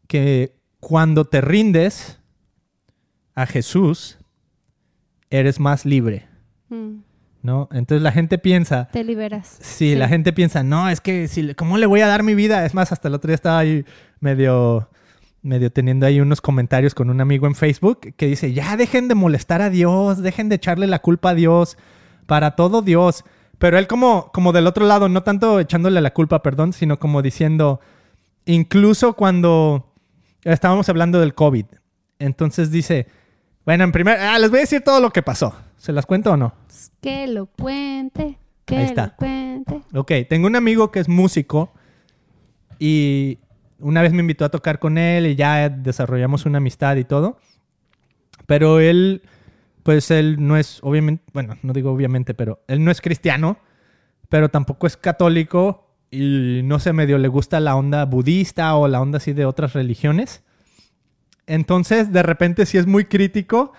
que 0.08 0.56
cuando 0.80 1.26
te 1.26 1.42
rindes 1.42 2.20
a 3.36 3.46
Jesús, 3.46 4.18
eres 5.30 5.60
más 5.60 5.86
libre. 5.86 6.28
Mm. 6.70 6.98
¿No? 7.42 7.68
Entonces 7.72 8.02
la 8.02 8.12
gente 8.12 8.38
piensa. 8.38 8.88
Te 8.92 9.04
liberas. 9.04 9.58
Sí, 9.60 9.96
la 9.96 10.08
gente 10.08 10.32
piensa, 10.32 10.64
no, 10.64 10.88
es 10.88 11.02
que, 11.02 11.28
si, 11.28 11.54
¿cómo 11.56 11.78
le 11.78 11.88
voy 11.88 12.00
a 12.00 12.08
dar 12.08 12.24
mi 12.24 12.36
vida? 12.36 12.66
Es 12.66 12.74
más, 12.74 12.92
hasta 12.92 13.10
el 13.10 13.16
otro 13.16 13.28
día 13.28 13.36
estaba 13.36 13.60
ahí 13.60 13.86
medio 14.22 14.90
medio 15.44 15.72
teniendo 15.72 16.06
ahí 16.06 16.20
unos 16.22 16.42
comentarios 16.42 16.96
con 16.96 17.10
un 17.10 17.22
amigo 17.22 17.46
en 17.46 17.54
Facebook 17.56 18.14
que 18.16 18.28
dice, 18.28 18.54
ya 18.54 18.76
dejen 18.78 19.08
de 19.08 19.16
molestar 19.16 19.62
a 19.62 19.70
Dios, 19.70 20.22
dejen 20.24 20.50
de 20.50 20.56
echarle 20.56 20.88
la 20.88 21.00
culpa 21.00 21.32
a 21.32 21.36
Dios, 21.36 21.78
para 22.26 22.56
todo 22.56 22.82
Dios. 22.82 23.26
Pero 23.60 23.78
él 23.78 23.88
como, 23.88 24.32
como 24.34 24.54
del 24.54 24.68
otro 24.68 24.86
lado, 24.86 25.10
no 25.10 25.22
tanto 25.24 25.60
echándole 25.60 26.02
la 26.02 26.14
culpa, 26.14 26.42
perdón, 26.42 26.74
sino 26.74 26.98
como 26.98 27.22
diciendo, 27.22 27.82
incluso 28.46 29.14
cuando 29.14 29.94
estábamos 30.44 30.90
hablando 30.90 31.20
del 31.20 31.34
COVID. 31.36 31.66
Entonces 32.20 32.72
dice, 32.72 33.08
bueno, 33.66 33.84
en 33.84 33.92
primer, 33.92 34.20
ah, 34.20 34.40
les 34.40 34.50
voy 34.50 34.60
a 34.60 34.62
decir 34.62 34.82
todo 34.82 35.00
lo 35.02 35.12
que 35.12 35.22
pasó. 35.22 35.54
¿Se 35.78 35.92
las 35.92 36.06
cuento 36.06 36.32
o 36.32 36.38
no? 36.38 36.54
Que 37.02 37.28
lo 37.28 37.48
cuente, 37.48 38.38
que 38.66 38.78
Ahí 38.78 38.86
está. 38.86 39.08
lo 39.08 39.16
cuente. 39.18 39.82
Ok, 39.94 40.12
tengo 40.30 40.48
un 40.48 40.56
amigo 40.56 40.92
que 40.92 41.02
es 41.02 41.10
músico 41.10 41.74
y 42.80 43.40
una 43.84 44.02
vez 44.02 44.14
me 44.14 44.22
invitó 44.22 44.46
a 44.46 44.50
tocar 44.50 44.80
con 44.80 44.98
él 44.98 45.28
y 45.28 45.36
ya 45.36 45.70
desarrollamos 45.70 46.46
una 46.46 46.58
amistad 46.58 46.96
y 46.96 47.04
todo. 47.04 47.38
Pero 48.48 48.80
él, 48.80 49.22
pues 49.84 50.10
él 50.12 50.38
no 50.40 50.58
es, 50.58 50.80
obviamente, 50.82 51.24
bueno, 51.34 51.58
no 51.62 51.74
digo 51.74 51.92
obviamente, 51.92 52.34
pero 52.34 52.64
él 52.68 52.84
no 52.84 52.92
es 52.92 53.02
cristiano, 53.02 53.58
pero 54.30 54.50
tampoco 54.50 54.88
es 54.88 54.98
católico 54.98 55.88
y 56.10 56.62
no 56.64 56.80
sé, 56.80 56.94
medio 56.94 57.18
le 57.18 57.28
gusta 57.28 57.60
la 57.60 57.76
onda 57.76 58.06
budista 58.06 58.76
o 58.76 58.88
la 58.88 59.02
onda 59.02 59.18
así 59.18 59.34
de 59.34 59.46
otras 59.46 59.74
religiones. 59.74 60.44
Entonces, 61.46 62.12
de 62.12 62.24
repente 62.24 62.66
sí 62.66 62.78
es 62.78 62.88
muy 62.88 63.06
crítico 63.06 63.74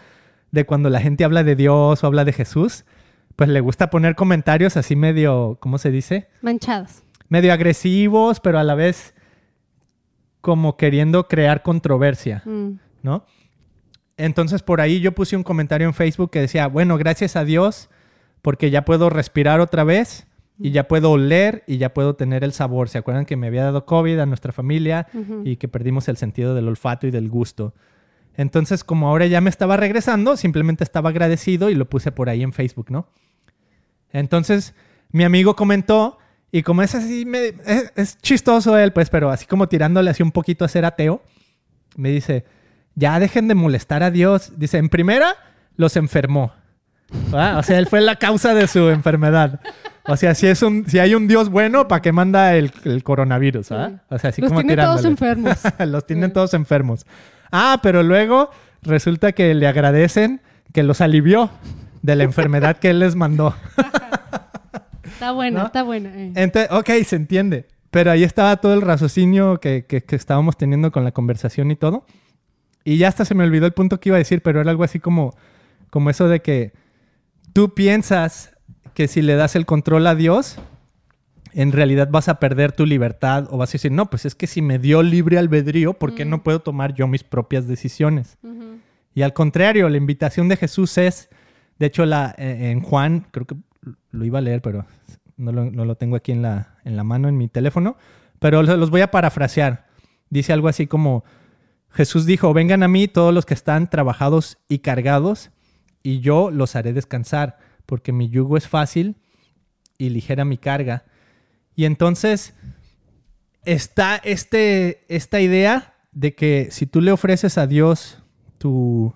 de 0.51 0.67
cuando 0.67 0.91
la 0.91 1.01
gente 1.01 1.25
habla 1.25 1.43
de 1.43 1.57
Dios 1.57 2.05
o 2.05 2.07
habla 2.07 2.25
de 2.25 2.33
Jesús, 2.33 2.85
pues 3.37 3.49
le 3.49 3.61
gusta 3.61 3.91
poner 3.91 4.15
comentarios 4.15 4.77
así 4.77 4.97
medio, 4.97 5.59
¿cómo 5.61 5.79
se 5.79 5.91
dice? 5.91 6.29
Manchados. 6.43 7.03
medio 7.29 7.53
agresivos, 7.53 8.39
pero 8.41 8.59
a 8.59 8.65
la 8.65 8.75
vez 8.75 9.14
como 10.45 10.77
queriendo 10.77 11.27
crear 11.27 11.63
controversia, 11.63 12.43
Mm. 12.45 12.73
¿no? 13.03 13.25
Entonces 14.19 14.63
por 14.63 14.83
ahí 14.83 15.01
yo 15.01 15.13
puse 15.13 15.37
un 15.37 15.43
comentario 15.43 15.87
en 15.89 15.95
Facebook 15.95 16.31
que 16.31 16.41
decía, 16.43 16.67
bueno, 16.67 16.99
gracias 16.99 17.35
a 17.35 17.47
Dios 17.47 17.89
porque 18.43 18.69
ya 18.71 18.85
puedo 18.85 19.09
respirar 19.09 19.61
otra 19.61 19.85
vez 19.85 20.27
y 20.59 20.71
ya 20.71 20.87
puedo 20.87 21.13
oler 21.13 21.65
y 21.67 21.79
ya 21.79 21.95
puedo 21.95 22.15
tener 22.15 22.45
el 22.45 22.53
sabor. 22.53 22.91
¿Se 22.91 22.99
acuerdan 22.99 23.25
que 23.25 23.37
me 23.37 23.47
había 23.47 23.65
dado 23.65 23.87
COVID 23.87 24.19
a 24.19 24.27
nuestra 24.27 24.53
familia 24.53 25.07
y 25.45 25.57
que 25.57 25.67
perdimos 25.67 26.09
el 26.09 26.19
sentido 26.19 26.55
del 26.55 26.69
olfato 26.69 27.07
y 27.07 27.11
del 27.11 27.31
gusto? 27.31 27.73
Entonces 28.37 28.85
como 28.85 29.09
ahora 29.09 29.25
ya 29.27 29.41
me 29.41 29.49
estaba 29.49 29.79
regresando, 29.79 30.37
simplemente 30.37 30.85
estaba 30.85 31.09
agradecido 31.09 31.71
y 31.71 31.75
lo 31.75 31.89
puse 31.89 32.13
por 32.13 32.29
ahí 32.29 32.43
en 32.43 32.53
Facebook, 32.53 32.91
¿no? 32.91 33.09
Entonces, 34.13 34.75
mi 35.11 35.25
amigo 35.25 35.57
comentó, 35.57 36.19
y 36.57 36.63
como 36.63 36.83
es 36.83 36.95
así, 36.95 37.25
me- 37.25 37.49
es, 37.67 37.93
es 37.97 38.19
chistoso 38.19 38.79
él, 38.79 38.93
pues, 38.93 39.11
pero 39.11 39.29
así 39.29 39.45
como 39.45 39.69
tirándole 39.69 40.11
así 40.11 40.23
un 40.23 40.31
poquito 40.31 40.65
a 40.65 40.69
ser 40.69 40.85
ateo, 40.85 41.21
me 41.97 42.11
dice, 42.11 42.45
ya 42.95 43.19
dejen 43.19 43.49
de 43.49 43.57
molestar 43.57 44.05
a 44.05 44.13
Dios. 44.13 44.53
Dice, 44.57 44.79
en 44.79 44.89
primera, 44.89 45.35
los 45.77 45.97
enfermó. 45.97 46.53
¿Va? 47.35 47.59
O 47.59 47.63
sea, 47.65 47.79
él 47.81 47.89
fue 47.89 48.01
la 48.03 48.17
causa 48.17 48.55
de 48.55 48.69
su 48.69 48.89
enfermedad. 48.89 49.59
O 50.07 50.17
sea, 50.17 50.37
si, 50.37 50.47
es 50.47 50.63
un, 50.63 50.89
si 50.89 51.01
hay 51.01 51.17
un 51.17 51.27
Dios 51.27 51.49
bueno, 51.49 51.89
¿para 51.89 52.03
qué 52.03 52.13
manda 52.13 52.55
el, 52.55 52.71
el 52.85 53.03
coronavirus? 53.03 53.73
O 53.73 53.75
sea, 53.75 54.29
así 54.29 54.41
Los 54.41 54.51
como 54.51 54.61
tiene 54.63 54.81
todos 54.81 55.05
enfermos. 55.05 55.59
los 55.81 56.07
tienen 56.07 56.33
todos 56.33 56.55
enfermos. 56.55 57.05
Ah, 57.51 57.81
pero 57.83 58.05
luego 58.05 58.51
resulta 58.83 59.33
que 59.33 59.55
le 59.55 59.67
agradecen 59.67 60.41
que 60.73 60.85
los 60.85 61.01
alivió 61.01 61.51
de 62.03 62.15
la 62.15 62.23
enfermedad 62.23 62.77
que 62.77 62.91
él 62.91 63.01
les 63.01 63.17
mandó. 63.17 63.57
Está 65.15 65.33
bueno, 65.33 65.61
¿No? 65.61 65.67
está 65.67 65.83
bueno. 65.83 66.09
eh. 66.11 66.33
Entonces, 66.37 66.71
ok, 66.71 66.91
se 67.05 67.17
entiende. 67.17 67.67
Pero 67.91 68.11
ahí 68.11 68.25
estaba 68.25 68.57
todo 68.57 68.75
el 68.75 68.83
raciocinio 68.83 69.59
que, 69.61 69.85
que- 69.87 70.03
que 70.03 70.17
estábamos 70.17 70.57
teniendo 70.57 70.91
con 70.93 71.05
la 71.05 71.13
conversación 71.13 71.71
y 71.71 71.77
todo. 71.77 72.05
Y 72.85 72.99
ya 72.99 73.09
hasta 73.09 73.25
se 73.25 73.35
me 73.35 73.45
olvidó 73.45 73.67
el 73.67 73.73
punto 73.73 73.99
que 74.01 74.11
iba 74.11 74.17
a 74.17 74.19
decir, 74.19 74.43
pero 74.43 74.61
era 74.61 74.71
algo 74.71 74.85
así 74.85 74.99
como, 75.01 75.35
como 75.91 76.11
eso 76.11 76.29
de 76.29 76.41
que 76.43 76.73
tú 77.53 77.73
piensas 77.75 78.53
que 78.95 79.09
si 79.09 79.23
le 79.23 79.37
das 79.37 79.57
el 79.57 79.65
control 79.65 80.07
a 80.07 80.15
Dios, 80.15 80.59
en 81.53 81.71
realidad 81.73 82.09
vas 82.11 82.29
a 82.29 82.41
perder 82.41 82.73
tu 82.73 82.85
libertad 82.85 83.47
o 83.51 83.57
vas 83.59 83.71
a 83.71 83.73
decir, 83.75 83.93
no, 83.93 84.11
pues 84.11 84.25
es 84.27 84.35
que 84.35 84.47
si 84.49 84.61
me 84.61 84.79
dio 84.81 85.03
libre 85.05 85.39
albedrío, 85.39 85.95
¿por 85.95 86.15
qué 86.15 86.25
no 86.25 86.43
puedo 86.43 86.61
tomar 86.61 86.95
yo 86.95 87.07
mis 87.07 87.23
propias 87.25 87.67
decisiones? 87.69 88.39
Y 89.15 89.23
al 89.23 89.33
contrario, 89.33 89.89
la 89.89 89.97
invitación 89.97 90.49
de 90.49 90.57
Jesús 90.57 90.99
es, 90.99 91.29
de 91.79 91.87
hecho, 91.87 92.05
la, 92.07 92.35
eh, 92.39 92.71
en 92.73 92.81
Juan, 92.81 93.27
creo 93.31 93.47
que 93.47 93.55
lo 94.11 94.25
iba 94.25 94.41
a 94.41 94.43
leer, 94.43 94.61
pero 94.63 94.85
no 95.37 95.53
lo, 95.53 95.71
no 95.71 95.85
lo 95.85 95.97
tengo 95.97 96.17
aquí 96.17 96.33
en 96.33 96.43
la, 96.43 96.79
en 96.85 96.97
la 96.97 97.05
mano, 97.05 97.29
en 97.29 97.37
mi 97.37 97.49
teléfono, 97.49 97.97
pero 98.39 98.63
los 98.63 98.91
voy 98.91 99.01
a 99.01 99.11
parafrasear. 99.11 99.87
Dice 100.31 100.53
algo 100.53 100.69
así 100.69 100.87
como, 100.87 101.25
Jesús 101.91 102.27
dijo, 102.27 102.53
vengan 102.53 102.83
a 102.83 102.89
mí 102.89 103.09
todos 103.09 103.33
los 103.33 103.47
que 103.47 103.55
están 103.55 103.89
trabajados 103.89 104.59
y 104.69 104.81
cargados, 104.81 105.51
y 106.03 106.21
yo 106.21 106.51
los 106.51 106.77
haré 106.77 106.93
descansar, 106.93 107.59
porque 107.87 108.13
mi 108.13 108.29
yugo 108.29 108.57
es 108.57 108.69
fácil 108.69 109.17
y 109.99 110.11
ligera 110.11 110.45
mi 110.45 110.59
carga. 110.59 111.05
Y 111.77 111.85
entonces 111.85 112.55
está 113.65 114.17
este, 114.17 115.05
esta 115.09 115.41
idea 115.41 115.95
de 116.13 116.35
que 116.35 116.69
si 116.71 116.87
tú 116.87 117.01
le 117.01 117.13
ofreces 117.13 117.59
a 117.59 117.67
Dios 117.67 118.23
tu, 118.59 119.15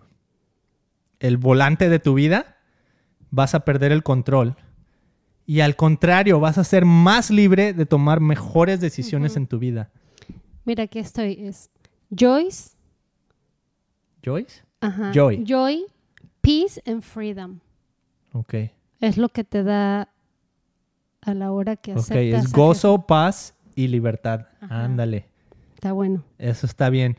el 1.21 1.37
volante 1.37 1.89
de 1.89 1.99
tu 1.99 2.15
vida, 2.15 2.57
vas 3.31 3.55
a 3.55 3.61
perder 3.61 3.93
el 3.93 4.03
control. 4.03 4.57
Y 5.49 5.61
al 5.61 5.77
contrario, 5.77 6.39
vas 6.41 6.59
a 6.59 6.63
ser 6.63 6.85
más 6.85 7.31
libre 7.31 7.73
de 7.73 7.87
tomar 7.87 8.21
mejores 8.21 8.83
decisiones 8.83 9.35
en 9.35 9.47
tu 9.47 9.59
vida. 9.59 9.91
Mira, 10.67 10.85
aquí 10.85 10.99
estoy. 10.99 11.39
Es 11.41 11.71
Joyce. 12.11 12.77
Joyce? 14.23 14.63
Ajá. 14.83 15.11
Joy. 15.15 15.45
Joy, 15.47 15.87
peace 16.43 16.83
and 16.85 17.01
freedom. 17.01 17.61
Ok. 18.35 18.55
Es 19.01 19.17
lo 19.17 19.31
que 19.31 19.43
te 19.43 19.63
da 19.63 20.11
a 21.23 21.33
la 21.33 21.51
hora 21.51 21.77
que 21.77 21.93
Ok, 21.93 21.99
aceptas. 22.01 22.45
es 22.45 22.53
a 22.53 22.55
gozo, 22.55 23.07
paz 23.07 23.55
y 23.75 23.89
libertad. 23.89 24.49
Ajá. 24.61 24.85
Ándale. 24.85 25.29
Está 25.77 25.93
bueno. 25.93 26.25
Eso 26.37 26.67
está 26.67 26.91
bien. 26.91 27.17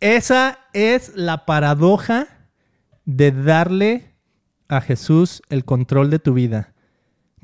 Esa 0.00 0.58
es 0.74 1.16
la 1.16 1.46
paradoja 1.46 2.26
de 3.06 3.32
darle 3.32 4.12
a 4.68 4.82
Jesús 4.82 5.40
el 5.48 5.64
control 5.64 6.10
de 6.10 6.18
tu 6.18 6.34
vida. 6.34 6.73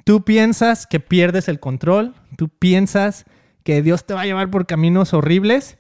Tú 0.05 0.25
piensas 0.25 0.87
que 0.87 1.01
pierdes 1.01 1.49
el 1.49 1.61
control, 1.61 2.15
tú 2.37 2.49
piensas 2.49 3.25
que 3.63 3.83
Dios 3.83 4.07
te 4.07 4.15
va 4.15 4.23
a 4.23 4.27
llevar 4.27 4.51
por 4.51 4.67
caminos 4.67 5.13
horribles, 5.15 5.79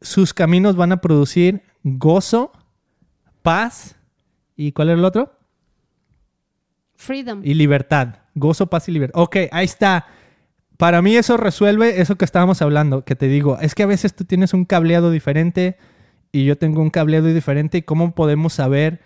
sus 0.00 0.34
caminos 0.34 0.76
van 0.76 0.92
a 0.92 1.00
producir 1.00 1.62
gozo, 1.82 2.52
paz 3.42 3.96
y 4.56 4.72
¿cuál 4.72 4.90
es 4.90 4.98
el 4.98 5.04
otro? 5.04 5.32
Freedom. 6.96 7.40
Y 7.42 7.54
libertad. 7.54 8.16
Gozo, 8.34 8.66
paz 8.66 8.88
y 8.88 8.92
libertad. 8.92 9.20
Ok, 9.20 9.36
ahí 9.52 9.64
está. 9.64 10.06
Para 10.76 11.02
mí 11.02 11.16
eso 11.16 11.36
resuelve 11.36 12.00
eso 12.00 12.16
que 12.16 12.24
estábamos 12.24 12.62
hablando, 12.62 13.04
que 13.04 13.16
te 13.16 13.26
digo, 13.26 13.58
es 13.60 13.74
que 13.74 13.82
a 13.82 13.86
veces 13.86 14.14
tú 14.14 14.24
tienes 14.24 14.54
un 14.54 14.64
cableado 14.64 15.10
diferente 15.10 15.76
y 16.32 16.44
yo 16.44 16.56
tengo 16.56 16.80
un 16.80 16.90
cableado 16.90 17.26
diferente 17.26 17.78
y 17.78 17.82
cómo 17.82 18.14
podemos 18.14 18.54
saber 18.54 19.00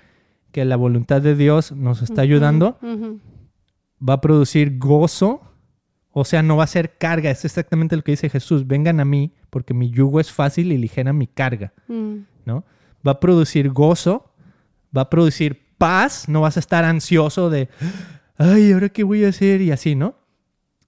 que 0.53 0.65
la 0.65 0.77
voluntad 0.77 1.21
de 1.21 1.35
Dios 1.35 1.73
nos 1.73 2.03
está 2.03 2.23
ayudando. 2.23 2.79
Va 4.07 4.15
a 4.15 4.21
producir 4.21 4.79
gozo, 4.79 5.43
o 6.11 6.25
sea, 6.25 6.43
no 6.43 6.57
va 6.57 6.65
a 6.65 6.69
ser 6.69 6.97
carga, 6.97 7.31
es 7.31 7.45
exactamente 7.45 7.97
lo 7.97 8.03
que 8.03 8.13
dice 8.13 8.31
Jesús, 8.31 8.67
vengan 8.67 9.01
a 9.01 9.05
mí 9.05 9.35
porque 9.51 9.75
mi 9.75 9.91
yugo 9.91 10.21
es 10.21 10.31
fácil 10.31 10.73
y 10.73 10.79
ligera 10.79 11.13
mi 11.13 11.27
carga. 11.27 11.73
Mm. 11.89 12.19
¿no? 12.45 12.65
Va 13.07 13.13
a 13.13 13.21
producir 13.21 13.71
gozo, 13.71 14.33
va 14.97 15.03
a 15.03 15.11
producir 15.11 15.65
paz, 15.79 16.29
no 16.29 16.43
vas 16.43 16.57
a 16.57 16.61
estar 16.61 16.85
ansioso 16.85 17.51
de, 17.51 17.69
ay, 18.37 18.73
¿ahora 18.73 18.89
qué 18.89 19.03
voy 19.03 19.25
a 19.25 19.29
hacer? 19.29 19.61
Y 19.61 19.71
así, 19.71 19.95
¿no? 19.95 20.17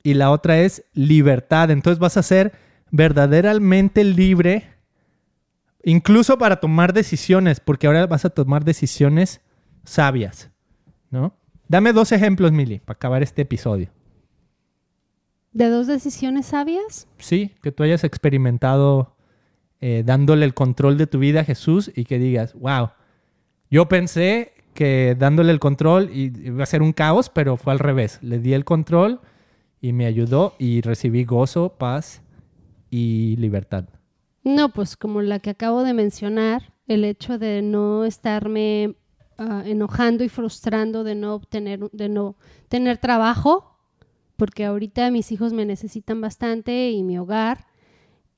Y 0.02 0.14
la 0.14 0.30
otra 0.30 0.58
es 0.60 0.84
libertad, 0.94 1.70
entonces 1.70 1.98
vas 1.98 2.16
a 2.16 2.22
ser 2.22 2.52
verdaderamente 2.90 4.04
libre, 4.04 4.70
incluso 5.82 6.38
para 6.38 6.60
tomar 6.60 6.92
decisiones, 6.92 7.60
porque 7.60 7.88
ahora 7.88 8.06
vas 8.06 8.24
a 8.24 8.30
tomar 8.30 8.64
decisiones 8.64 9.40
sabias, 9.84 10.50
¿no? 11.10 11.36
Dame 11.68 11.92
dos 11.92 12.12
ejemplos, 12.12 12.52
Mili, 12.52 12.78
para 12.78 12.96
acabar 12.96 13.22
este 13.22 13.42
episodio. 13.42 13.88
¿De 15.52 15.68
dos 15.68 15.86
decisiones 15.86 16.46
sabias? 16.46 17.08
Sí, 17.18 17.52
que 17.62 17.72
tú 17.72 17.82
hayas 17.82 18.04
experimentado 18.04 19.16
eh, 19.80 20.02
dándole 20.04 20.44
el 20.44 20.54
control 20.54 20.98
de 20.98 21.06
tu 21.06 21.18
vida 21.18 21.40
a 21.40 21.44
Jesús 21.44 21.90
y 21.94 22.04
que 22.04 22.18
digas, 22.18 22.54
wow, 22.54 22.90
yo 23.70 23.88
pensé 23.88 24.52
que 24.74 25.16
dándole 25.18 25.52
el 25.52 25.58
control 25.58 26.10
iba 26.12 26.62
a 26.62 26.66
ser 26.66 26.82
un 26.82 26.92
caos, 26.92 27.30
pero 27.30 27.56
fue 27.56 27.72
al 27.72 27.78
revés. 27.78 28.18
Le 28.22 28.38
di 28.38 28.52
el 28.52 28.64
control 28.64 29.20
y 29.80 29.92
me 29.92 30.06
ayudó 30.06 30.54
y 30.58 30.82
recibí 30.82 31.24
gozo, 31.24 31.70
paz 31.78 32.22
y 32.90 33.36
libertad. 33.36 33.88
No, 34.44 34.68
pues 34.68 34.96
como 34.96 35.22
la 35.22 35.40
que 35.40 35.50
acabo 35.50 35.82
de 35.82 35.94
mencionar, 35.94 36.72
el 36.86 37.04
hecho 37.04 37.38
de 37.38 37.62
no 37.62 38.04
estarme 38.04 38.94
ah, 39.38 39.62
enojando 39.64 40.24
y 40.24 40.28
frustrando 40.28 41.04
de 41.04 41.14
no 41.14 41.34
obtener, 41.34 41.90
de 41.90 42.08
no 42.08 42.36
tener 42.68 42.98
trabajo, 42.98 43.76
porque 44.36 44.64
ahorita 44.64 45.10
mis 45.10 45.32
hijos 45.32 45.52
me 45.52 45.64
necesitan 45.64 46.20
bastante 46.20 46.90
y 46.90 47.02
mi 47.02 47.18
hogar, 47.18 47.66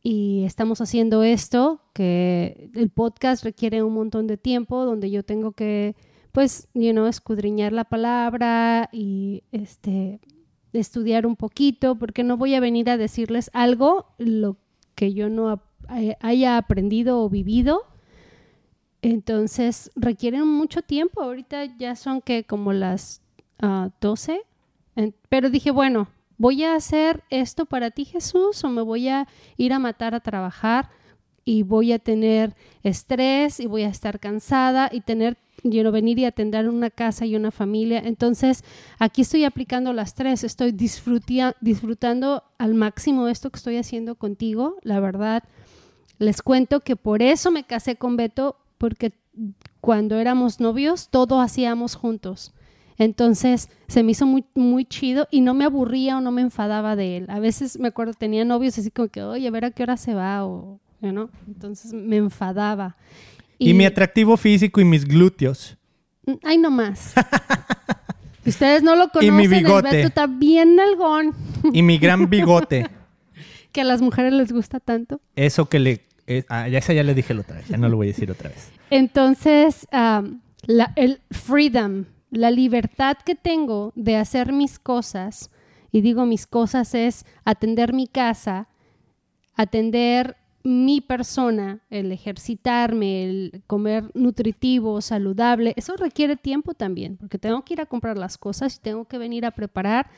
y 0.02 0.44
estamos 0.44 0.80
haciendo 0.80 1.22
esto, 1.22 1.80
que 1.92 2.70
el 2.74 2.90
podcast 2.90 3.44
requiere 3.44 3.82
un 3.82 3.94
montón 3.94 4.26
de 4.26 4.36
tiempo, 4.36 4.84
donde 4.84 5.10
yo 5.10 5.24
tengo 5.24 5.52
que, 5.52 5.96
pues, 6.32 6.68
escudriñar 6.74 7.72
la 7.72 7.84
palabra 7.84 8.88
y 8.92 9.42
este 9.50 10.20
estudiar 10.72 11.26
un 11.26 11.36
poquito, 11.36 11.98
porque 11.98 12.22
no 12.22 12.36
voy 12.36 12.54
a 12.54 12.60
venir 12.60 12.90
a 12.90 12.96
decirles 12.96 13.50
algo 13.52 14.06
lo 14.18 14.56
que 14.94 15.12
yo 15.12 15.28
no 15.28 15.60
eh, 15.96 16.16
haya 16.20 16.56
aprendido 16.56 17.22
o 17.22 17.28
vivido. 17.28 17.82
Entonces 19.02 19.90
requieren 19.94 20.46
mucho 20.46 20.82
tiempo. 20.82 21.22
Ahorita 21.22 21.64
ya 21.76 21.96
son 21.96 22.20
que 22.20 22.44
como 22.44 22.72
las 22.72 23.22
12. 24.00 24.40
Ah, 24.96 25.06
pero 25.28 25.50
dije, 25.50 25.70
bueno, 25.70 26.08
¿voy 26.36 26.64
a 26.64 26.74
hacer 26.74 27.22
esto 27.30 27.66
para 27.66 27.90
ti 27.90 28.04
Jesús 28.04 28.64
o 28.64 28.68
me 28.68 28.82
voy 28.82 29.08
a 29.08 29.28
ir 29.56 29.72
a 29.72 29.78
matar 29.78 30.14
a 30.14 30.20
trabajar 30.20 30.90
y 31.44 31.62
voy 31.62 31.92
a 31.92 31.98
tener 31.98 32.54
estrés 32.82 33.60
y 33.60 33.66
voy 33.66 33.82
a 33.84 33.88
estar 33.88 34.20
cansada 34.20 34.90
y 34.92 35.00
tener 35.00 35.36
quiero 35.62 35.90
venir 35.92 36.18
y 36.18 36.24
atender 36.24 36.68
una 36.68 36.90
casa 36.90 37.26
y 37.26 37.34
una 37.36 37.50
familia. 37.50 38.00
Entonces, 38.04 38.62
aquí 38.98 39.22
estoy 39.22 39.44
aplicando 39.44 39.92
las 39.92 40.14
tres, 40.14 40.44
estoy 40.44 40.72
disfrutando 40.72 42.44
al 42.58 42.74
máximo 42.74 43.28
esto 43.28 43.50
que 43.50 43.56
estoy 43.56 43.76
haciendo 43.76 44.14
contigo. 44.14 44.76
La 44.82 45.00
verdad, 45.00 45.42
les 46.18 46.42
cuento 46.42 46.80
que 46.80 46.96
por 46.96 47.22
eso 47.22 47.50
me 47.50 47.64
casé 47.64 47.96
con 47.96 48.16
Beto, 48.16 48.56
porque 48.78 49.12
cuando 49.80 50.16
éramos 50.16 50.60
novios, 50.60 51.08
todo 51.10 51.40
hacíamos 51.40 51.94
juntos. 51.94 52.54
Entonces 52.98 53.68
se 53.86 54.02
me 54.02 54.12
hizo 54.12 54.26
muy, 54.26 54.44
muy 54.54 54.84
chido 54.84 55.28
y 55.30 55.40
no 55.40 55.54
me 55.54 55.64
aburría 55.64 56.18
o 56.18 56.20
no 56.20 56.32
me 56.32 56.42
enfadaba 56.42 56.96
de 56.96 57.18
él. 57.18 57.26
A 57.28 57.38
veces 57.38 57.78
me 57.78 57.88
acuerdo, 57.88 58.12
tenía 58.14 58.44
novios 58.44 58.76
así 58.78 58.90
como 58.90 59.08
que, 59.08 59.22
oye, 59.22 59.46
a 59.46 59.50
ver 59.50 59.64
a 59.64 59.70
qué 59.70 59.84
hora 59.84 59.96
se 59.96 60.14
va 60.14 60.44
o, 60.44 60.80
¿no? 61.00 61.30
Entonces 61.46 61.92
me 61.92 62.16
enfadaba. 62.16 62.96
Y, 63.56 63.74
mi 63.74 63.84
atractivo 63.84 64.36
físico 64.36 64.80
y 64.80 64.84
mis 64.84 65.04
glúteos. 65.04 65.76
Ay, 66.42 66.58
no 66.58 66.70
más. 66.70 67.14
Ustedes 68.46 68.82
no 68.82 68.96
lo 68.96 69.08
conocen, 69.08 69.34
y 69.34 69.36
mi 69.36 69.46
bigote. 69.46 69.88
el 69.88 69.96
Beto 69.96 70.08
está 70.08 70.26
bien 70.26 70.76
nalgón. 70.76 71.34
Y 71.72 71.82
mi 71.82 71.98
gran 71.98 72.28
bigote. 72.30 72.88
que 73.72 73.80
a 73.82 73.84
las 73.84 74.00
mujeres 74.00 74.32
les 74.32 74.52
gusta 74.52 74.80
tanto. 74.80 75.20
Eso 75.36 75.68
que 75.68 75.78
le... 75.78 76.07
Eh, 76.30 76.44
ah, 76.50 76.68
ya, 76.68 76.80
ya 76.80 77.02
le 77.02 77.14
dije 77.14 77.32
la 77.32 77.40
otra 77.40 77.56
vez, 77.56 77.68
ya 77.68 77.78
no 77.78 77.88
lo 77.88 77.96
voy 77.96 78.08
a 78.08 78.10
decir 78.10 78.30
otra 78.30 78.50
vez. 78.50 78.70
Entonces, 78.90 79.88
la, 79.90 80.92
el 80.94 81.22
freedom, 81.30 82.04
la 82.30 82.50
libertad 82.50 83.16
que 83.24 83.34
tengo 83.34 83.94
de 83.96 84.16
hacer 84.16 84.52
mis 84.52 84.78
cosas, 84.78 85.50
y 85.90 86.02
digo 86.02 86.26
mis 86.26 86.46
cosas 86.46 86.94
es 86.94 87.24
atender 87.46 87.94
mi 87.94 88.06
casa, 88.06 88.68
atender 89.54 90.36
mi 90.64 91.00
persona, 91.00 91.80
el 91.88 92.12
ejercitarme, 92.12 93.24
el 93.24 93.62
comer 93.66 94.10
nutritivo, 94.12 95.00
saludable, 95.00 95.72
eso 95.76 95.96
requiere 95.96 96.36
tiempo 96.36 96.74
también, 96.74 97.16
porque 97.16 97.38
tengo 97.38 97.64
que 97.64 97.72
ir 97.72 97.80
a 97.80 97.86
comprar 97.86 98.18
las 98.18 98.36
cosas 98.36 98.76
y 98.76 98.80
tengo 98.80 99.06
que 99.06 99.16
venir 99.16 99.46
a 99.46 99.52
preparar 99.52 100.10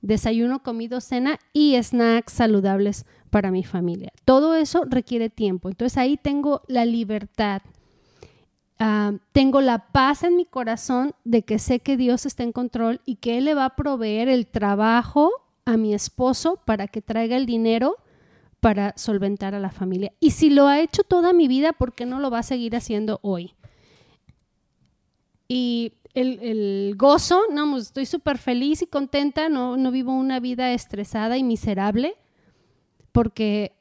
desayuno, 0.00 0.62
comido, 0.62 1.02
cena 1.02 1.38
y 1.52 1.76
snacks 1.82 2.32
saludables 2.32 3.04
para 3.28 3.50
mi 3.50 3.64
familia. 3.64 4.12
Todo 4.24 4.54
eso 4.54 4.84
requiere 4.88 5.30
tiempo. 5.30 5.68
Entonces 5.68 5.98
ahí 5.98 6.16
tengo 6.16 6.62
la 6.66 6.84
libertad, 6.84 7.62
ah, 8.78 9.12
tengo 9.32 9.60
la 9.60 9.90
paz 9.92 10.22
en 10.22 10.36
mi 10.36 10.44
corazón 10.44 11.14
de 11.24 11.42
que 11.42 11.58
sé 11.58 11.80
que 11.80 11.96
Dios 11.96 12.26
está 12.26 12.42
en 12.42 12.52
control 12.52 13.00
y 13.04 13.16
que 13.16 13.38
Él 13.38 13.44
le 13.44 13.54
va 13.54 13.66
a 13.66 13.76
proveer 13.76 14.28
el 14.28 14.46
trabajo 14.46 15.30
a 15.64 15.76
mi 15.76 15.94
esposo 15.94 16.60
para 16.64 16.88
que 16.88 17.02
traiga 17.02 17.36
el 17.36 17.46
dinero 17.46 17.96
para 18.60 18.94
solventar 18.96 19.54
a 19.54 19.60
la 19.60 19.70
familia. 19.70 20.12
Y 20.20 20.32
si 20.32 20.50
lo 20.50 20.66
ha 20.66 20.80
hecho 20.80 21.02
toda 21.04 21.32
mi 21.32 21.46
vida, 21.46 21.72
¿por 21.72 21.92
qué 21.92 22.06
no 22.06 22.18
lo 22.18 22.30
va 22.30 22.40
a 22.40 22.42
seguir 22.42 22.74
haciendo 22.74 23.20
hoy? 23.22 23.54
Y 25.46 25.92
el, 26.14 26.94
gozo, 26.96 27.42
no, 27.50 27.70
pues, 27.70 27.84
estoy 27.84 28.06
súper 28.06 28.38
feliz 28.38 28.82
y 28.82 28.86
contenta, 28.86 29.48
no, 29.48 29.76
no 29.76 29.90
vivo 29.90 30.12
una 30.12 30.40
vida 30.40 30.72
estresada 30.72 31.38
y 31.38 31.44
miserable, 31.44 32.16
porque 33.18 33.72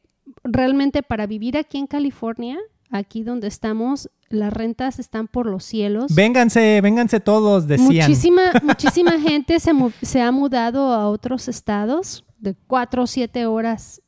realmente 0.43 1.03
para 1.03 1.27
vivir 1.27 1.59
aquí 1.59 1.77
en 1.77 1.85
California, 1.85 2.57
aquí 2.89 3.21
donde 3.21 3.47
estamos, 3.47 4.09
las 4.29 4.51
rentas 4.51 4.97
están 4.97 5.27
por 5.27 5.45
los 5.45 5.63
cielos. 5.63 6.15
Vénganse, 6.15 6.81
vénganse 6.81 7.19
todos, 7.19 7.67
decían. 7.67 8.07
Muchísima, 8.09 8.41
muchísima 8.63 9.19
gente 9.19 9.59
se, 9.59 9.73
se, 10.01 10.23
ha 10.23 10.31
mudado 10.31 10.91
a 10.91 11.07
otros 11.07 11.49
estados 11.49 12.25
de 12.39 12.55
cuatro 12.65 13.03
o 13.03 13.05
siete 13.05 13.45
horas 13.45 14.01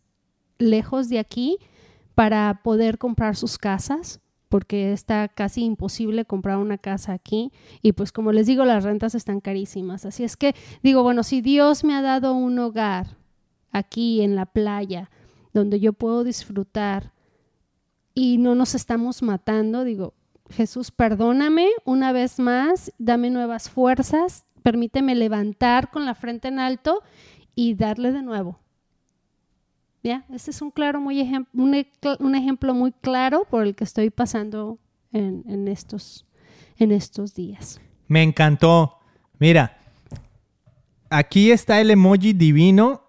lejos 0.57 1.09
de 1.09 1.19
aquí 1.19 1.59
para 2.15 2.61
poder 2.63 2.97
comprar 2.97 3.35
sus 3.35 3.59
casas, 3.59 4.21
porque 4.49 4.93
está 4.93 5.27
casi 5.27 5.63
imposible 5.63 6.25
comprar 6.25 6.57
una 6.57 6.79
casa 6.79 7.13
aquí 7.13 7.51
y 7.83 7.91
pues 7.91 8.11
como 8.11 8.31
les 8.31 8.47
digo, 8.47 8.65
las 8.65 8.83
rentas 8.83 9.13
están 9.13 9.41
carísimas. 9.41 10.07
Así 10.07 10.23
es 10.23 10.35
que 10.35 10.55
digo, 10.81 11.03
bueno, 11.03 11.21
si 11.21 11.41
Dios 11.41 11.83
me 11.83 11.93
ha 11.93 12.01
dado 12.01 12.33
un 12.33 12.57
hogar 12.57 13.19
aquí 13.71 14.21
en 14.21 14.35
la 14.35 14.47
playa 14.47 15.11
donde 15.53 15.79
yo 15.79 15.93
puedo 15.93 16.23
disfrutar 16.23 17.13
y 18.13 18.37
no 18.37 18.55
nos 18.55 18.75
estamos 18.75 19.21
matando, 19.21 19.83
digo, 19.83 20.13
Jesús, 20.49 20.91
perdóname 20.91 21.69
una 21.85 22.11
vez 22.11 22.39
más, 22.39 22.91
dame 22.97 23.29
nuevas 23.29 23.69
fuerzas, 23.69 24.45
permíteme 24.63 25.15
levantar 25.15 25.91
con 25.91 26.05
la 26.05 26.15
frente 26.15 26.47
en 26.47 26.59
alto 26.59 27.01
y 27.55 27.75
darle 27.75 28.11
de 28.11 28.21
nuevo. 28.21 28.59
¿Ya? 30.01 30.25
Ese 30.33 30.51
es 30.51 30.61
un, 30.61 30.71
claro 30.71 31.01
muy 31.01 31.19
un, 31.53 32.35
ejemplo 32.35 32.73
muy 32.73 32.91
claro 32.91 33.45
por 33.49 33.65
el 33.65 33.75
que 33.75 33.83
estoy 33.83 34.09
pasando 34.09 34.79
en, 35.11 35.67
estos, 35.67 36.25
en 36.77 36.91
estos 36.91 37.33
días. 37.35 37.81
Me 38.07 38.23
encantó. 38.23 38.97
Mira, 39.39 39.77
aquí 41.09 41.51
está 41.51 41.81
el 41.81 41.91
emoji 41.91 42.33
divino 42.33 43.08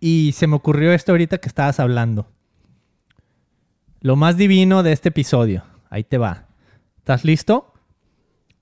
y 0.00 0.32
se 0.32 0.46
me 0.46 0.56
ocurrió 0.56 0.92
esto 0.92 1.12
ahorita 1.12 1.38
que 1.38 1.48
estabas 1.48 1.80
hablando. 1.80 2.30
Lo 4.00 4.16
más 4.16 4.36
divino 4.36 4.82
de 4.82 4.92
este 4.92 5.08
episodio. 5.08 5.64
Ahí 5.90 6.04
te 6.04 6.18
va. 6.18 6.46
¿Estás 6.98 7.24
listo? 7.24 7.72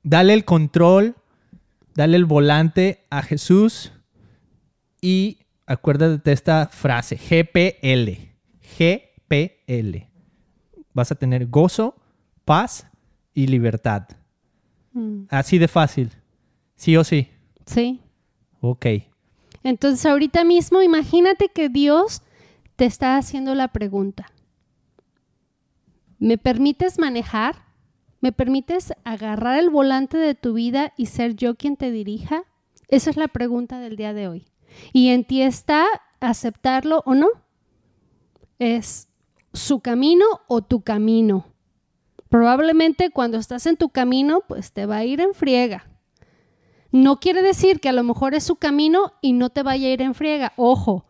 Dale 0.02 0.34
el 0.34 0.44
control, 0.44 1.16
dale 1.94 2.16
el 2.16 2.24
volante 2.24 3.04
a 3.10 3.22
Jesús 3.22 3.92
y 5.00 5.38
acuérdate 5.66 6.22
de 6.22 6.32
esta 6.32 6.68
frase, 6.68 7.16
GPL. 7.16 8.34
GPL. 8.78 10.08
Vas 10.92 11.10
a 11.10 11.14
tener 11.14 11.46
gozo, 11.46 11.96
paz 12.44 12.86
y 13.32 13.46
libertad. 13.46 14.08
Mm. 14.92 15.24
Así 15.28 15.58
de 15.58 15.68
fácil. 15.68 16.10
¿Sí 16.76 16.96
o 16.96 17.04
sí? 17.04 17.30
Sí. 17.66 18.00
Ok. 18.60 18.86
Entonces 19.64 20.06
ahorita 20.06 20.44
mismo 20.44 20.82
imagínate 20.82 21.48
que 21.48 21.68
Dios 21.68 22.22
te 22.76 22.84
está 22.84 23.16
haciendo 23.16 23.54
la 23.54 23.68
pregunta. 23.68 24.26
¿Me 26.18 26.38
permites 26.38 26.98
manejar? 26.98 27.56
¿Me 28.20 28.30
permites 28.30 28.92
agarrar 29.04 29.58
el 29.58 29.70
volante 29.70 30.16
de 30.16 30.34
tu 30.34 30.54
vida 30.54 30.92
y 30.96 31.06
ser 31.06 31.34
yo 31.34 31.56
quien 31.56 31.76
te 31.76 31.90
dirija? 31.90 32.44
Esa 32.88 33.10
es 33.10 33.16
la 33.16 33.28
pregunta 33.28 33.80
del 33.80 33.96
día 33.96 34.14
de 34.14 34.28
hoy. 34.28 34.46
Y 34.92 35.08
en 35.08 35.24
ti 35.24 35.42
está 35.42 35.86
aceptarlo 36.20 37.02
o 37.06 37.14
no. 37.14 37.28
Es 38.58 39.08
su 39.52 39.80
camino 39.80 40.24
o 40.46 40.62
tu 40.62 40.82
camino. 40.82 41.46
Probablemente 42.28 43.10
cuando 43.10 43.38
estás 43.38 43.66
en 43.66 43.76
tu 43.76 43.90
camino, 43.90 44.42
pues 44.46 44.72
te 44.72 44.86
va 44.86 44.96
a 44.96 45.04
ir 45.04 45.20
en 45.20 45.34
friega. 45.34 45.86
No 46.94 47.18
quiere 47.18 47.42
decir 47.42 47.80
que 47.80 47.88
a 47.88 47.92
lo 47.92 48.04
mejor 48.04 48.34
es 48.34 48.44
su 48.44 48.54
camino 48.54 49.14
y 49.20 49.32
no 49.32 49.50
te 49.50 49.64
vaya 49.64 49.88
a 49.88 49.90
ir 49.90 50.00
en 50.00 50.14
friega. 50.14 50.52
Ojo, 50.54 51.06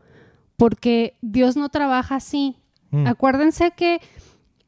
porque 0.56 1.18
Dios 1.20 1.58
no 1.58 1.68
trabaja 1.68 2.14
así. 2.14 2.56
Mm. 2.90 3.06
Acuérdense 3.06 3.72
que 3.72 4.00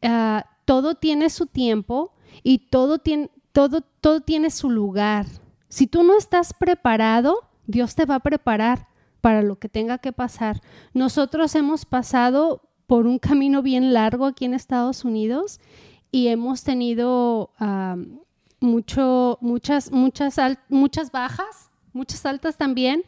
ah, 0.03 0.45
todo 0.67 0.97
tiene 0.97 1.31
su 1.31 1.47
tiempo 1.47 2.13
y 2.43 2.69
todo 2.69 2.99
tiene, 2.99 3.31
todo, 3.53 3.81
todo 3.81 4.21
tiene 4.21 4.51
su 4.51 4.69
lugar. 4.69 5.25
Si 5.71 5.87
tú 5.87 6.03
no 6.03 6.19
estás 6.19 6.53
preparado, 6.53 7.49
Dios 7.67 7.95
te 7.95 8.05
va 8.05 8.17
a 8.17 8.21
preparar 8.21 8.89
para 9.23 9.41
lo 9.41 9.59
que 9.59 9.71
tenga 9.71 9.97
que 9.97 10.13
pasar. 10.13 10.61
Nosotros 10.93 11.55
hemos 11.55 11.87
pasado 11.87 12.61
por 12.87 13.07
un 13.07 13.19
camino 13.19 13.63
bien 13.63 13.95
largo 13.95 14.27
aquí 14.27 14.45
en 14.45 14.53
Estados 14.53 15.03
Unidos 15.03 15.61
y 16.13 16.29
hemos 16.29 16.63
tenido 16.63 17.53
mucho, 18.67 19.39
muchas, 19.41 19.91
muchas, 19.91 20.39
muchas 20.69 21.11
bajas, 21.11 21.71
muchas 21.93 22.27
altas 22.27 22.57
también. 22.57 23.03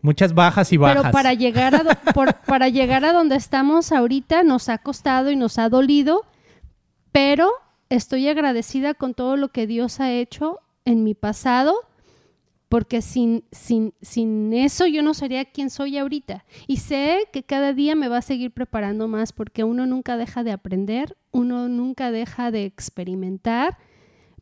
Muchas 0.00 0.32
bajas 0.32 0.72
y 0.72 0.78
bajas. 0.78 1.02
Pero 1.02 1.12
para 1.12 1.34
llegar, 1.34 1.74
a 1.74 1.82
para 2.46 2.68
llegar 2.68 3.04
a 3.04 3.12
donde 3.12 3.36
estamos 3.36 3.92
ahorita 3.92 4.42
nos 4.42 4.70
ha 4.70 4.78
costado 4.78 5.30
y 5.30 5.36
nos 5.36 5.58
ha 5.58 5.68
dolido, 5.68 6.24
pero 7.12 7.50
estoy 7.90 8.28
agradecida 8.28 8.94
con 8.94 9.12
todo 9.12 9.36
lo 9.36 9.48
que 9.48 9.66
Dios 9.66 10.00
ha 10.00 10.10
hecho 10.10 10.60
en 10.86 11.04
mi 11.04 11.14
pasado 11.14 11.74
porque 12.70 13.02
sin, 13.02 13.42
sin, 13.50 13.94
sin 14.00 14.52
eso 14.52 14.86
yo 14.86 15.02
no 15.02 15.12
sería 15.12 15.44
quien 15.44 15.70
soy 15.70 15.98
ahorita. 15.98 16.44
Y 16.68 16.76
sé 16.76 17.28
que 17.32 17.42
cada 17.42 17.72
día 17.72 17.96
me 17.96 18.06
va 18.06 18.18
a 18.18 18.22
seguir 18.22 18.52
preparando 18.52 19.08
más 19.08 19.32
porque 19.32 19.64
uno 19.64 19.86
nunca 19.86 20.16
deja 20.16 20.44
de 20.44 20.52
aprender, 20.52 21.16
uno 21.32 21.68
nunca 21.68 22.12
deja 22.12 22.52
de 22.52 22.64
experimentar, 22.64 23.76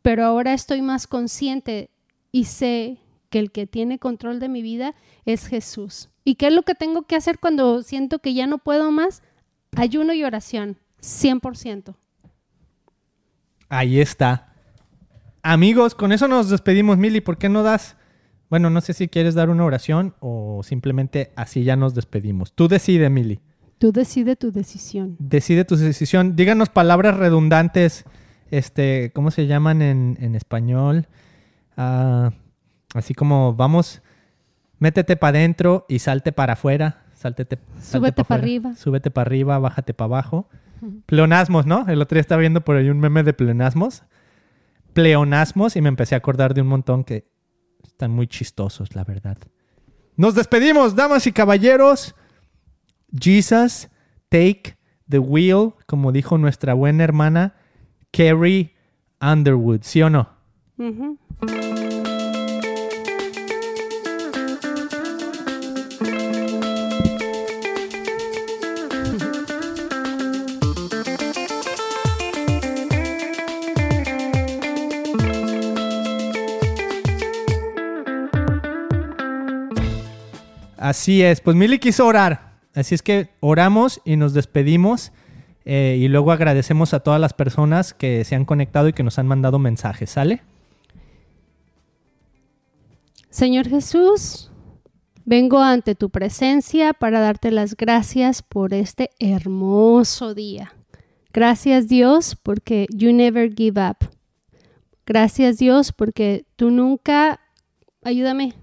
pero 0.01 0.25
ahora 0.25 0.53
estoy 0.53 0.81
más 0.81 1.07
consciente 1.07 1.89
y 2.31 2.45
sé 2.45 2.97
que 3.29 3.39
el 3.39 3.51
que 3.51 3.67
tiene 3.67 3.99
control 3.99 4.39
de 4.39 4.49
mi 4.49 4.61
vida 4.61 4.95
es 5.25 5.47
Jesús. 5.47 6.09
¿Y 6.23 6.35
qué 6.35 6.47
es 6.47 6.53
lo 6.53 6.63
que 6.63 6.75
tengo 6.75 7.03
que 7.03 7.15
hacer 7.15 7.39
cuando 7.39 7.83
siento 7.83 8.19
que 8.19 8.33
ya 8.33 8.47
no 8.47 8.57
puedo 8.57 8.91
más? 8.91 9.23
Ayuno 9.75 10.13
y 10.13 10.23
oración. 10.23 10.77
100%. 11.01 11.95
Ahí 13.69 13.99
está. 13.99 14.53
Amigos, 15.41 15.95
con 15.95 16.11
eso 16.11 16.27
nos 16.27 16.49
despedimos, 16.49 16.97
Mili. 16.97 17.21
¿Por 17.21 17.37
qué 17.37 17.49
no 17.49 17.63
das? 17.63 17.95
Bueno, 18.49 18.69
no 18.69 18.81
sé 18.81 18.93
si 18.93 19.07
quieres 19.07 19.35
dar 19.35 19.49
una 19.49 19.63
oración 19.63 20.15
o 20.19 20.61
simplemente 20.63 21.31
así 21.35 21.63
ya 21.63 21.75
nos 21.75 21.93
despedimos. 21.93 22.53
Tú 22.53 22.67
decide, 22.67 23.09
Mili. 23.09 23.39
Tú 23.77 23.91
decide 23.91 24.35
tu 24.35 24.51
decisión. 24.51 25.15
Decide 25.19 25.65
tu 25.65 25.77
decisión. 25.77 26.35
Díganos 26.35 26.69
palabras 26.69 27.15
redundantes, 27.15 28.05
este, 28.51 29.11
¿cómo 29.13 29.31
se 29.31 29.47
llaman 29.47 29.81
en, 29.81 30.17
en 30.19 30.35
español? 30.35 31.07
Ah, 31.77 32.31
así 32.93 33.13
como 33.13 33.53
vamos, 33.53 34.01
métete 34.79 35.15
para 35.15 35.37
adentro 35.37 35.85
y 35.87 35.99
salte 35.99 36.31
para 36.31 36.53
afuera. 36.53 37.05
Sáltete, 37.13 37.59
Súbete 37.81 38.23
para 38.23 38.41
arriba. 38.41 38.75
Súbete 38.75 39.11
para 39.11 39.27
arriba, 39.27 39.59
bájate 39.59 39.93
para 39.93 40.05
abajo. 40.05 40.47
Pleonasmos, 41.05 41.65
¿no? 41.65 41.85
El 41.89 42.01
otro 42.01 42.15
día 42.15 42.21
estaba 42.21 42.39
viendo 42.39 42.61
por 42.61 42.77
ahí 42.77 42.89
un 42.89 42.99
meme 42.99 43.23
de 43.23 43.33
pleonasmos. 43.33 44.03
Pleonasmos 44.93 45.75
y 45.75 45.81
me 45.81 45.89
empecé 45.89 46.15
a 46.15 46.19
acordar 46.19 46.53
de 46.53 46.61
un 46.61 46.67
montón 46.67 47.03
que 47.03 47.27
están 47.83 48.11
muy 48.11 48.27
chistosos, 48.27 48.95
la 48.95 49.03
verdad. 49.03 49.37
Nos 50.15 50.33
despedimos, 50.35 50.95
damas 50.95 51.27
y 51.27 51.33
caballeros. 51.33 52.15
Jesus, 53.11 53.89
take 54.29 54.77
the 55.09 55.19
wheel, 55.19 55.73
como 55.87 56.13
dijo 56.13 56.37
nuestra 56.37 56.73
buena 56.73 57.03
hermana 57.03 57.55
Carrie 58.11 58.73
Underwood, 59.21 59.81
¿sí 59.83 60.01
o 60.01 60.09
no? 60.09 60.29
Así 80.77 81.21
es, 81.21 81.39
pues 81.41 81.55
Mili 81.55 81.77
quiso 81.77 82.07
orar. 82.07 82.57
Así 82.73 82.95
es 82.95 83.03
que 83.03 83.29
oramos 83.41 84.01
y 84.05 84.15
nos 84.15 84.33
despedimos. 84.33 85.11
Eh, 85.71 85.97
y 85.99 86.07
luego 86.07 86.31
agradecemos 86.31 86.95
a 86.95 87.01
todas 87.01 87.21
las 87.21 87.33
personas 87.33 87.93
que 87.93 88.25
se 88.25 88.33
han 88.33 88.43
conectado 88.43 88.87
y 88.87 88.93
que 88.93 89.03
nos 89.03 89.19
han 89.19 89.27
mandado 89.27 89.59
mensajes. 89.59 90.09
¿Sale? 90.09 90.41
Señor 93.29 93.69
Jesús, 93.69 94.49
vengo 95.25 95.59
ante 95.59 95.93
tu 95.93 96.09
presencia 96.09 96.93
para 96.93 97.19
darte 97.19 97.51
las 97.51 97.77
gracias 97.77 98.41
por 98.41 98.73
este 98.73 99.11
hermoso 99.19 100.33
día. 100.33 100.73
Gracias 101.33 101.87
Dios 101.87 102.35
porque 102.41 102.87
you 102.91 103.13
never 103.13 103.53
give 103.53 103.79
up. 103.79 103.97
Gracias 105.05 105.59
Dios 105.59 105.91
porque 105.91 106.45
tú 106.55 106.71
nunca, 106.71 107.41
ayúdame, 108.03 108.55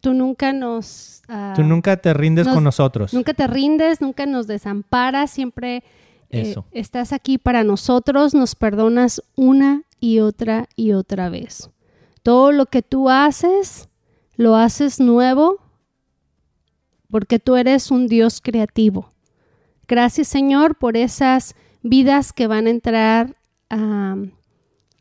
tú 0.00 0.12
nunca 0.12 0.52
nos... 0.52 1.22
Ah, 1.28 1.52
tú 1.54 1.62
nunca 1.62 1.98
te 1.98 2.12
rindes 2.14 2.48
con 2.48 2.64
nosotros. 2.64 3.14
Nunca 3.14 3.32
te 3.32 3.46
rindes, 3.46 4.00
nunca 4.00 4.26
nos 4.26 4.48
desamparas, 4.48 5.30
siempre 5.30 5.84
eh, 6.30 6.54
estás 6.72 7.12
aquí 7.12 7.38
para 7.38 7.64
nosotros, 7.64 8.34
nos 8.34 8.54
perdonas 8.54 9.22
una 9.34 9.84
y 10.00 10.20
otra 10.20 10.68
y 10.76 10.92
otra 10.92 11.28
vez. 11.28 11.70
Todo 12.22 12.52
lo 12.52 12.66
que 12.66 12.82
tú 12.82 13.08
haces, 13.08 13.88
lo 14.36 14.56
haces 14.56 15.00
nuevo 15.00 15.58
porque 17.10 17.38
tú 17.38 17.56
eres 17.56 17.90
un 17.90 18.06
Dios 18.06 18.40
creativo. 18.42 19.12
Gracias 19.86 20.28
Señor 20.28 20.76
por 20.76 20.96
esas 20.96 21.54
vidas 21.82 22.32
que 22.32 22.46
van 22.46 22.66
a 22.66 22.70
entrar 22.70 23.36
a 23.70 24.16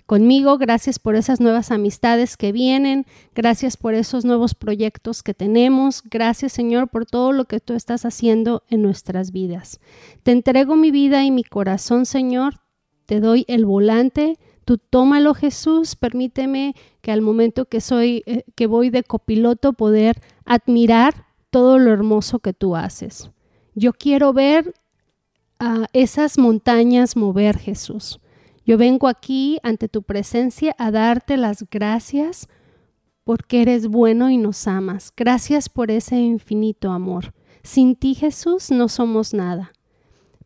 conmigo, 0.07 0.57
gracias 0.57 0.97
por 0.97 1.15
esas 1.15 1.41
nuevas 1.41 1.69
amistades 1.69 2.37
que 2.37 2.51
vienen, 2.53 3.05
gracias 3.35 3.75
por 3.75 3.93
esos 3.93 4.23
nuevos 4.25 4.55
proyectos 4.55 5.21
que 5.21 5.33
tenemos, 5.33 6.01
gracias 6.09 6.53
Señor 6.53 6.87
por 6.87 7.05
todo 7.05 7.33
lo 7.33 7.45
que 7.45 7.59
tú 7.59 7.73
estás 7.73 8.05
haciendo 8.05 8.63
en 8.69 8.81
nuestras 8.81 9.31
vidas. 9.31 9.79
Te 10.23 10.31
entrego 10.31 10.77
mi 10.77 10.91
vida 10.91 11.25
y 11.25 11.31
mi 11.31 11.43
corazón, 11.43 12.05
Señor, 12.05 12.61
te 13.05 13.19
doy 13.19 13.43
el 13.49 13.65
volante, 13.65 14.39
tú 14.63 14.77
tómalo 14.77 15.33
Jesús, 15.33 15.97
permíteme 15.97 16.73
que 17.01 17.11
al 17.11 17.21
momento 17.21 17.65
que 17.65 17.81
soy, 17.81 18.23
eh, 18.25 18.43
que 18.55 18.65
voy 18.65 18.89
de 18.89 19.03
copiloto, 19.03 19.73
poder 19.73 20.21
admirar 20.45 21.25
todo 21.49 21.79
lo 21.79 21.91
hermoso 21.91 22.39
que 22.39 22.53
tú 22.53 22.77
haces. 22.77 23.29
Yo 23.75 23.91
quiero 23.91 24.31
ver 24.31 24.73
a 25.59 25.87
esas 25.91 26.37
montañas 26.37 27.17
mover, 27.17 27.57
Jesús. 27.57 28.21
Yo 28.67 28.77
vengo 28.77 29.07
aquí 29.07 29.59
ante 29.63 29.87
tu 29.87 30.03
presencia 30.03 30.75
a 30.77 30.91
darte 30.91 31.37
las 31.37 31.63
gracias 31.71 32.49
porque 33.23 33.61
eres 33.61 33.87
bueno 33.87 34.29
y 34.29 34.35
nos 34.35 34.67
amas. 34.67 35.13
Gracias 35.15 35.69
por 35.69 35.89
ese 35.89 36.17
infinito 36.17 36.91
amor. 36.91 37.33
Sin 37.63 37.95
ti, 37.95 38.13
Jesús, 38.13 38.69
no 38.69 38.89
somos 38.89 39.33
nada. 39.33 39.71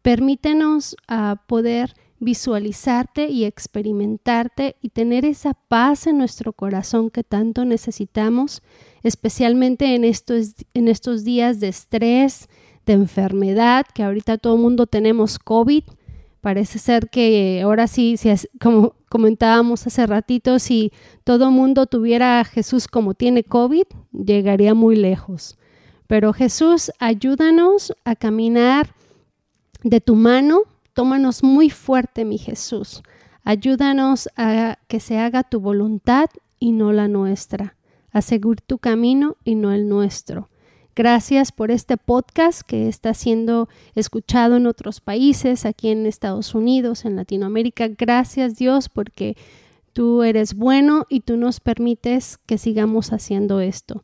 Permítenos 0.04 0.96
ah, 1.08 1.42
poder 1.48 1.96
visualizarte 2.20 3.28
y 3.28 3.46
experimentarte 3.46 4.76
y 4.84 4.90
tener 4.90 5.26
esa 5.26 5.56
paz 5.56 6.06
en 6.06 6.20
nuestro 6.20 6.54
corazón 6.54 7.10
que 7.10 7.24
tanto 7.24 7.66
necesitamos, 7.66 8.62
especialmente 9.02 9.96
en 9.96 10.04
estos, 10.04 10.54
en 10.76 10.90
estos 10.90 11.24
días 11.24 11.60
de 11.60 11.70
estrés, 11.70 12.50
de 12.86 12.94
enfermedad, 12.94 13.88
que 13.96 14.04
ahorita 14.04 14.38
todo 14.38 14.58
el 14.58 14.62
mundo 14.62 14.86
tenemos 14.86 15.40
COVID 15.40 15.86
Parece 16.42 16.80
ser 16.80 17.10
que 17.10 17.62
ahora 17.64 17.86
sí, 17.86 18.18
si 18.18 18.30
como 18.60 18.96
comentábamos 19.10 19.86
hace 19.86 20.08
ratito, 20.08 20.58
si 20.58 20.92
todo 21.24 21.52
mundo 21.52 21.86
tuviera 21.86 22.40
a 22.40 22.46
Jesús 22.46 22.88
como 22.88 23.14
tiene 23.14 23.44
COVID, 23.44 23.86
llegaría 24.12 24.74
muy 24.74 24.96
lejos. 24.96 25.60
Pero 26.08 26.34
Jesús, 26.34 26.92
ayúdanos 27.00 27.94
a 28.04 28.16
caminar 28.16 28.94
de 29.84 30.02
tu 30.02 30.16
mano, 30.16 30.64
tómanos 30.94 31.44
muy 31.44 31.70
fuerte, 31.70 32.26
mi 32.26 32.40
Jesús. 32.40 33.04
Ayúdanos 33.44 34.28
a 34.36 34.78
que 34.88 35.00
se 35.00 35.20
haga 35.20 35.44
tu 35.44 35.60
voluntad 35.60 36.30
y 36.60 36.72
no 36.72 36.92
la 36.92 37.08
nuestra, 37.08 37.78
a 38.12 38.22
seguir 38.22 38.62
tu 38.62 38.78
camino 38.78 39.38
y 39.44 39.56
no 39.56 39.72
el 39.72 39.88
nuestro. 39.88 40.51
Gracias 41.04 41.52
por 41.52 41.72
este 41.72 41.98
podcast 41.98 42.62
que 42.62 42.88
está 42.88 43.16
siendo 43.16 43.68
escuchado 43.96 44.58
en 44.58 44.68
otros 44.68 45.02
países, 45.02 45.66
aquí 45.66 45.90
en 45.90 46.06
Estados 46.06 46.54
Unidos, 46.54 47.06
en 47.06 47.16
Latinoamérica. 47.16 47.88
Gracias 47.88 48.56
Dios 48.56 48.88
porque 48.88 49.36
tú 49.94 50.22
eres 50.22 50.54
bueno 50.54 51.08
y 51.10 51.22
tú 51.22 51.38
nos 51.38 51.60
permites 51.60 52.38
que 52.46 52.60
sigamos 52.60 53.14
haciendo 53.14 53.62
esto. 53.62 54.04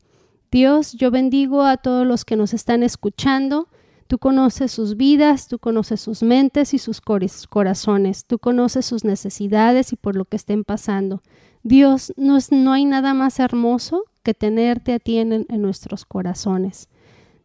Dios, 0.50 0.94
yo 0.94 1.12
bendigo 1.12 1.62
a 1.62 1.78
todos 1.78 2.08
los 2.08 2.26
que 2.26 2.36
nos 2.36 2.56
están 2.56 2.82
escuchando. 2.82 3.68
Tú 4.08 4.18
conoces 4.18 4.72
sus 4.72 4.98
vidas, 4.98 5.48
tú 5.48 5.60
conoces 5.60 6.02
sus 6.02 6.24
mentes 6.24 6.74
y 6.74 6.80
sus 6.80 7.00
corazones, 7.48 8.26
tú 8.26 8.40
conoces 8.40 8.88
sus 8.88 9.04
necesidades 9.04 9.94
y 9.94 9.98
por 9.98 10.16
lo 10.16 10.26
que 10.26 10.38
estén 10.38 10.64
pasando. 10.64 11.22
Dios, 11.62 12.12
no, 12.18 12.40
no 12.50 12.74
hay 12.74 12.86
nada 12.86 13.14
más 13.14 13.40
hermoso 13.40 14.06
que 14.28 14.34
tenerte 14.34 14.92
a 14.92 15.00
en, 15.06 15.46
nuestros 15.62 16.04
corazones. 16.04 16.90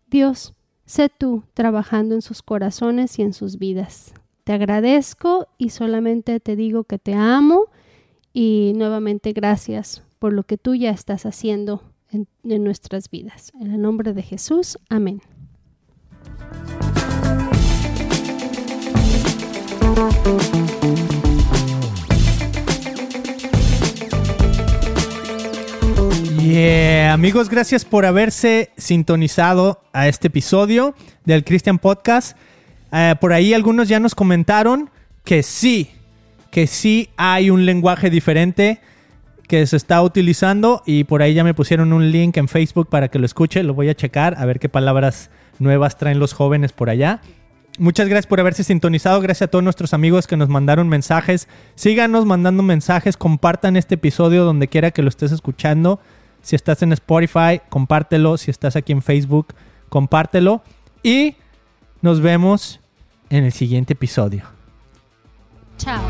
Dios, 0.09 0.53
sé 0.85 1.09
tú 1.09 1.45
trabajando 1.55 2.16
en 2.16 2.22
sus 2.22 2.43
corazones 2.43 3.20
y 3.20 3.22
en 3.22 3.35
sus 3.35 3.61
vidas. 3.61 4.12
Te 4.43 4.53
agradezco 4.53 5.47
y 5.59 5.68
solamente 5.68 6.41
te 6.41 6.57
digo 6.57 6.83
que 6.83 6.99
te 6.99 7.14
amo 7.14 7.66
y 8.33 8.72
nuevamente 8.74 9.33
gracias 9.33 10.03
por 10.18 10.33
lo 10.33 10.43
que 10.43 10.59
tú 10.59 10.74
ya 10.74 10.91
estás 10.91 11.24
haciendo 11.24 11.85
en, 12.11 12.26
en 12.43 12.64
nuestras 12.64 13.09
vidas. 13.09 13.53
En 13.61 13.70
el 13.70 13.80
nombre 13.80 14.12
de 14.12 14.22
Jesús, 14.22 14.76
amén. 14.89 15.22
Amigos, 27.12 27.49
gracias 27.49 27.84
por 27.84 28.05
haberse 28.05 28.70
sintonizado 28.76 29.80
a 29.93 30.09
este 30.09 30.26
episodio 30.26 30.95
del 31.24 31.45
Christian 31.45 31.78
Podcast. 31.78 32.36
Eh, 32.90 33.14
por 33.20 33.32
ahí 33.32 33.55
algunos 33.55 33.88
ya 33.88 34.01
nos 34.01 34.14
comentaron 34.14 34.90
que 35.24 35.43
sí, 35.43 35.90
que 36.51 36.66
sí 36.66 37.11
hay 37.16 37.51
un 37.51 37.64
lenguaje 37.64 38.11
diferente 38.11 38.80
que 39.47 39.64
se 39.66 39.76
está 39.76 40.03
utilizando 40.03 40.82
y 40.84 41.05
por 41.05 41.22
ahí 41.22 41.34
ya 41.34 41.45
me 41.45 41.55
pusieron 41.55 41.93
un 41.93 42.11
link 42.11 42.36
en 42.38 42.49
Facebook 42.49 42.88
para 42.88 43.09
que 43.09 43.18
lo 43.18 43.26
escuche, 43.26 43.62
lo 43.62 43.74
voy 43.74 43.88
a 43.88 43.95
checar 43.95 44.34
a 44.36 44.45
ver 44.45 44.59
qué 44.59 44.68
palabras 44.68 45.30
nuevas 45.59 45.97
traen 45.97 46.18
los 46.18 46.32
jóvenes 46.32 46.72
por 46.72 46.90
allá. 46.90 47.20
Muchas 47.78 48.09
gracias 48.09 48.26
por 48.26 48.40
haberse 48.40 48.64
sintonizado, 48.64 49.20
gracias 49.20 49.49
a 49.49 49.51
todos 49.51 49.62
nuestros 49.62 49.95
amigos 49.95 50.26
que 50.26 50.36
nos 50.36 50.49
mandaron 50.49 50.88
mensajes. 50.88 51.49
Síganos 51.74 52.26
mandando 52.26 52.62
mensajes, 52.62 53.16
compartan 53.16 53.76
este 53.76 53.95
episodio 53.95 54.45
donde 54.45 54.68
quiera 54.68 54.90
que 54.90 55.03
lo 55.03 55.09
estés 55.09 55.32
escuchando. 55.32 56.01
Si 56.43 56.57
estás 56.57 56.82
en 56.82 56.93
Spotify, 56.93 57.61
compártelo. 57.68 58.36
Si 58.36 58.51
estás 58.51 58.76
aquí 58.76 58.93
en 58.93 59.03
Facebook, 59.03 59.55
compártelo. 59.88 60.62
Y 61.03 61.36
nos 62.01 62.20
vemos 62.20 62.80
en 63.30 63.45
el 63.45 63.53
siguiente 63.53 63.95
episodio. 63.95 64.45
Chao. 65.78 66.03